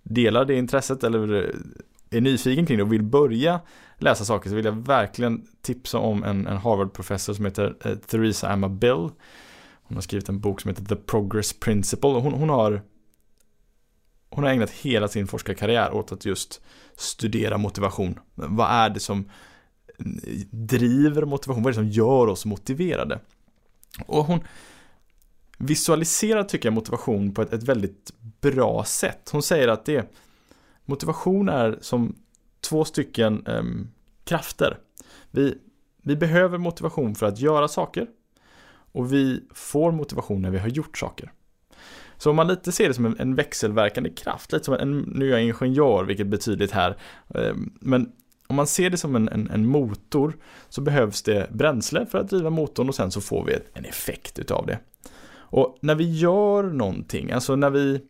delar 0.04 0.46
det 0.46 0.56
intresset 0.56 1.04
eller 1.04 1.44
eh, 1.44 2.18
är 2.18 2.22
nyfiken 2.22 2.66
kring 2.66 2.78
det 2.78 2.84
och 2.84 2.94
vill 2.94 3.04
börja 3.04 3.60
läsa 4.04 4.26
saker 4.26 4.50
så 4.50 4.56
vill 4.56 4.66
jag 4.66 4.88
verkligen 4.88 5.48
tipsa 5.62 5.98
om 5.98 6.24
en, 6.24 6.48
en 6.48 6.58
Harvard-professor 6.58 7.34
som 7.34 7.46
heter 7.46 7.76
eh, 7.86 7.96
Theresa 7.96 8.52
Emma 8.52 8.70
Bill. 8.70 9.10
Hon 9.84 9.98
har 9.98 10.02
skrivit 10.02 10.30
en 10.30 10.40
bok 10.40 10.62
som 10.62 10.70
heter 10.70 10.86
The 10.86 10.96
Progress 10.96 11.54
Principle 11.54 12.10
hon, 12.10 12.34
hon 12.34 12.50
har 12.50 12.82
hon 14.30 14.44
har 14.44 14.52
ägnat 14.52 14.72
hela 14.72 15.08
sin 15.08 15.28
forskarkarriär 15.28 15.94
åt 15.94 16.12
att 16.12 16.26
just 16.26 16.62
studera 16.96 17.58
motivation. 17.58 18.20
Vad 18.36 18.72
är 18.72 18.90
det 18.90 19.00
som 19.00 19.30
driver 20.50 21.26
motivation? 21.26 21.64
Vad 21.64 21.74
är 21.74 21.78
det 21.78 21.82
som 21.84 21.90
gör 21.90 22.28
oss 22.28 22.46
motiverade? 22.46 23.20
Och 24.06 24.26
hon 24.26 24.40
visualiserar, 25.58 26.44
tycker 26.44 26.68
jag, 26.68 26.74
motivation 26.74 27.34
på 27.34 27.42
ett, 27.42 27.54
ett 27.54 27.64
väldigt 27.64 28.12
bra 28.42 28.84
sätt. 28.84 29.30
Hon 29.32 29.44
säger 29.44 29.68
att 29.68 29.86
det 29.86 30.14
motivation 30.86 31.50
är 31.50 31.78
som 31.82 32.16
två 32.64 32.86
stycken 32.86 33.46
eh, 33.48 33.64
krafter. 34.24 34.78
Vi, 35.32 35.58
vi 36.04 36.16
behöver 36.16 36.58
motivation 36.58 37.16
för 37.16 37.26
att 37.26 37.40
göra 37.40 37.68
saker 37.68 38.08
och 38.92 39.14
vi 39.14 39.44
får 39.54 39.92
motivation 39.92 40.42
när 40.42 40.52
vi 40.52 40.60
har 40.60 40.68
gjort 40.68 40.98
saker. 40.98 41.32
Så 42.18 42.30
om 42.30 42.36
man 42.36 42.48
lite 42.48 42.72
ser 42.72 42.88
det 42.88 42.94
som 42.94 43.06
en, 43.06 43.20
en 43.20 43.36
växelverkande 43.36 44.10
kraft, 44.10 44.52
lite 44.52 44.66
som 44.66 44.74
en, 44.74 45.00
nu 45.00 45.28
är 45.28 45.32
jag 45.32 45.44
ingenjör, 45.44 46.04
vilket 46.04 46.28
betyder 46.28 46.68
det 46.68 46.74
här, 46.74 46.98
eh, 47.36 47.56
men 47.82 48.12
om 48.48 48.56
man 48.56 48.68
ser 48.68 48.90
det 48.90 48.98
som 48.98 49.16
en, 49.16 49.30
en, 49.30 49.50
en, 49.50 49.66
motor 49.66 50.38
så 50.70 50.82
behövs 50.82 51.22
det 51.22 51.48
bränsle 51.52 52.06
för 52.06 52.18
att 52.18 52.30
driva 52.30 52.50
motorn 52.50 52.90
och 52.90 52.96
sen 52.96 53.12
så 53.12 53.22
får 53.22 53.46
vi 53.46 53.58
en 53.74 53.86
effekt 53.86 54.40
utav 54.40 54.66
det. 54.66 54.80
Och 55.36 55.78
när 55.82 55.96
vi 55.96 56.18
gör 56.18 56.64
någonting, 56.64 57.32
alltså 57.32 57.56
när 57.56 57.70
vi 57.70 58.02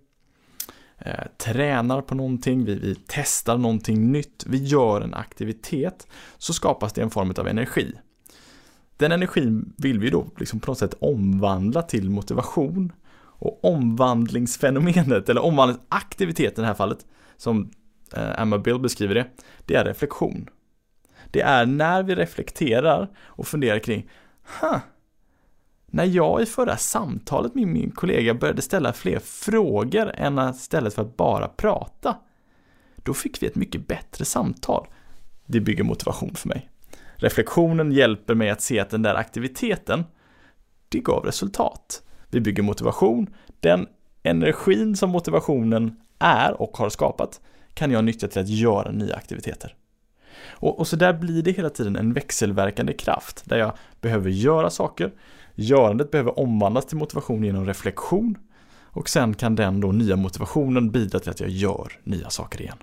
eh, 1.05 1.27
tränar 1.37 2.01
på 2.01 2.15
någonting, 2.15 2.65
vi, 2.65 2.75
vi 2.75 2.95
testar 3.07 3.57
någonting 3.57 4.11
nytt, 4.11 4.43
vi 4.47 4.57
gör 4.57 5.01
en 5.01 5.13
aktivitet, 5.13 6.07
så 6.37 6.53
skapas 6.53 6.93
det 6.93 7.01
en 7.01 7.09
form 7.09 7.33
av 7.37 7.47
energi. 7.47 7.93
Den 8.97 9.11
energin 9.11 9.73
vill 9.77 9.99
vi 9.99 10.09
då 10.09 10.27
liksom 10.37 10.59
på 10.59 10.71
något 10.71 10.77
sätt 10.77 10.93
omvandla 10.99 11.81
till 11.81 12.09
motivation. 12.09 12.91
Och 13.45 13.65
omvandlingsfenomenet, 13.65 15.29
eller 15.29 15.43
omvandlingsaktiviteten 15.43 16.61
i 16.61 16.63
det 16.63 16.67
här 16.67 16.73
fallet, 16.73 17.05
som 17.37 17.71
eh, 18.15 18.41
Emma 18.41 18.57
Bill 18.57 18.79
beskriver 18.79 19.15
det, 19.15 19.27
det 19.65 19.75
är 19.75 19.85
reflektion. 19.85 20.49
Det 21.31 21.41
är 21.41 21.65
när 21.65 22.03
vi 22.03 22.15
reflekterar 22.15 23.09
och 23.17 23.47
funderar 23.47 23.79
kring, 23.79 24.09
huh, 24.61 24.77
när 25.93 26.05
jag 26.05 26.41
i 26.41 26.45
förra 26.45 26.77
samtalet 26.77 27.55
med 27.55 27.67
min 27.67 27.91
kollega 27.91 28.33
började 28.33 28.61
ställa 28.61 28.93
fler 28.93 29.19
frågor 29.19 30.11
än 30.15 30.39
istället 30.49 30.93
för 30.93 31.01
att 31.01 31.17
bara 31.17 31.47
prata, 31.47 32.17
då 32.95 33.13
fick 33.13 33.43
vi 33.43 33.47
ett 33.47 33.55
mycket 33.55 33.87
bättre 33.87 34.25
samtal. 34.25 34.87
Det 35.45 35.59
bygger 35.59 35.83
motivation 35.83 36.35
för 36.35 36.47
mig. 36.47 36.69
Reflektionen 37.15 37.91
hjälper 37.91 38.35
mig 38.35 38.49
att 38.49 38.61
se 38.61 38.79
att 38.79 38.89
den 38.89 39.01
där 39.01 39.15
aktiviteten, 39.15 40.03
det 40.89 40.99
gav 40.99 41.25
resultat. 41.25 42.03
Vi 42.29 42.39
bygger 42.39 42.63
motivation. 42.63 43.33
Den 43.59 43.87
energin 44.23 44.95
som 44.95 45.09
motivationen 45.09 45.95
är 46.19 46.61
och 46.61 46.77
har 46.77 46.89
skapat 46.89 47.41
kan 47.73 47.91
jag 47.91 48.03
nyttja 48.03 48.27
till 48.27 48.41
att 48.41 48.49
göra 48.49 48.91
nya 48.91 49.15
aktiviteter. 49.15 49.75
Och, 50.49 50.79
och 50.79 50.87
så 50.87 50.95
där 50.95 51.13
blir 51.13 51.43
det 51.43 51.51
hela 51.51 51.69
tiden 51.69 51.95
en 51.95 52.13
växelverkande 52.13 52.93
kraft 52.93 53.43
där 53.45 53.57
jag 53.57 53.73
behöver 54.01 54.29
göra 54.29 54.69
saker, 54.69 55.11
Görandet 55.55 56.11
behöver 56.11 56.39
omvandlas 56.39 56.85
till 56.85 56.97
motivation 56.97 57.43
genom 57.43 57.65
reflektion 57.65 58.37
och 58.93 59.09
sen 59.09 59.33
kan 59.33 59.55
den 59.55 59.79
då 59.81 59.91
nya 59.91 60.15
motivationen 60.15 60.91
bidra 60.91 61.19
till 61.19 61.29
att 61.29 61.39
jag 61.39 61.49
gör 61.49 61.99
nya 62.03 62.29
saker 62.29 62.61
igen. 62.61 62.77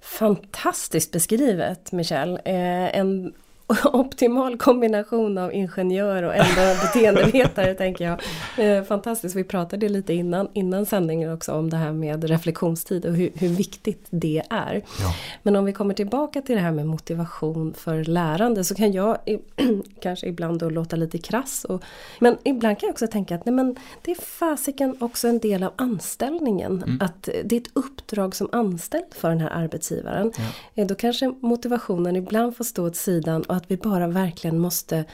Fantastiskt 0.00 1.12
beskrivet 1.12 1.92
Michel. 1.92 2.40
Eh, 2.44 2.98
en 2.98 3.32
optimal 3.92 4.58
kombination 4.58 5.38
av 5.38 5.54
ingenjör 5.54 6.22
och 6.22 6.34
ändå 6.34 6.80
beteendevetare 6.82 7.74
tänker 7.78 8.04
jag. 8.04 8.20
Eh, 8.58 8.84
fantastiskt, 8.84 9.36
vi 9.36 9.44
pratade 9.44 9.88
lite 9.88 10.14
innan, 10.14 10.48
innan 10.52 10.86
sändningen 10.86 11.32
också 11.32 11.52
om 11.52 11.70
det 11.70 11.76
här 11.76 11.92
med 11.92 12.24
reflektionstid 12.24 13.06
och 13.06 13.14
hur, 13.14 13.30
hur 13.34 13.48
viktigt 13.48 14.06
det 14.10 14.42
är. 14.50 14.74
Ja. 14.74 15.14
Men 15.42 15.56
om 15.56 15.64
vi 15.64 15.72
kommer 15.72 15.94
tillbaka 15.94 16.42
till 16.42 16.54
det 16.54 16.62
här 16.62 16.72
med 16.72 16.86
motivation 16.86 17.74
för 17.74 18.04
lärande 18.04 18.64
så 18.64 18.74
kan 18.74 18.92
jag 18.92 19.18
kanske 20.00 20.26
ibland 20.26 20.58
då 20.58 20.70
låta 20.70 20.96
lite 20.96 21.18
krass. 21.18 21.64
Och, 21.64 21.82
men 22.18 22.36
ibland 22.44 22.78
kan 22.78 22.86
jag 22.86 22.92
också 22.92 23.06
tänka 23.06 23.34
att 23.34 23.46
nej 23.46 23.54
men, 23.54 23.76
det 24.02 24.10
är 24.10 24.20
fasiken 24.20 24.96
också 25.00 25.28
en 25.28 25.38
del 25.38 25.62
av 25.62 25.72
anställningen. 25.76 26.82
Mm. 26.82 26.98
Att 27.00 27.28
det 27.44 27.56
är 27.56 27.60
ett 27.60 27.70
uppdrag 27.72 28.36
som 28.36 28.48
anställd 28.52 29.14
för 29.14 29.28
den 29.28 29.40
här 29.40 29.50
arbetsgivaren. 29.50 30.32
Ja. 30.36 30.42
Eh, 30.82 30.86
då 30.86 30.94
kanske 30.94 31.34
motivationen 31.40 32.16
ibland 32.16 32.56
får 32.56 32.64
stå 32.64 32.86
åt 32.86 32.96
sidan 32.96 33.44
och 33.52 33.56
att 33.56 33.70
vi 33.70 33.76
bara 33.76 34.06
verkligen 34.06 34.58
måste 34.58 35.04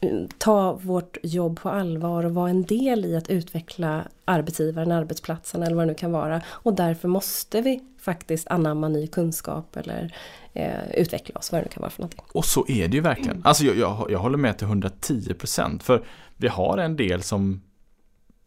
eh, 0.00 0.08
ta 0.38 0.72
vårt 0.72 1.16
jobb 1.22 1.60
på 1.60 1.68
allvar 1.68 2.24
och 2.24 2.34
vara 2.34 2.50
en 2.50 2.62
del 2.62 3.04
i 3.04 3.16
att 3.16 3.30
utveckla 3.30 4.04
arbetsgivaren, 4.24 4.92
arbetsplatsen 4.92 5.62
eller 5.62 5.76
vad 5.76 5.86
det 5.86 5.92
nu 5.92 5.94
kan 5.94 6.12
vara. 6.12 6.42
Och 6.48 6.74
därför 6.74 7.08
måste 7.08 7.60
vi 7.60 7.80
faktiskt 8.00 8.48
anamma 8.48 8.88
ny 8.88 9.06
kunskap 9.06 9.76
eller 9.76 10.14
eh, 10.52 10.90
utveckla 10.94 11.38
oss, 11.38 11.52
vad 11.52 11.60
det 11.60 11.64
nu 11.64 11.70
kan 11.70 11.80
vara 11.80 11.90
för 11.90 12.02
någonting. 12.02 12.24
Och 12.32 12.44
så 12.44 12.64
är 12.68 12.88
det 12.88 12.96
ju 12.96 13.00
verkligen. 13.00 13.42
Alltså 13.44 13.64
jag, 13.64 13.76
jag, 13.76 14.10
jag 14.10 14.18
håller 14.18 14.38
med 14.38 14.58
till 14.58 14.66
110% 14.66 15.82
för 15.82 16.04
vi 16.36 16.48
har 16.48 16.78
en 16.78 16.96
del 16.96 17.22
som 17.22 17.60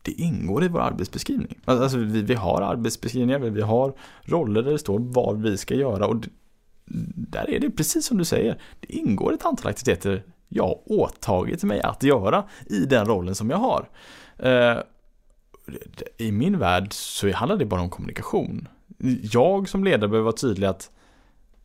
det 0.01 0.11
ingår 0.11 0.63
i 0.63 0.67
vår 0.67 0.79
arbetsbeskrivning. 0.79 1.59
Alltså 1.65 1.97
vi, 1.97 2.21
vi 2.21 2.33
har 2.33 2.61
arbetsbeskrivningar, 2.61 3.39
vi 3.39 3.61
har 3.61 3.93
roller 4.23 4.61
där 4.61 4.71
det 4.71 4.79
står 4.79 4.99
vad 4.99 5.41
vi 5.41 5.57
ska 5.57 5.73
göra 5.73 6.07
och 6.07 6.15
där 7.15 7.49
är 7.49 7.59
det 7.59 7.69
precis 7.69 8.05
som 8.05 8.17
du 8.17 8.25
säger. 8.25 8.61
Det 8.79 8.93
ingår 8.93 9.33
ett 9.33 9.45
antal 9.45 9.69
aktiviteter 9.69 10.23
jag 10.49 10.63
har 10.63 10.91
åtagit 10.91 11.63
mig 11.63 11.81
att 11.81 12.03
göra 12.03 12.43
i 12.65 12.79
den 12.79 13.05
rollen 13.05 13.35
som 13.35 13.49
jag 13.49 13.57
har. 13.57 13.89
Eh, 14.37 14.77
I 16.17 16.31
min 16.31 16.59
värld 16.59 16.87
så 16.93 17.31
handlar 17.31 17.57
det 17.57 17.65
bara 17.65 17.81
om 17.81 17.89
kommunikation. 17.89 18.67
Jag 19.21 19.69
som 19.69 19.83
ledare 19.83 20.09
behöver 20.09 20.25
vara 20.25 20.35
tydlig 20.35 20.67
att 20.67 20.91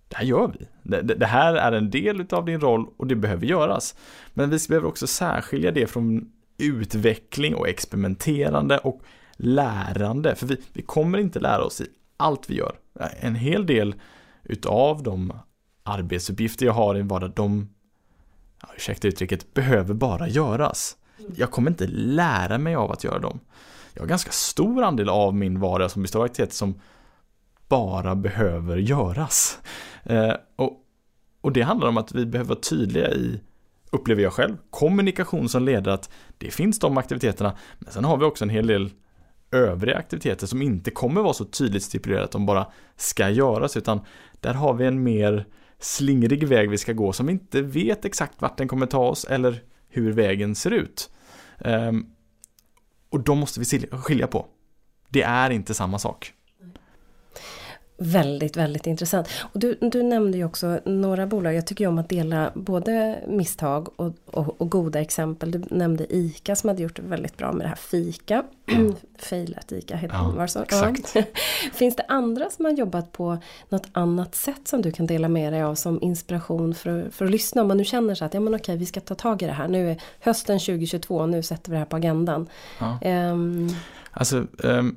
det 0.08 0.16
här 0.16 0.24
gör 0.24 0.52
vi. 0.58 0.68
Det, 1.02 1.26
här 1.26 1.54
är 1.54 1.72
en 1.72 1.90
del 1.90 2.26
av 2.30 2.44
din 2.44 2.60
roll 2.60 2.86
och 2.96 3.06
det 3.06 3.14
behöver 3.14 3.46
göras. 3.46 3.94
Men 4.34 4.50
vi 4.50 4.58
behöver 4.68 4.88
också 4.88 5.06
särskilja 5.06 5.70
det 5.70 5.86
från 5.86 6.32
utveckling 6.58 7.54
och 7.54 7.68
experimenterande 7.68 8.78
och 8.78 9.00
lärande. 9.36 10.34
För 10.34 10.46
vi, 10.46 10.56
vi 10.72 10.82
kommer 10.82 11.18
inte 11.18 11.40
lära 11.40 11.64
oss 11.64 11.80
i 11.80 11.86
allt 12.16 12.50
vi 12.50 12.54
gör. 12.54 12.72
En 13.20 13.34
hel 13.34 13.66
del 13.66 13.94
utav 14.42 15.02
de 15.02 15.32
arbetsuppgifter 15.82 16.66
jag 16.66 16.72
har 16.72 16.94
i 16.94 17.00
en 17.00 17.08
vardag, 17.08 17.32
de, 17.36 17.68
ja, 18.62 18.68
ursäkta 18.76 19.08
uttrycket, 19.08 19.54
behöver 19.54 19.94
bara 19.94 20.28
göras. 20.28 20.96
Jag 21.36 21.50
kommer 21.50 21.70
inte 21.70 21.86
lära 21.86 22.58
mig 22.58 22.74
av 22.74 22.92
att 22.92 23.04
göra 23.04 23.18
dem. 23.18 23.40
Jag 23.94 24.02
har 24.02 24.08
ganska 24.08 24.30
stor 24.30 24.82
andel 24.82 25.08
av 25.08 25.34
min 25.34 25.60
vardag 25.60 25.90
som 25.90 26.02
består 26.02 26.20
av 26.20 26.24
aktiviteter 26.24 26.56
som 26.56 26.80
bara 27.68 28.14
behöver 28.14 28.76
göras. 28.76 29.58
Eh, 30.02 30.34
och, 30.56 30.84
och 31.40 31.52
det 31.52 31.62
handlar 31.62 31.88
om 31.88 31.96
att 31.96 32.12
vi 32.12 32.26
behöver 32.26 32.48
vara 32.48 32.60
tydliga 32.60 33.10
i, 33.10 33.40
upplever 33.90 34.22
jag 34.22 34.32
själv, 34.32 34.56
kommunikation 34.70 35.48
som 35.48 35.64
leder 35.64 35.90
att 35.90 36.10
det 36.38 36.50
finns 36.50 36.78
de 36.78 36.98
aktiviteterna, 36.98 37.56
men 37.78 37.92
sen 37.92 38.04
har 38.04 38.16
vi 38.16 38.24
också 38.24 38.44
en 38.44 38.50
hel 38.50 38.66
del 38.66 38.90
övriga 39.52 39.96
aktiviteter 39.96 40.46
som 40.46 40.62
inte 40.62 40.90
kommer 40.90 41.22
vara 41.22 41.32
så 41.32 41.44
tydligt 41.44 41.82
stipulerat 41.82 42.24
att 42.24 42.32
de 42.32 42.46
bara 42.46 42.66
ska 42.96 43.30
göras 43.30 43.76
utan 43.76 44.00
där 44.40 44.54
har 44.54 44.74
vi 44.74 44.86
en 44.86 45.02
mer 45.02 45.46
slingrig 45.78 46.48
väg 46.48 46.70
vi 46.70 46.78
ska 46.78 46.92
gå 46.92 47.12
som 47.12 47.26
vi 47.26 47.32
inte 47.32 47.62
vet 47.62 48.04
exakt 48.04 48.42
vart 48.42 48.58
den 48.58 48.68
kommer 48.68 48.86
ta 48.86 49.08
oss 49.08 49.24
eller 49.24 49.62
hur 49.88 50.12
vägen 50.12 50.54
ser 50.54 50.70
ut. 50.70 51.10
Um, 51.58 52.14
och 53.10 53.20
de 53.20 53.38
måste 53.38 53.60
vi 53.60 53.86
skilja 53.90 54.26
på. 54.26 54.46
Det 55.08 55.22
är 55.22 55.50
inte 55.50 55.74
samma 55.74 55.98
sak. 55.98 56.34
Väldigt, 58.02 58.56
väldigt 58.56 58.86
intressant. 58.86 59.28
Och 59.52 59.60
du, 59.60 59.78
du 59.80 60.02
nämnde 60.02 60.38
ju 60.38 60.44
också 60.44 60.80
några 60.84 61.26
bolag. 61.26 61.54
Jag 61.54 61.66
tycker 61.66 61.86
om 61.86 61.98
att 61.98 62.08
dela 62.08 62.50
både 62.54 63.18
misstag 63.28 63.88
och, 63.96 64.12
och, 64.26 64.60
och, 64.60 64.70
goda 64.70 65.00
exempel. 65.00 65.50
Du 65.50 65.62
nämnde 65.70 66.16
ICA 66.16 66.56
som 66.56 66.68
hade 66.68 66.82
gjort 66.82 66.96
det 66.96 67.02
väldigt 67.02 67.36
bra 67.36 67.52
med 67.52 67.64
det 67.64 67.68
här 67.68 67.76
FIKA. 67.76 68.44
Failat 69.18 69.72
Ica 69.72 69.96
heter 69.96 70.14
Ja, 70.14 70.32
var 70.36 70.46
så? 70.46 70.62
exakt. 70.62 71.14
Ja. 71.14 71.22
Finns 71.72 71.96
det 71.96 72.04
andra 72.08 72.50
som 72.50 72.64
har 72.64 72.72
jobbat 72.72 73.12
på 73.12 73.38
något 73.68 73.88
annat 73.92 74.34
sätt 74.34 74.68
som 74.68 74.82
du 74.82 74.92
kan 74.92 75.06
dela 75.06 75.28
med 75.28 75.52
dig 75.52 75.62
av 75.62 75.74
som 75.74 76.02
inspiration 76.02 76.74
för, 76.74 77.10
för 77.10 77.24
att 77.24 77.30
lyssna? 77.30 77.62
Om 77.62 77.68
man 77.68 77.76
nu 77.76 77.84
känner 77.84 78.14
så 78.14 78.24
att 78.24 78.34
ja 78.34 78.40
men 78.40 78.54
okej 78.54 78.76
vi 78.76 78.86
ska 78.86 79.00
ta 79.00 79.14
tag 79.14 79.42
i 79.42 79.46
det 79.46 79.52
här. 79.52 79.68
Nu 79.68 79.90
är 79.90 80.02
hösten 80.20 80.58
2022, 80.58 81.26
nu 81.26 81.42
sätter 81.42 81.70
vi 81.70 81.74
det 81.74 81.78
här 81.78 81.86
på 81.86 81.96
agendan. 81.96 82.48
Ja. 82.78 82.98
Ehm, 83.02 83.68
Alltså, 84.12 84.46
um, 84.58 84.96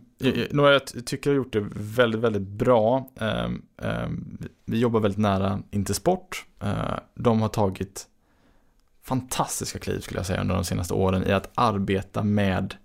några 0.51 0.74
jag 0.74 1.05
tycker 1.05 1.30
har 1.30 1.38
gjort 1.38 1.53
det 1.53 1.66
väldigt, 1.76 2.22
väldigt 2.22 2.47
bra. 2.47 3.09
Um, 3.16 3.61
um, 3.78 4.38
vi 4.66 4.80
jobbar 4.80 4.99
väldigt 4.99 5.20
nära 5.20 5.61
Intersport. 5.72 6.45
Uh, 6.64 6.97
de 7.16 7.41
har 7.41 7.49
tagit 7.49 8.07
fantastiska 9.03 9.80
kliv 9.80 9.99
skulle 9.99 10.20
jag 10.20 10.26
säga 10.26 10.41
under 10.41 10.55
de 10.55 10.64
senaste 10.64 10.93
åren 10.93 11.28
i 11.28 11.32
att 11.32 11.49
arbeta 11.55 12.24
med 12.24 12.76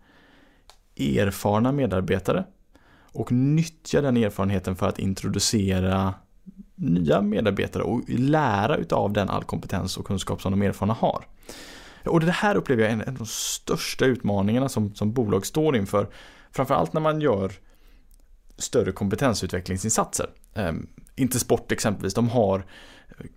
erfarna 0.96 1.72
medarbetare 1.72 2.44
och 3.12 3.32
nyttja 3.32 4.00
den 4.00 4.16
erfarenheten 4.16 4.76
för 4.76 4.88
att 4.88 4.98
introducera 4.98 6.14
nya 6.74 7.22
medarbetare 7.22 7.82
och 7.82 8.02
lära 8.08 8.76
utav 8.76 9.12
den 9.12 9.28
all 9.28 9.44
kompetens 9.44 9.96
och 9.96 10.06
kunskap 10.06 10.42
som 10.42 10.52
de 10.52 10.62
erfarna 10.62 10.92
har. 10.92 11.24
Och 12.08 12.20
det 12.20 12.32
här 12.32 12.54
upplever 12.54 12.82
jag 12.82 12.90
är 12.90 12.94
en, 12.94 13.00
en 13.00 13.08
av 13.08 13.14
de 13.18 13.26
största 13.26 14.04
utmaningarna 14.04 14.68
som, 14.68 14.94
som 14.94 15.12
bolag 15.12 15.46
står 15.46 15.76
inför. 15.76 16.08
Framförallt 16.52 16.92
när 16.92 17.00
man 17.00 17.20
gör 17.20 17.52
större 18.58 18.92
kompetensutvecklingsinsatser. 18.92 20.26
Eh, 20.54 20.72
Intersport 21.16 21.72
exempelvis, 21.72 22.14
de 22.14 22.28
har 22.28 22.64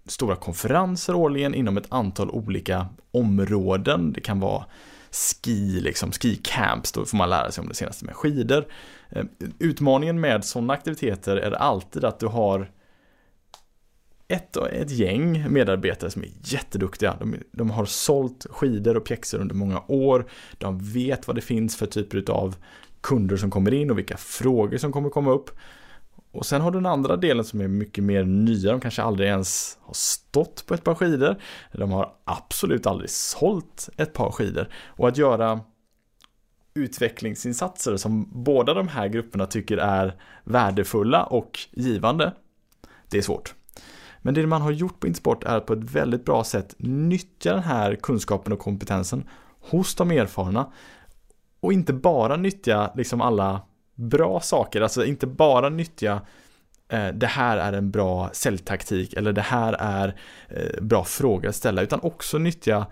stora 0.06 0.36
konferenser 0.36 1.16
årligen 1.16 1.54
inom 1.54 1.78
ett 1.78 1.88
antal 1.90 2.30
olika 2.32 2.88
områden. 3.12 4.14
Det 4.14 4.22
kan 4.22 4.40
vara 4.40 4.66
ski, 5.12 5.80
liksom 5.82 6.12
ski 6.12 6.36
camps, 6.36 6.92
då 6.92 7.06
får 7.06 7.18
man 7.18 7.30
lära 7.30 7.52
sig 7.52 7.62
om 7.62 7.68
det 7.68 7.76
senaste 7.76 8.06
med 8.06 8.16
skidor. 8.16 8.66
Eh, 9.10 9.26
Utmaningen 9.60 10.20
med 10.20 10.46
sådana 10.46 10.74
aktiviteter 10.74 11.38
är 11.38 11.52
alltid 11.52 12.06
att 12.06 12.20
du 12.20 12.28
har 12.28 12.72
ett, 14.32 14.58
ett 14.58 14.92
gäng 14.92 15.52
medarbetare 15.54 16.12
som 16.12 16.22
är 16.22 16.30
jätteduktiga. 16.44 17.16
De, 17.20 17.36
de 17.52 17.72
har 17.72 17.86
sålt 17.86 18.46
skidor 18.50 18.98
och 18.98 19.06
pjäxor 19.06 19.40
under 19.40 19.56
många 19.56 19.84
år. 19.88 20.26
De 20.58 20.80
vet 20.80 21.28
vad 21.28 21.36
det 21.36 21.42
finns 21.42 21.78
för 21.78 21.86
typer 21.86 22.32
av 22.32 22.56
kunder 23.02 23.38
som 23.38 23.52
kommer 23.52 23.74
in 23.74 23.92
och 23.92 23.98
vilka 23.98 24.18
frågor 24.18 24.78
som 24.78 24.92
kommer 24.92 25.10
komma 25.10 25.32
upp. 25.32 25.50
Och 26.32 26.46
sen 26.46 26.62
har 26.62 26.72
du 26.72 26.78
den 26.78 26.86
andra 26.86 27.16
delen 27.16 27.46
som 27.46 27.62
är 27.62 27.68
mycket 27.68 28.04
mer 28.04 28.24
nya. 28.24 28.72
De 28.72 28.82
kanske 28.82 29.02
aldrig 29.02 29.30
ens 29.30 29.78
har 29.82 29.94
stått 29.94 30.66
på 30.66 30.74
ett 30.74 30.84
par 30.84 30.96
skidor. 30.96 31.36
De 31.72 31.92
har 31.92 32.14
absolut 32.24 32.88
aldrig 32.88 33.10
sålt 33.10 33.90
ett 33.98 34.14
par 34.14 34.32
skidor. 34.32 34.68
Och 34.86 35.08
att 35.08 35.18
göra 35.18 35.60
utvecklingsinsatser 36.74 37.98
som 37.98 38.44
båda 38.44 38.74
de 38.74 38.88
här 38.88 39.08
grupperna 39.08 39.46
tycker 39.46 39.78
är 39.78 40.22
värdefulla 40.44 41.24
och 41.24 41.60
givande. 41.72 42.34
Det 43.10 43.18
är 43.18 43.22
svårt. 43.22 43.56
Men 44.22 44.34
det 44.34 44.48
man 44.48 44.62
har 44.62 44.72
gjort 44.72 45.00
på 45.00 45.08
Intersport 45.08 45.44
är 45.44 45.58
att 45.58 45.66
på 45.66 45.74
ett 45.74 45.84
väldigt 45.84 46.26
bra 46.26 46.44
sätt 46.44 46.76
nyttja 46.78 47.54
den 47.54 47.64
här 47.64 47.96
kunskapen 47.96 48.54
och 48.54 48.60
kompetensen 48.60 49.24
hos 49.60 49.96
de 49.96 50.12
erfarna 50.12 50.72
och 51.60 51.74
inte 51.74 51.94
bara 51.94 52.36
nyttja 52.36 52.92
liksom 52.96 53.22
alla 53.22 53.62
bra 53.96 54.40
saker, 54.40 54.82
alltså 54.82 55.06
inte 55.06 55.28
bara 55.28 55.70
nyttja 55.70 56.22
eh, 56.90 57.08
det 57.08 57.28
här 57.28 57.58
är 57.58 57.74
en 57.74 57.92
bra 57.92 58.30
säljtaktik 58.34 59.14
eller 59.14 59.34
det 59.34 59.42
här 59.42 59.74
är 59.80 60.16
eh, 60.50 60.82
bra 60.82 61.04
frågor 61.04 61.50
att 61.50 61.56
ställa 61.56 61.82
utan 61.82 62.00
också 62.04 62.38
nyttja 62.38 62.86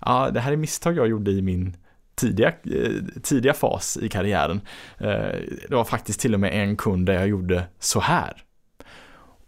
ja, 0.00 0.30
det 0.30 0.40
här 0.40 0.52
är 0.52 0.56
misstag 0.56 0.96
jag 0.96 1.08
gjorde 1.08 1.30
i 1.30 1.42
min 1.42 1.76
tidiga, 2.14 2.48
eh, 2.48 2.92
tidiga 3.22 3.54
fas 3.54 3.98
i 4.02 4.08
karriären. 4.08 4.60
Eh, 4.98 5.38
det 5.68 5.74
var 5.74 5.84
faktiskt 5.84 6.20
till 6.20 6.34
och 6.34 6.40
med 6.40 6.62
en 6.62 6.76
kund 6.76 7.06
där 7.06 7.14
jag 7.14 7.28
gjorde 7.28 7.64
så 7.78 8.00
här. 8.00 8.42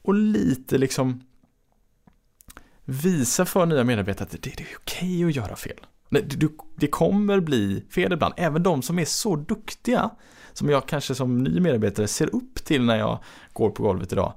Och 0.03 0.15
lite 0.15 0.79
liksom 0.79 1.21
visa 2.91 3.45
för 3.45 3.67
nya 3.67 3.85
medarbetare 3.85 4.25
att 4.25 4.31
det, 4.31 4.39
det 4.57 4.61
är 4.61 4.77
okej 4.77 5.25
att 5.25 5.37
göra 5.37 5.57
fel. 5.57 5.81
Det, 6.11 6.21
det, 6.21 6.49
det 6.77 6.87
kommer 6.87 7.41
bli 7.41 7.85
fel 7.91 8.13
ibland, 8.13 8.35
även 8.37 8.63
de 8.63 8.83
som 8.83 8.99
är 8.99 9.05
så 9.05 9.37
duktiga 9.37 10.11
som 10.53 10.71
jag 10.71 10.87
kanske 10.87 11.15
som 11.15 11.39
ny 11.39 11.61
medarbetare 11.61 12.09
ser 12.09 12.35
upp 12.35 12.55
till 12.65 12.85
när 12.85 12.99
jag 12.99 13.19
går 13.53 13.71
på 13.71 13.83
golvet 13.83 14.13
idag. 14.13 14.33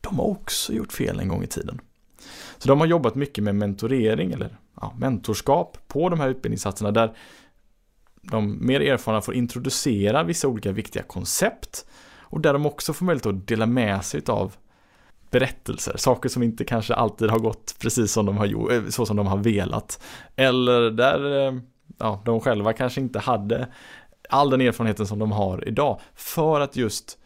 De 0.00 0.18
har 0.18 0.26
också 0.26 0.72
gjort 0.72 0.92
fel 0.92 1.20
en 1.20 1.28
gång 1.28 1.42
i 1.42 1.46
tiden. 1.46 1.80
Så 2.58 2.68
de 2.68 2.80
har 2.80 2.86
jobbat 2.86 3.14
mycket 3.14 3.44
med 3.44 3.54
mentorering 3.54 4.32
eller 4.32 4.56
ja, 4.80 4.94
mentorskap 4.98 5.78
på 5.88 6.08
de 6.08 6.20
här 6.20 6.28
utbildningssatserna 6.28 6.90
där 6.90 7.16
de 8.22 8.66
mer 8.66 8.80
erfarna 8.80 9.20
får 9.20 9.34
introducera 9.34 10.22
vissa 10.22 10.48
olika 10.48 10.72
viktiga 10.72 11.02
koncept 11.02 11.86
och 12.18 12.40
där 12.40 12.52
de 12.52 12.66
också 12.66 12.92
får 12.92 13.04
möjlighet 13.04 13.26
att 13.26 13.46
dela 13.46 13.66
med 13.66 14.04
sig 14.04 14.22
av 14.26 14.56
berättelser, 15.30 15.96
saker 15.96 16.28
som 16.28 16.42
inte 16.42 16.64
kanske 16.64 16.94
alltid 16.94 17.30
har 17.30 17.38
gått 17.38 17.74
precis 17.78 18.12
som 18.12 18.26
de 18.26 18.36
har 18.36 18.46
gjort, 18.46 18.72
eh, 18.72 18.86
så 18.88 19.06
som 19.06 19.16
de 19.16 19.26
har 19.26 19.36
velat. 19.36 20.02
Eller 20.36 20.90
där 20.90 21.46
eh, 21.46 21.54
ja, 21.98 22.22
de 22.24 22.40
själva 22.40 22.72
kanske 22.72 23.00
inte 23.00 23.18
hade 23.18 23.68
all 24.28 24.50
den 24.50 24.60
erfarenheten 24.60 25.06
som 25.06 25.18
de 25.18 25.32
har 25.32 25.68
idag 25.68 26.00
för 26.14 26.60
att 26.60 26.76
just 26.76 27.18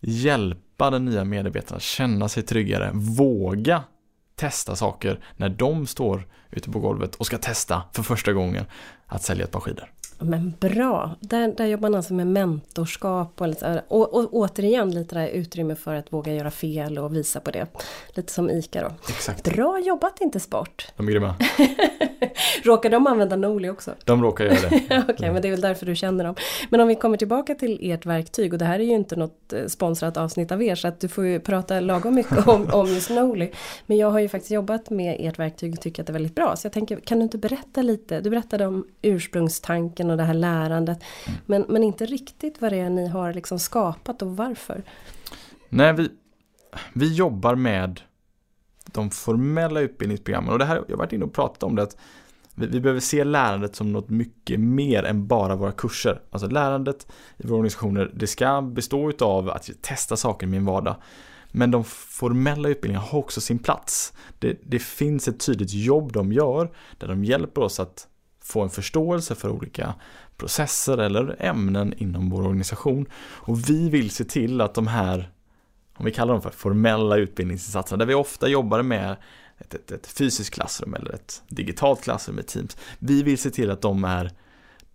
hjälpa 0.00 0.90
den 0.90 1.04
nya 1.04 1.24
medarbetaren 1.24 1.76
att 1.76 1.82
känna 1.82 2.28
sig 2.28 2.42
tryggare, 2.42 2.90
våga 2.94 3.82
testa 4.36 4.76
saker 4.76 5.24
när 5.36 5.48
de 5.48 5.86
står 5.86 6.26
ute 6.50 6.70
på 6.70 6.78
golvet 6.78 7.14
och 7.14 7.26
ska 7.26 7.38
testa 7.38 7.82
för 7.92 8.02
första 8.02 8.32
gången 8.32 8.64
att 9.06 9.22
sälja 9.22 9.44
ett 9.44 9.50
par 9.50 9.60
skidor. 9.60 9.92
Men 10.18 10.54
bra! 10.60 11.16
Där, 11.20 11.48
där 11.56 11.66
jobbar 11.66 11.88
man 11.88 11.96
alltså 11.96 12.14
med 12.14 12.26
mentorskap 12.26 13.40
och, 13.40 13.54
och, 13.88 14.14
och 14.14 14.34
återigen 14.34 14.90
lite 14.90 15.14
där 15.14 15.28
utrymme 15.28 15.74
för 15.74 15.94
att 15.94 16.12
våga 16.12 16.34
göra 16.34 16.50
fel 16.50 16.98
och 16.98 17.16
visa 17.16 17.40
på 17.40 17.50
det. 17.50 17.66
Lite 18.14 18.32
som 18.32 18.50
ICA 18.50 18.82
då. 18.82 18.94
Exakt. 19.08 19.44
Bra 19.44 19.80
jobbat 19.80 20.20
inte 20.20 20.40
sport! 20.40 20.92
De 20.96 21.08
är 21.08 21.12
grymma. 21.12 21.34
råkar 22.64 22.90
de 22.90 23.06
använda 23.06 23.36
Noli 23.36 23.68
också? 23.68 23.94
De 24.04 24.22
råkar 24.22 24.44
göra 24.44 24.54
det. 24.54 24.66
Okej, 24.84 25.04
okay, 25.08 25.32
men 25.32 25.42
det 25.42 25.48
är 25.48 25.50
väl 25.50 25.60
därför 25.60 25.86
du 25.86 25.94
känner 25.94 26.24
dem. 26.24 26.34
Men 26.70 26.80
om 26.80 26.88
vi 26.88 26.94
kommer 26.94 27.16
tillbaka 27.16 27.54
till 27.54 27.78
ert 27.82 28.06
verktyg 28.06 28.52
och 28.52 28.58
det 28.58 28.64
här 28.64 28.80
är 28.80 28.84
ju 28.84 28.92
inte 28.92 29.16
något 29.16 29.52
eh, 29.52 29.66
sponsrat 29.66 30.16
avsnitt 30.16 30.52
av 30.52 30.62
er 30.62 30.74
så 30.74 30.88
att 30.88 31.00
du 31.00 31.08
får 31.08 31.26
ju 31.26 31.40
prata 31.40 31.80
lagom 31.80 32.14
mycket 32.14 32.48
om, 32.48 32.68
om 32.72 32.86
just 32.86 33.10
Noli. 33.10 33.50
Men 33.86 33.96
jag 33.96 34.10
har 34.10 34.18
ju 34.18 34.28
faktiskt 34.28 34.50
jobbat 34.50 34.90
med 34.90 35.16
ert 35.18 35.38
verktyg 35.38 35.72
och 35.72 35.80
tycker 35.80 36.02
att 36.02 36.06
det 36.06 36.10
är 36.10 36.14
väldigt 36.14 36.34
bra. 36.34 36.56
Så 36.56 36.66
jag 36.66 36.72
tänker, 36.72 36.96
kan 36.96 37.18
du 37.18 37.22
inte 37.22 37.38
berätta 37.38 37.82
lite? 37.82 38.20
Du 38.20 38.30
berättade 38.30 38.66
om 38.66 38.86
ursprungstanken 39.02 40.10
och 40.14 40.18
det 40.18 40.24
här 40.24 40.34
lärandet. 40.34 41.02
Mm. 41.26 41.38
Men, 41.46 41.64
men 41.68 41.82
inte 41.82 42.06
riktigt 42.06 42.60
vad 42.60 42.72
det 42.72 42.78
är 42.78 42.90
ni 42.90 43.08
har 43.08 43.32
liksom 43.32 43.58
skapat 43.58 44.22
och 44.22 44.36
varför. 44.36 44.82
Nej, 45.68 45.92
vi, 45.92 46.08
vi 46.92 47.14
jobbar 47.14 47.54
med 47.54 48.00
de 48.92 49.10
formella 49.10 49.80
utbildningsprogrammen 49.80 50.52
och 50.52 50.58
det 50.58 50.64
här, 50.64 50.76
jag 50.76 50.96
har 50.96 50.98
varit 50.98 51.12
inne 51.12 51.24
och 51.24 51.32
pratat 51.32 51.62
om 51.62 51.76
det 51.76 51.82
att 51.82 51.96
vi, 52.54 52.66
vi 52.66 52.80
behöver 52.80 53.00
se 53.00 53.24
lärandet 53.24 53.76
som 53.76 53.92
något 53.92 54.10
mycket 54.10 54.60
mer 54.60 55.02
än 55.02 55.26
bara 55.26 55.56
våra 55.56 55.72
kurser. 55.72 56.22
Alltså 56.30 56.48
lärandet 56.48 57.06
i 57.36 57.46
våra 57.46 57.54
organisationer, 57.54 58.12
det 58.14 58.26
ska 58.26 58.62
bestå 58.62 59.12
av 59.20 59.50
att 59.50 59.70
testa 59.82 60.16
saker 60.16 60.46
i 60.46 60.50
min 60.50 60.64
vardag. 60.64 60.96
Men 61.56 61.70
de 61.70 61.84
formella 61.84 62.68
utbildningarna 62.68 63.06
har 63.06 63.18
också 63.18 63.40
sin 63.40 63.58
plats. 63.58 64.12
Det, 64.38 64.60
det 64.64 64.78
finns 64.78 65.28
ett 65.28 65.46
tydligt 65.46 65.72
jobb 65.72 66.12
de 66.12 66.32
gör 66.32 66.70
där 66.98 67.08
de 67.08 67.24
hjälper 67.24 67.62
oss 67.62 67.80
att 67.80 68.08
få 68.44 68.62
en 68.62 68.70
förståelse 68.70 69.34
för 69.34 69.48
olika 69.48 69.94
processer 70.36 70.98
eller 70.98 71.36
ämnen 71.38 71.94
inom 71.96 72.30
vår 72.30 72.42
organisation. 72.42 73.06
Och 73.16 73.70
vi 73.70 73.88
vill 73.88 74.10
se 74.10 74.24
till 74.24 74.60
att 74.60 74.74
de 74.74 74.86
här, 74.86 75.30
om 75.96 76.04
vi 76.04 76.10
kallar 76.10 76.32
dem 76.32 76.42
för 76.42 76.50
formella 76.50 77.16
utbildningsinsatser, 77.16 77.96
där 77.96 78.06
vi 78.06 78.14
ofta 78.14 78.48
jobbar 78.48 78.82
med 78.82 79.16
ett, 79.58 79.74
ett, 79.74 79.90
ett 79.90 80.06
fysiskt 80.06 80.54
klassrum 80.54 80.94
eller 80.94 81.12
ett 81.12 81.42
digitalt 81.48 82.02
klassrum 82.02 82.38
i 82.38 82.42
Teams. 82.42 82.76
Vi 82.98 83.22
vill 83.22 83.38
se 83.38 83.50
till 83.50 83.70
att 83.70 83.82
de 83.82 84.04
är 84.04 84.32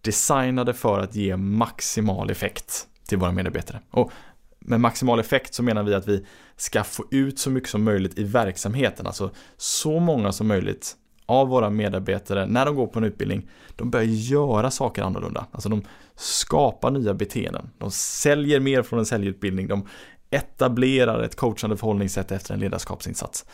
designade 0.01 0.73
för 0.73 0.99
att 0.99 1.15
ge 1.15 1.37
maximal 1.37 2.29
effekt 2.29 2.87
till 3.07 3.17
våra 3.17 3.31
medarbetare. 3.31 3.81
Och 3.91 4.11
med 4.59 4.79
maximal 4.79 5.19
effekt 5.19 5.53
så 5.53 5.63
menar 5.63 5.83
vi 5.83 5.93
att 5.93 6.07
vi 6.07 6.25
ska 6.55 6.83
få 6.83 7.05
ut 7.11 7.39
så 7.39 7.49
mycket 7.49 7.69
som 7.69 7.83
möjligt 7.83 8.19
i 8.19 8.23
verksamheten, 8.23 9.07
alltså 9.07 9.31
så 9.57 9.99
många 9.99 10.31
som 10.31 10.47
möjligt 10.47 10.95
av 11.29 11.47
våra 11.47 11.69
medarbetare 11.69 12.45
när 12.45 12.65
de 12.65 12.75
går 12.75 12.87
på 12.87 12.99
en 12.99 13.05
utbildning, 13.05 13.49
de 13.75 13.89
börjar 13.89 14.05
göra 14.05 14.71
saker 14.71 15.01
annorlunda. 15.03 15.45
Alltså 15.51 15.69
de 15.69 15.83
skapar 16.15 16.91
nya 16.91 17.13
beteenden. 17.13 17.69
De 17.77 17.91
säljer 17.91 18.59
mer 18.59 18.83
från 18.83 18.99
en 18.99 19.05
säljutbildning. 19.05 19.67
De 19.67 19.87
etablerar 20.29 21.23
ett 21.23 21.35
coachande 21.35 21.77
förhållningssätt 21.77 22.31
efter 22.31 22.53
en 22.53 22.59
ledarskapsinsats. 22.59 23.45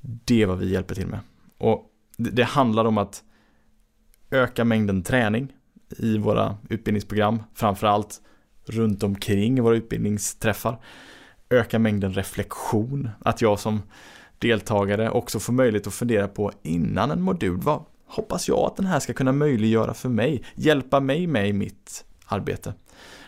Det 0.00 0.42
är 0.42 0.46
vad 0.46 0.58
vi 0.58 0.72
hjälper 0.72 0.94
till 0.94 1.06
med. 1.06 1.20
Och 1.58 1.84
det 2.16 2.42
handlar 2.42 2.84
om 2.84 2.98
att 2.98 3.22
öka 4.30 4.64
mängden 4.64 5.02
träning 5.02 5.52
i 5.98 6.18
våra 6.18 6.56
utbildningsprogram, 6.68 7.42
framförallt 7.54 8.20
runt 8.66 9.02
omkring 9.02 9.62
våra 9.62 9.76
utbildningsträffar. 9.76 10.80
Öka 11.50 11.78
mängden 11.78 12.14
reflektion, 12.14 13.10
att 13.20 13.42
jag 13.42 13.58
som 13.58 13.82
deltagare 14.38 15.10
också 15.10 15.40
får 15.40 15.52
möjlighet 15.52 15.86
att 15.86 15.94
fundera 15.94 16.28
på 16.28 16.52
innan 16.62 17.10
en 17.10 17.22
modul, 17.22 17.56
vad 17.56 17.84
hoppas 18.06 18.48
jag 18.48 18.58
att 18.58 18.76
den 18.76 18.86
här 18.86 19.00
ska 19.00 19.12
kunna 19.12 19.32
möjliggöra 19.32 19.94
för 19.94 20.08
mig, 20.08 20.44
hjälpa 20.54 21.00
mig 21.00 21.26
med 21.26 21.48
i 21.48 21.52
mitt 21.52 22.04
arbete. 22.26 22.74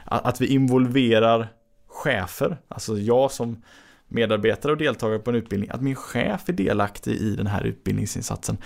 att 0.04 0.40
vi 0.40 0.46
involverar 0.46 1.48
chefer, 1.88 2.58
alltså 2.68 2.98
jag 2.98 3.32
som 3.32 3.62
medarbetare 4.08 4.72
och 4.72 4.78
deltagare 4.78 5.18
på 5.18 5.30
en 5.30 5.36
utbildning, 5.36 5.70
att 5.70 5.82
min 5.82 5.94
chef 5.94 6.48
är 6.48 6.52
delaktig 6.52 7.12
i 7.12 7.36
den 7.36 7.46
här 7.46 7.64
utbildningsinsatsen 7.64 8.58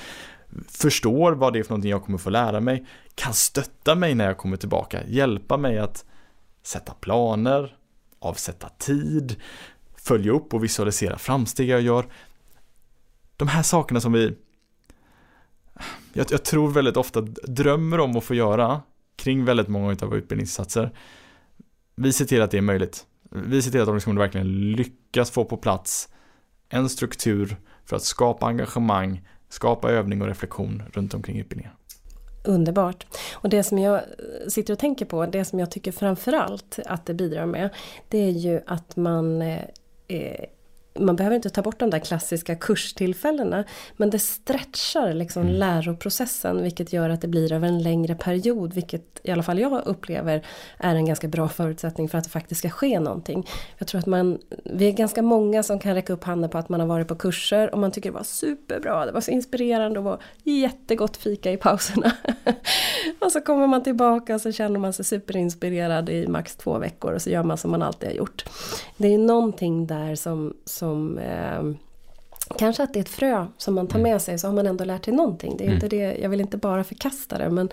förstår 0.69 1.33
vad 1.33 1.53
det 1.53 1.59
är 1.59 1.63
för 1.63 1.71
någonting 1.71 1.91
jag 1.91 2.05
kommer 2.05 2.19
få 2.19 2.31
lära 2.31 2.61
mig, 2.61 2.87
kan 3.15 3.35
stötta 3.35 3.95
mig 3.95 4.15
när 4.15 4.27
jag 4.27 4.39
kommer 4.39 4.57
tillbaka, 4.57 5.01
hjälpa 5.07 5.57
mig 5.57 5.79
att 5.79 6.05
sätta 6.63 6.95
planer, 6.95 7.77
avsätta 8.19 8.69
tid, 8.69 9.37
följa 9.97 10.33
upp 10.33 10.55
och 10.55 10.65
visualisera 10.65 11.19
framsteg 11.19 11.69
jag 11.69 11.81
gör. 11.81 12.07
De 13.37 13.49
här 13.49 13.63
sakerna 13.63 14.01
som 14.01 14.13
vi 14.13 14.37
jag, 16.13 16.27
jag 16.31 16.45
tror 16.45 16.71
väldigt 16.71 16.97
ofta 16.97 17.21
drömmer 17.21 18.01
om 18.01 18.17
att 18.17 18.25
få 18.25 18.35
göra 18.35 18.83
kring 19.17 19.45
väldigt 19.45 19.69
många 19.69 19.91
av 19.91 20.09
våra 20.09 20.19
utbildningsinsatser. 20.19 20.91
Vi 21.97 22.13
ser 22.13 22.25
till 22.25 22.43
att 22.43 22.51
det 22.51 22.59
är 22.59 22.63
möjligt. 22.63 23.07
Vi 23.31 23.63
ser 23.63 23.71
till 23.71 23.81
att 23.81 23.89
organisationen 23.89 24.17
liksom 24.23 24.41
verkligen 24.41 24.73
lyckas 24.73 25.31
få 25.31 25.45
på 25.45 25.57
plats 25.57 26.09
en 26.69 26.89
struktur 26.89 27.57
för 27.85 27.97
att 27.97 28.03
skapa 28.03 28.47
engagemang, 28.47 29.29
skapa 29.49 29.91
övning 29.91 30.23
och 30.23 30.29
reflektion 30.29 30.83
runt 30.93 31.15
omkring 31.15 31.39
utbildningen. 31.39 31.73
Underbart. 32.45 33.07
Och 33.33 33.49
det 33.49 33.63
som 33.63 33.79
jag 33.79 34.01
sitter 34.49 34.73
och 34.73 34.79
tänker 34.79 35.05
på, 35.05 35.27
det 35.27 35.45
som 35.45 35.59
jag 35.59 35.71
tycker 35.71 35.93
framförallt 35.93 36.79
att 36.87 37.07
det 37.07 37.15
bidrar 37.15 37.47
med, 37.47 37.71
det 38.09 38.19
är 38.19 38.31
ju 38.31 38.61
att 38.67 38.97
man 38.97 39.43
eh, 39.43 39.61
eh 40.09 40.45
man 40.99 41.17
behöver 41.17 41.37
inte 41.37 41.51
ta 41.51 41.63
bort 41.63 41.79
de 41.79 41.91
där 41.91 41.99
klassiska 41.99 42.57
kurstillfällena 42.57 43.65
men 43.97 44.11
det 44.11 44.19
stretchar 44.19 45.13
liksom 45.13 45.43
mm. 45.43 45.55
läroprocessen 45.55 46.63
vilket 46.63 46.93
gör 46.93 47.11
att 47.11 47.21
det 47.21 47.29
blir 47.29 47.53
över 47.53 47.69
en 47.69 47.83
längre 47.83 48.15
period 48.15 48.75
vilket 48.75 49.21
i 49.23 49.31
alla 49.31 49.43
fall 49.43 49.59
jag 49.59 49.83
upplever 49.87 50.47
är 50.79 50.95
en 50.95 51.07
ganska 51.07 51.29
bra 51.29 51.49
förutsättning 51.49 52.09
för 52.09 52.19
att 52.19 52.25
det 52.25 52.31
faktiskt 52.31 52.59
ska 52.59 52.71
ske 52.71 53.01
någonting. 53.01 53.49
Jag 53.79 53.89
tror 53.89 53.99
att 53.99 54.07
man, 54.07 54.39
vi 54.65 54.89
är 54.89 54.93
ganska 54.93 55.23
många 55.23 55.63
som 55.63 55.79
kan 55.79 55.95
räcka 55.95 56.13
upp 56.13 56.25
handen 56.25 56.51
på 56.51 56.59
att 56.59 56.69
man 56.69 56.81
har 56.81 56.87
varit 56.87 57.09
på 57.09 57.15
kurser 57.15 57.75
och 57.75 57.79
man 57.79 57.93
tycker 57.93 58.11
det 58.11 58.17
var 58.17 58.25
superbra, 58.25 59.07
det 59.07 59.13
var 59.13 59.21
så 59.21 59.31
inspirerande 59.31 59.99
och 59.99 60.05
var 60.05 60.19
jättegott 60.43 61.17
fika 61.17 61.53
i 61.53 61.57
pauserna. 61.57 62.13
och 63.21 63.33
så 63.33 63.41
kommer 63.41 63.67
man 63.67 63.83
tillbaka 63.83 64.35
och 64.35 64.41
så 64.41 64.53
känner 64.53 64.81
man 64.81 64.93
sig 64.93 65.05
superinspirerad 65.05 66.11
i 66.11 66.29
max 66.29 66.57
två 66.57 66.79
veckor 66.79 67.13
och 67.13 67.23
så 67.23 67.31
gör 67.31 67.43
man 67.43 67.59
som 67.59 67.71
man 67.71 67.83
alltid 67.83 68.09
har 68.09 68.17
gjort. 68.17 68.45
Det 68.97 69.15
är 69.15 69.19
någonting 69.19 69.87
där 69.87 70.15
som, 70.15 70.57
som 70.65 70.84
eh, 71.19 71.63
Kanske 72.59 72.83
att 72.83 72.93
det 72.93 72.99
är 72.99 73.01
ett 73.01 73.09
frö 73.09 73.47
som 73.57 73.75
man 73.75 73.87
tar 73.87 73.99
med 73.99 74.23
sig 74.23 74.39
så 74.39 74.47
har 74.47 74.55
man 74.55 74.67
ändå 74.67 74.85
lärt 74.85 75.05
sig 75.05 75.15
någonting. 75.15 75.57
Det 75.57 75.65
är 75.65 75.67
mm. 75.67 75.75
inte 75.75 75.89
det, 75.89 76.17
jag 76.23 76.29
vill 76.29 76.41
inte 76.41 76.57
bara 76.57 76.85
förkasta 76.85 77.39
det 77.39 77.51
men 77.51 77.69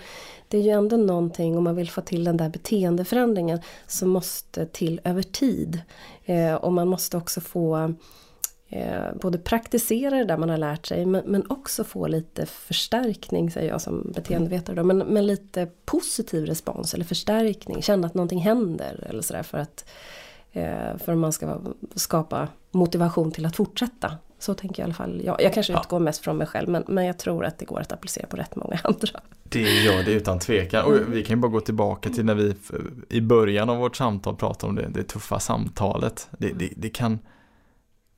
det 0.48 0.58
är 0.58 0.62
ju 0.62 0.70
ändå 0.70 0.98
någonting 0.98 1.58
om 1.58 1.64
man 1.64 1.76
vill 1.76 1.90
få 1.90 2.02
till 2.02 2.24
den 2.24 2.38
där 2.38 2.50
beteendeförändringen 2.50 3.60
som 3.88 4.10
måste 4.10 4.66
till 4.66 5.02
över 5.04 5.24
tid. 5.24 5.82
Eh, 6.26 6.54
och 6.54 6.74
man 6.74 6.88
måste 6.88 7.18
också 7.18 7.42
få 7.42 7.94
eh, 8.70 9.16
både 9.22 9.38
praktisera 9.38 10.18
det 10.18 10.26
där 10.26 10.38
man 10.38 10.50
har 10.50 10.58
lärt 10.58 10.86
sig 10.86 11.06
men, 11.06 11.24
men, 11.26 11.52
också 11.52 11.84
få 11.84 12.08
lite 12.08 12.46
förstärkning 12.46 13.52
säger 13.52 13.70
jag 13.70 13.82
som 13.82 14.12
beteendevetare 14.16 14.76
då, 14.76 14.84
men, 14.84 14.98
men 14.98 15.28
lite 15.28 15.68
positiv 15.86 16.46
respons 16.46 16.94
eller 16.94 17.06
förstärkning, 17.06 17.82
känna 17.82 18.08
att 18.08 18.14
någonting 18.14 18.40
händer 18.40 19.08
eller 19.10 19.22
sådär 19.22 19.44
för 19.44 19.58
att 19.58 19.86
eh, 20.52 20.98
för 20.98 21.12
att 21.12 21.18
man 21.18 21.34
ska 21.34 21.62
skapa 21.96 22.48
motivation 22.72 23.32
till 23.32 23.46
att 23.46 23.56
fortsätta. 23.56 24.18
Så 24.40 24.54
tänker 24.54 24.82
jag 24.82 24.86
i 24.86 24.88
alla 24.88 24.94
fall. 24.94 25.22
Jag, 25.26 25.42
jag 25.42 25.54
kanske 25.54 25.74
ja. 25.74 25.80
utgår 25.80 26.00
mest 26.00 26.24
från 26.24 26.38
mig 26.38 26.48
själv 26.48 26.70
men, 26.70 26.84
men 26.88 27.06
jag 27.06 27.20
tror 27.20 27.46
att 27.46 27.60
det 27.60 27.66
går 27.66 27.80
att 27.80 27.92
applicera 27.92 28.28
på 28.28 28.38
rätt 28.38 28.56
många 28.56 28.80
andra. 28.84 29.22
Det 29.44 29.84
gör 29.84 30.04
det 30.04 30.12
utan 30.12 30.40
tvekan. 30.40 30.86
Och 30.86 31.14
vi 31.14 31.24
kan 31.24 31.38
ju 31.38 31.42
bara 31.42 31.52
gå 31.52 31.62
tillbaka 31.62 32.10
till 32.10 32.26
när 32.26 32.36
vi 32.36 32.56
i 33.10 33.22
början 33.22 33.70
av 33.70 33.78
vårt 33.78 33.96
samtal 33.96 34.36
pratade 34.36 34.70
om 34.70 34.76
det, 34.76 34.90
det 34.90 35.04
tuffa 35.04 35.40
samtalet. 35.40 36.30
Det, 36.38 36.54
det, 36.54 36.74
det 36.78 36.90
kan 36.90 37.20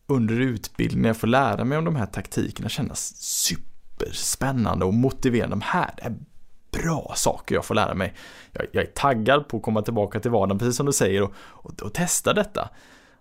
under 0.07 0.39
utbildningen 0.39 1.15
få 1.15 1.27
lära 1.27 1.63
mig 1.65 1.77
om 1.77 1.85
de 1.85 1.95
här 1.95 2.05
taktikerna 2.05 2.69
kännas 2.69 3.15
superspännande 3.17 4.85
och 4.85 4.93
motiverande. 4.93 5.55
De 5.55 5.61
här 5.61 5.93
är 5.97 6.15
bra 6.71 7.13
saker 7.15 7.55
jag 7.55 7.65
får 7.65 7.75
lära 7.75 7.93
mig. 7.93 8.13
Jag, 8.51 8.65
jag, 8.71 8.83
är 8.83 8.87
taggad 8.87 9.47
på 9.47 9.57
att 9.57 9.63
komma 9.63 9.81
tillbaka 9.81 10.19
till 10.19 10.31
vardagen, 10.31 10.59
precis 10.59 10.75
som 10.75 10.85
du 10.85 10.93
säger, 10.93 11.21
och, 11.21 11.33
och, 11.39 11.81
och 11.81 11.93
testa 11.93 12.33
detta. 12.33 12.69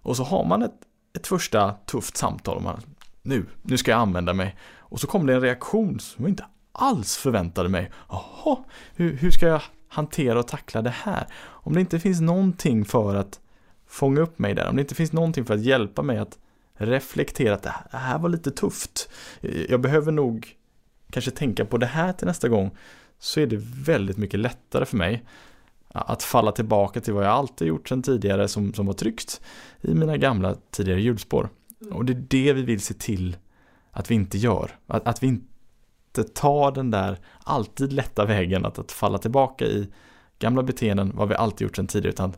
Och 0.02 0.16
så 0.16 0.24
har 0.24 0.44
man 0.44 0.62
ett, 0.62 0.80
ett 1.14 1.26
första 1.26 1.74
tufft 1.86 2.16
samtal 2.16 2.56
om 2.56 2.66
att 2.66 2.86
nu, 3.22 3.46
nu 3.62 3.78
ska 3.78 3.90
jag 3.90 4.00
använda 4.00 4.32
mig. 4.32 4.56
Och 4.78 5.00
så 5.00 5.06
kommer 5.06 5.26
det 5.26 5.34
en 5.34 5.40
reaktion 5.40 6.00
som 6.00 6.24
jag 6.24 6.30
inte 6.30 6.46
alls 6.72 7.16
förväntade 7.16 7.68
mig. 7.68 7.90
Jaha, 8.08 8.64
hur, 8.94 9.16
hur 9.16 9.30
ska 9.30 9.46
jag 9.46 9.62
hantera 9.88 10.38
och 10.38 10.48
tackla 10.48 10.82
det 10.82 10.90
här? 10.90 11.26
Om 11.42 11.74
det 11.74 11.80
inte 11.80 12.00
finns 12.00 12.20
någonting 12.20 12.84
för 12.84 13.14
att 13.14 13.40
fånga 13.86 14.20
upp 14.20 14.38
mig 14.38 14.54
där, 14.54 14.68
om 14.68 14.76
det 14.76 14.82
inte 14.82 14.94
finns 14.94 15.12
någonting 15.12 15.44
för 15.44 15.54
att 15.54 15.62
hjälpa 15.62 16.02
mig 16.02 16.18
att 16.18 16.38
reflektera 16.74 17.54
att 17.54 17.62
det 17.62 17.74
här 17.90 18.18
var 18.18 18.28
lite 18.28 18.50
tufft. 18.50 19.10
Jag 19.68 19.80
behöver 19.80 20.12
nog 20.12 20.56
kanske 21.10 21.30
tänka 21.30 21.64
på 21.64 21.78
det 21.78 21.86
här 21.86 22.12
till 22.12 22.26
nästa 22.26 22.48
gång. 22.48 22.70
Så 23.18 23.40
är 23.40 23.46
det 23.46 23.60
väldigt 23.62 24.16
mycket 24.16 24.40
lättare 24.40 24.84
för 24.84 24.96
mig 24.96 25.24
att 25.92 26.22
falla 26.22 26.52
tillbaka 26.52 27.00
till 27.00 27.12
vad 27.12 27.24
jag 27.24 27.32
alltid 27.32 27.68
gjort 27.68 27.88
sedan 27.88 28.02
tidigare 28.02 28.48
som, 28.48 28.74
som 28.74 28.86
var 28.86 28.94
tryggt 28.94 29.40
i 29.80 29.94
mina 29.94 30.16
gamla 30.16 30.56
tidigare 30.70 31.00
hjulspår. 31.00 31.48
Mm. 31.82 31.96
Och 31.96 32.04
det 32.04 32.12
är 32.12 32.24
det 32.28 32.52
vi 32.52 32.62
vill 32.62 32.80
se 32.80 32.94
till 32.94 33.36
att 33.90 34.10
vi 34.10 34.14
inte 34.14 34.38
gör. 34.38 34.70
Att, 34.86 35.06
att 35.06 35.22
vi 35.22 35.26
inte 35.26 36.24
tar 36.24 36.72
den 36.72 36.90
där 36.90 37.18
alltid 37.44 37.92
lätta 37.92 38.24
vägen 38.24 38.66
att, 38.66 38.78
att 38.78 38.92
falla 38.92 39.18
tillbaka 39.18 39.64
i 39.64 39.88
gamla 40.38 40.62
beteenden, 40.62 41.12
vad 41.14 41.28
vi 41.28 41.34
alltid 41.34 41.64
gjort 41.64 41.76
sedan 41.76 41.86
tidigare, 41.86 42.12
utan 42.12 42.32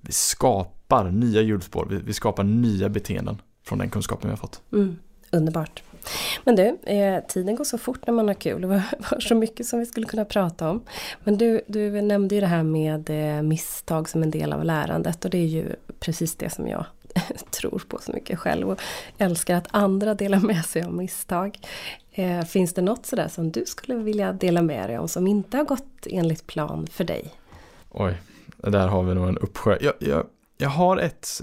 vi 0.00 0.12
skapar 0.12 1.10
nya 1.10 1.40
hjulspår, 1.40 1.86
vi, 1.90 1.96
vi 1.96 2.12
skapar 2.12 2.44
nya 2.44 2.88
beteenden 2.88 3.42
från 3.64 3.78
den 3.78 3.90
kunskapen 3.90 4.28
vi 4.28 4.32
har 4.32 4.36
fått. 4.36 4.62
Mm, 4.72 4.96
underbart. 5.32 5.82
Men 6.44 6.56
du, 6.56 6.78
eh, 6.82 7.24
tiden 7.28 7.56
går 7.56 7.64
så 7.64 7.78
fort 7.78 8.06
när 8.06 8.14
man 8.14 8.28
har 8.28 8.34
kul. 8.34 8.60
Det 8.60 8.66
var, 8.66 8.82
var, 9.10 9.20
så 9.20 9.34
mycket 9.34 9.66
som 9.66 9.78
vi 9.78 9.86
skulle 9.86 10.06
kunna 10.06 10.24
prata 10.24 10.70
om. 10.70 10.82
Men 11.24 11.38
du, 11.38 11.60
du 11.66 12.02
nämnde 12.02 12.34
ju 12.34 12.40
det 12.40 12.46
här 12.46 12.62
med 12.62 13.10
eh, 13.10 13.42
misstag 13.42 14.08
som 14.08 14.22
en 14.22 14.30
del 14.30 14.52
av 14.52 14.64
lärandet 14.64 15.24
och 15.24 15.30
det 15.30 15.38
är 15.38 15.46
ju 15.46 15.66
precis 16.00 16.34
det 16.34 16.50
som 16.50 16.68
jag 16.68 16.84
tror 17.50 17.82
på 17.88 17.98
så 18.00 18.12
mycket 18.12 18.38
själv 18.38 18.70
och 18.70 18.80
älskar 19.18 19.56
att 19.56 19.68
andra 19.70 20.14
delar 20.14 20.40
med 20.40 20.64
sig 20.64 20.82
av 20.82 20.94
misstag. 20.94 21.58
Eh, 22.12 22.42
finns 22.42 22.74
det 22.74 22.82
något 22.82 23.06
sådär 23.06 23.28
som 23.28 23.52
du 23.52 23.64
skulle 23.66 23.94
vilja 23.94 24.32
dela 24.32 24.62
med 24.62 24.88
dig 24.88 24.98
om 24.98 25.08
som 25.08 25.26
inte 25.26 25.56
har 25.56 25.64
gått 25.64 26.06
enligt 26.06 26.46
plan 26.46 26.86
för 26.86 27.04
dig? 27.04 27.34
Oj, 27.90 28.14
där 28.56 28.88
har 28.88 29.02
vi 29.02 29.14
nog 29.14 29.28
en 29.28 29.38
uppsjö. 29.38 29.78
Jag, 29.80 29.94
jag, 29.98 30.26
jag 30.58 30.68
har 30.68 30.96
ett 30.96 31.40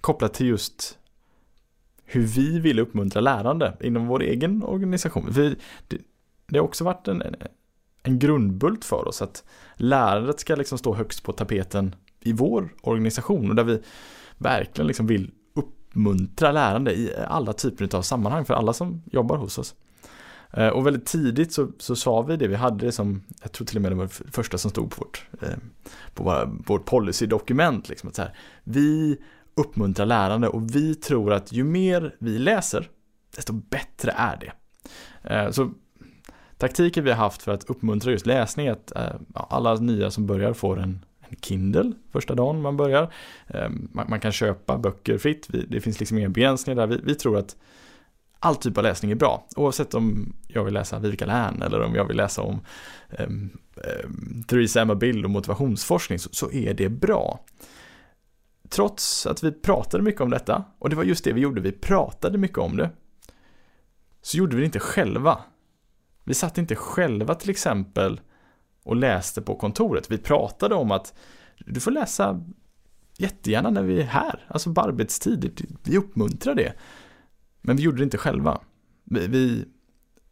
kopplat 0.00 0.34
till 0.34 0.46
just 0.46 0.98
hur 2.10 2.22
vi 2.22 2.58
vill 2.58 2.78
uppmuntra 2.78 3.20
lärande 3.20 3.76
inom 3.80 4.06
vår 4.06 4.22
egen 4.22 4.62
organisation. 4.62 5.28
Vi, 5.30 5.56
det, 5.88 5.98
det 6.46 6.58
har 6.58 6.64
också 6.64 6.84
varit 6.84 7.08
en, 7.08 7.22
en 8.02 8.18
grundbult 8.18 8.84
för 8.84 9.08
oss 9.08 9.22
att 9.22 9.44
lärandet 9.74 10.40
ska 10.40 10.54
liksom 10.54 10.78
stå 10.78 10.94
högst 10.94 11.22
på 11.22 11.32
tapeten 11.32 11.94
i 12.20 12.32
vår 12.32 12.74
organisation 12.82 13.50
och 13.50 13.56
där 13.56 13.64
vi 13.64 13.82
verkligen 14.38 14.86
liksom 14.86 15.06
vill 15.06 15.30
uppmuntra 15.54 16.52
lärande 16.52 16.94
i 16.94 17.14
alla 17.28 17.52
typer 17.52 17.96
av 17.96 18.02
sammanhang 18.02 18.44
för 18.44 18.54
alla 18.54 18.72
som 18.72 19.02
jobbar 19.06 19.36
hos 19.36 19.58
oss. 19.58 19.74
Eh, 20.52 20.68
och 20.68 20.86
väldigt 20.86 21.06
tidigt 21.06 21.52
så, 21.52 21.68
så 21.78 21.96
sa 21.96 22.22
vi 22.22 22.36
det, 22.36 22.48
vi 22.48 22.54
hade 22.54 22.86
det 22.86 22.92
som, 22.92 23.22
jag 23.42 23.52
tror 23.52 23.66
till 23.66 23.76
och 23.76 23.82
med 23.82 23.92
det 23.92 23.96
var 23.96 24.04
det 24.04 24.32
första 24.32 24.58
som 24.58 24.70
stod 24.70 24.90
på 24.90 25.04
vårt, 25.04 25.26
eh, 25.42 25.58
på 26.14 26.50
vårt 26.66 26.84
policydokument, 26.84 27.88
liksom, 27.88 28.08
att 28.08 28.14
så 28.14 28.22
här, 28.22 28.34
vi 28.64 29.18
uppmuntra 29.60 30.04
lärande 30.04 30.48
och 30.48 30.74
vi 30.74 30.94
tror 30.94 31.32
att 31.32 31.52
ju 31.52 31.64
mer 31.64 32.16
vi 32.18 32.38
läser, 32.38 32.88
desto 33.36 33.52
bättre 33.52 34.14
är 34.16 34.36
det. 34.36 34.52
Eh, 35.34 35.50
så 35.50 35.70
taktiken 36.58 37.04
vi 37.04 37.10
har 37.10 37.18
haft 37.18 37.42
för 37.42 37.52
att 37.52 37.64
uppmuntra 37.64 38.10
just 38.10 38.26
läsning 38.26 38.66
är 38.66 38.72
att 38.72 38.96
eh, 38.96 39.14
alla 39.34 39.74
nya 39.74 40.10
som 40.10 40.26
börjar 40.26 40.52
får 40.52 40.80
en, 40.80 41.04
Kindle 41.40 41.92
första 42.12 42.34
dagen 42.34 42.62
man 42.62 42.76
börjar. 42.76 43.12
Eh, 43.46 43.68
man, 43.92 44.20
kan 44.20 44.32
köpa 44.32 44.78
böcker 44.78 45.18
fritt, 45.18 45.46
det 45.68 45.80
finns 45.80 46.00
liksom 46.00 46.18
inga 46.18 46.28
begränsningar 46.28 46.76
där. 46.80 46.86
Vi, 46.86 47.00
vi, 47.04 47.14
tror 47.14 47.38
att 47.38 47.56
all 48.38 48.56
typ 48.56 48.78
av 48.78 48.84
läsning 48.84 49.10
är 49.10 49.14
bra, 49.14 49.46
oavsett 49.56 49.94
om 49.94 50.36
jag 50.48 50.64
vill 50.64 50.74
läsa 50.74 50.98
Vivica 50.98 51.26
Lärn 51.26 51.62
eller 51.62 51.80
om 51.80 51.94
jag 51.94 52.04
vill 52.04 52.16
läsa 52.16 52.42
om 52.42 52.60
um, 53.18 53.50
um, 54.04 54.44
Theresa 54.48 54.80
Emma 54.80 54.94
Bill 54.94 55.24
och 55.24 55.30
motivationsforskning 55.30 56.18
så, 56.18 56.28
så 56.32 56.50
är 56.50 56.74
det 56.74 56.88
bra 56.88 57.40
trots 58.70 59.26
att 59.26 59.42
vi 59.42 59.52
pratade 59.52 60.02
mycket 60.02 60.20
om 60.20 60.30
detta, 60.30 60.64
och 60.78 60.90
det 60.90 60.96
var 60.96 61.04
just 61.04 61.24
det 61.24 61.32
vi 61.32 61.40
gjorde, 61.40 61.60
vi 61.60 61.72
pratade 61.72 62.38
mycket 62.38 62.58
om 62.58 62.76
det, 62.76 62.90
så 64.22 64.36
gjorde 64.36 64.56
vi 64.56 64.62
det 64.62 64.66
inte 64.66 64.80
själva. 64.80 65.38
Vi 66.24 66.34
satt 66.34 66.58
inte 66.58 66.76
själva 66.76 67.34
till 67.34 67.50
exempel 67.50 68.20
och 68.82 68.96
läste 68.96 69.42
på 69.42 69.54
kontoret. 69.54 70.10
Vi 70.10 70.18
pratade 70.18 70.74
om 70.74 70.90
att 70.90 71.14
du 71.58 71.80
får 71.80 71.90
läsa 71.90 72.44
jättegärna 73.18 73.70
när 73.70 73.82
vi 73.82 74.00
är 74.00 74.06
här, 74.06 74.46
alltså 74.48 74.74
på 74.74 74.80
arbetstid. 74.80 75.66
Vi 75.82 75.98
uppmuntrar 75.98 76.54
det. 76.54 76.72
Men 77.60 77.76
vi 77.76 77.82
gjorde 77.82 77.98
det 77.98 78.04
inte 78.04 78.18
själva. 78.18 78.60
Vi, 79.04 79.26
vi, 79.26 79.64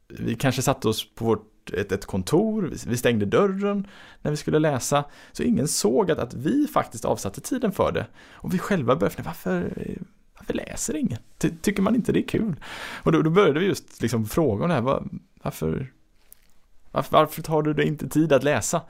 vi 0.09 0.35
kanske 0.35 0.63
satte 0.63 0.89
oss 0.89 1.15
på 1.15 1.25
vårt 1.25 1.48
ett, 1.75 1.93
ett 1.93 2.07
kontor, 2.07 2.73
vi 2.87 2.97
stängde 2.97 3.27
dörren 3.27 3.87
när 4.23 4.31
vi 4.31 4.37
skulle 4.37 4.59
läsa. 4.59 5.05
Så 5.33 5.43
ingen 5.43 5.69
såg 5.69 6.11
att, 6.11 6.19
att 6.19 6.35
vi 6.35 6.67
faktiskt 6.67 7.05
avsatte 7.05 7.41
tiden 7.41 7.73
för 7.73 7.93
det. 7.93 8.07
Och 8.33 8.55
vi 8.55 8.59
själva 8.59 8.97
började 8.97 9.23
varför, 9.23 9.73
varför 10.39 10.55
läser 10.55 10.97
ingen? 10.97 11.19
Ty, 11.39 11.51
tycker 11.63 11.83
man 11.83 11.95
inte 11.95 12.13
det 12.13 12.21
är 12.21 12.29
kul? 12.29 12.57
Och 13.03 13.13
då, 13.13 13.23
då 13.23 13.31
började 13.31 13.61
vi 13.61 13.67
just 13.67 14.03
liksom 14.03 14.27
fråga 14.27 14.63
om 14.63 14.69
det 14.69 14.75
här, 14.75 14.83
var, 14.83 15.09
varför, 15.43 15.93
varför, 16.91 17.13
varför 17.13 17.43
tar 17.43 17.63
du 17.63 17.75
dig 17.75 17.87
inte 17.87 18.09
tid 18.09 18.33
att 18.33 18.45
läsa? 18.45 18.83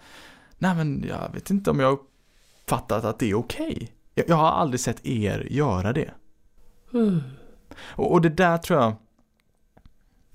Nej 0.59 0.75
men 0.75 1.05
jag 1.09 1.33
vet 1.35 1.51
inte 1.51 1.71
om 1.71 1.81
jag 1.81 1.93
uppfattat 1.93 3.05
att 3.05 3.19
det 3.19 3.31
är 3.31 3.35
okej. 3.35 3.73
Okay. 3.77 3.89
Jag, 4.15 4.29
jag, 4.29 4.37
har 4.37 4.51
aldrig 4.51 4.81
sett 4.81 5.07
er 5.07 5.47
göra 5.51 5.93
det. 5.93 6.11
Mm. 6.93 7.21
Och, 7.81 8.13
och 8.13 8.21
det 8.21 8.29
där 8.29 8.59
tror 8.59 8.81
jag 8.81 8.93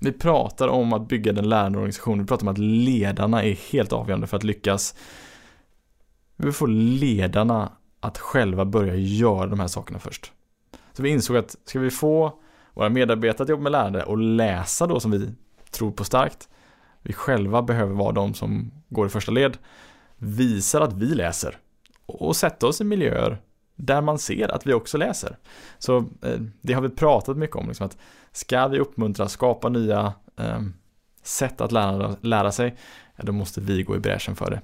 vi 0.04 0.12
pratar 0.12 0.68
om 0.68 0.92
att 0.92 1.08
bygga 1.08 1.32
den 1.32 1.48
lärande 1.48 1.78
organisationen, 1.78 2.24
vi 2.24 2.28
pratar 2.28 2.44
om 2.44 2.52
att 2.52 2.58
ledarna 2.58 3.42
är 3.42 3.52
helt 3.72 3.92
avgörande 3.92 4.26
för 4.26 4.36
att 4.36 4.44
lyckas. 4.44 4.94
Vi 6.36 6.52
får 6.52 6.68
ledarna 6.68 7.72
att 8.00 8.18
själva 8.18 8.64
börja 8.64 8.94
göra 8.94 9.46
de 9.46 9.60
här 9.60 9.66
sakerna 9.66 9.98
först. 9.98 10.32
Så 10.92 11.02
vi 11.02 11.08
insåg 11.08 11.36
att 11.36 11.56
ska 11.64 11.80
vi 11.80 11.90
få 11.90 12.32
våra 12.74 12.88
medarbetare 12.88 13.42
att 13.42 13.48
jobba 13.48 13.62
med 13.62 13.72
lärande 13.72 14.04
och 14.04 14.18
läsa 14.18 14.86
då 14.86 15.00
som 15.00 15.10
vi 15.10 15.28
tror 15.70 15.90
på 15.90 16.04
starkt, 16.04 16.48
vi 17.02 17.12
själva 17.12 17.62
behöver 17.62 17.94
vara 17.94 18.12
de 18.12 18.34
som 18.34 18.70
går 18.88 19.06
i 19.06 19.10
första 19.10 19.32
led, 19.32 19.58
visar 20.16 20.80
att 20.80 20.92
vi 20.92 21.06
läser 21.06 21.58
och 22.06 22.36
sätta 22.36 22.66
oss 22.66 22.80
i 22.80 22.84
miljöer 22.84 23.38
där 23.76 24.00
man 24.00 24.18
ser 24.18 24.54
att 24.54 24.66
vi 24.66 24.72
också 24.72 24.98
läser. 24.98 25.36
Så 25.78 25.96
eh, 25.96 26.40
det 26.60 26.72
har 26.72 26.82
vi 26.82 26.88
pratat 26.88 27.36
mycket 27.36 27.56
om, 27.56 27.68
liksom 27.68 27.86
att 27.86 27.96
ska 28.32 28.68
vi 28.68 28.78
uppmuntra, 28.78 29.28
skapa 29.28 29.68
nya 29.68 30.12
eh, 30.36 30.60
sätt 31.22 31.60
att 31.60 31.72
lära, 31.72 32.16
lära 32.20 32.52
sig, 32.52 32.76
ja, 33.16 33.24
då 33.24 33.32
måste 33.32 33.60
vi 33.60 33.82
gå 33.82 33.96
i 33.96 33.98
bräschen 33.98 34.36
för 34.36 34.50
det. 34.50 34.60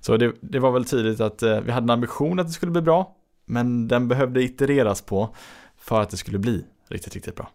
Så 0.00 0.16
det, 0.16 0.32
det 0.40 0.58
var 0.58 0.70
väl 0.70 0.84
tydligt 0.84 1.20
att 1.20 1.42
eh, 1.42 1.60
vi 1.60 1.70
hade 1.70 1.84
en 1.84 1.90
ambition 1.90 2.38
att 2.38 2.46
det 2.46 2.52
skulle 2.52 2.72
bli 2.72 2.82
bra, 2.82 3.16
men 3.44 3.88
den 3.88 4.08
behövde 4.08 4.42
itereras 4.42 5.02
på 5.02 5.36
för 5.76 6.00
att 6.00 6.10
det 6.10 6.16
skulle 6.16 6.38
bli 6.38 6.64
riktigt, 6.88 7.14
riktigt 7.14 7.36
bra. 7.36 7.50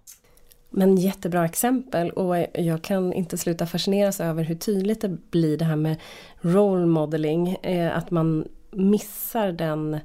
Men 0.69 0.97
jättebra 0.97 1.45
exempel 1.45 2.09
och 2.11 2.37
jag 2.53 2.81
kan 2.81 3.13
inte 3.13 3.37
sluta 3.37 3.65
fascineras 3.65 4.19
över 4.19 4.43
hur 4.43 4.55
tydligt 4.55 5.01
det 5.01 5.09
blir 5.31 5.57
det 5.57 5.65
här 5.65 5.75
med 5.75 5.97
role 6.41 6.85
modeling. 6.85 7.55
Eh, 7.63 7.97
att 7.97 8.11
man 8.11 8.47
missar 8.71 9.51
den 9.51 9.99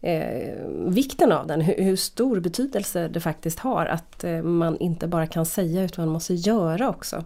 eh, 0.00 0.54
vikten 0.86 1.32
av 1.32 1.46
den, 1.46 1.60
hur, 1.60 1.84
hur, 1.84 1.96
stor 1.96 2.40
betydelse 2.40 3.08
det 3.08 3.20
faktiskt 3.20 3.58
har 3.58 3.86
att 3.86 4.24
eh, 4.24 4.42
man 4.42 4.78
inte 4.78 5.06
bara 5.06 5.26
kan 5.26 5.46
säga 5.46 5.82
utan 5.82 6.04
man 6.04 6.12
måste 6.12 6.34
göra 6.34 6.88
också. 6.88 7.24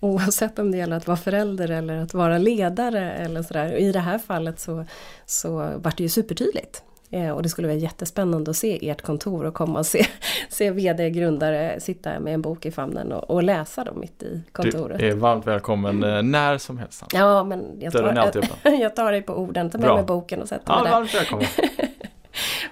Oavsett 0.00 0.58
om 0.58 0.70
det 0.70 0.78
gäller 0.78 0.96
att 0.96 1.06
vara 1.06 1.16
förälder 1.16 1.70
eller 1.70 1.96
att 1.96 2.14
vara 2.14 2.38
ledare 2.38 3.12
eller 3.12 3.42
sådär. 3.42 3.72
I 3.72 3.92
det 3.92 4.00
här 4.00 4.18
fallet 4.18 4.60
så, 4.60 4.84
så 5.26 5.50
var 5.56 5.92
det 5.96 6.02
ju 6.02 6.08
supertydligt. 6.08 6.82
Eh, 7.14 7.30
och 7.30 7.42
det 7.42 7.48
skulle 7.48 7.68
vara 7.68 7.78
jättespännande 7.78 8.50
att 8.50 8.56
se 8.56 8.90
ert 8.90 9.02
kontor 9.02 9.44
och 9.44 9.54
komma 9.54 9.78
och 9.78 9.86
se, 9.86 10.06
se 10.48 10.70
VD-grundare 10.70 11.80
sitta 11.80 12.20
med 12.20 12.34
en 12.34 12.42
bok 12.42 12.66
i 12.66 12.70
famnen 12.70 13.12
och, 13.12 13.30
och 13.30 13.42
läsa 13.42 13.84
dem 13.84 14.00
mitt 14.00 14.22
i 14.22 14.42
kontoret. 14.52 14.98
Du 14.98 15.08
är 15.08 15.14
varmt 15.14 15.46
välkommen 15.46 16.04
eh, 16.04 16.22
när 16.22 16.58
som 16.58 16.78
helst. 16.78 17.04
Ja, 17.12 17.44
men 17.44 17.80
jag 17.80 17.92
tar, 17.92 18.32
jag, 18.80 18.96
tar 18.96 19.12
dig 19.12 19.22
på 19.22 19.32
orden. 19.32 19.70
Ta 19.70 19.78
med 19.78 19.86
Bra. 19.86 19.96
mig 19.96 20.04
boken 20.04 20.42
och 20.42 20.48
sätter 20.48 20.64
ja, 20.66 20.82
mig 20.82 20.84
där. 20.84 20.90
Varmt 20.90 21.14
välkommen. 21.14 21.46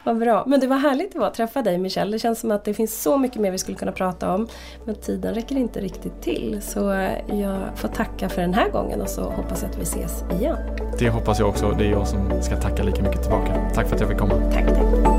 Vad 0.05 0.19
bra. 0.19 0.45
Men 0.47 0.61
det 0.61 0.67
var 0.67 0.77
härligt 0.77 1.17
att 1.17 1.35
träffa 1.35 1.63
dig 1.63 1.79
Michelle. 1.79 2.13
Det 2.13 2.19
känns 2.19 2.41
som 2.41 2.51
att 2.51 2.65
det 2.65 2.75
finns 2.75 3.03
så 3.03 3.19
mycket 3.19 3.41
mer 3.41 3.51
vi 3.51 3.59
skulle 3.59 3.79
kunna 3.79 3.93
prata 3.93 4.35
om. 4.35 4.49
Men 4.85 4.95
tiden 4.95 5.35
räcker 5.35 5.57
inte 5.57 5.81
riktigt 5.81 6.23
till. 6.23 6.59
Så 6.63 6.81
jag 7.27 7.59
får 7.75 7.89
tacka 7.89 8.29
för 8.29 8.43
den 8.43 8.55
här 8.55 8.71
gången 8.71 9.01
och 9.01 9.09
så 9.09 9.23
hoppas 9.23 9.63
jag 9.63 9.71
att 9.71 9.79
vi 9.79 9.83
ses 9.83 10.25
igen. 10.41 10.57
Det 10.99 11.09
hoppas 11.09 11.39
jag 11.39 11.49
också. 11.49 11.71
Det 11.71 11.85
är 11.85 11.91
jag 11.91 12.09
som 12.09 12.43
ska 12.43 12.57
tacka 12.57 12.83
lika 12.83 13.03
mycket 13.03 13.23
tillbaka. 13.23 13.71
Tack 13.75 13.87
för 13.87 13.95
att 13.95 14.01
jag 14.01 14.11
fick 14.11 14.19
komma. 14.19 14.35
Tack, 14.53 14.67
tack. 14.67 15.12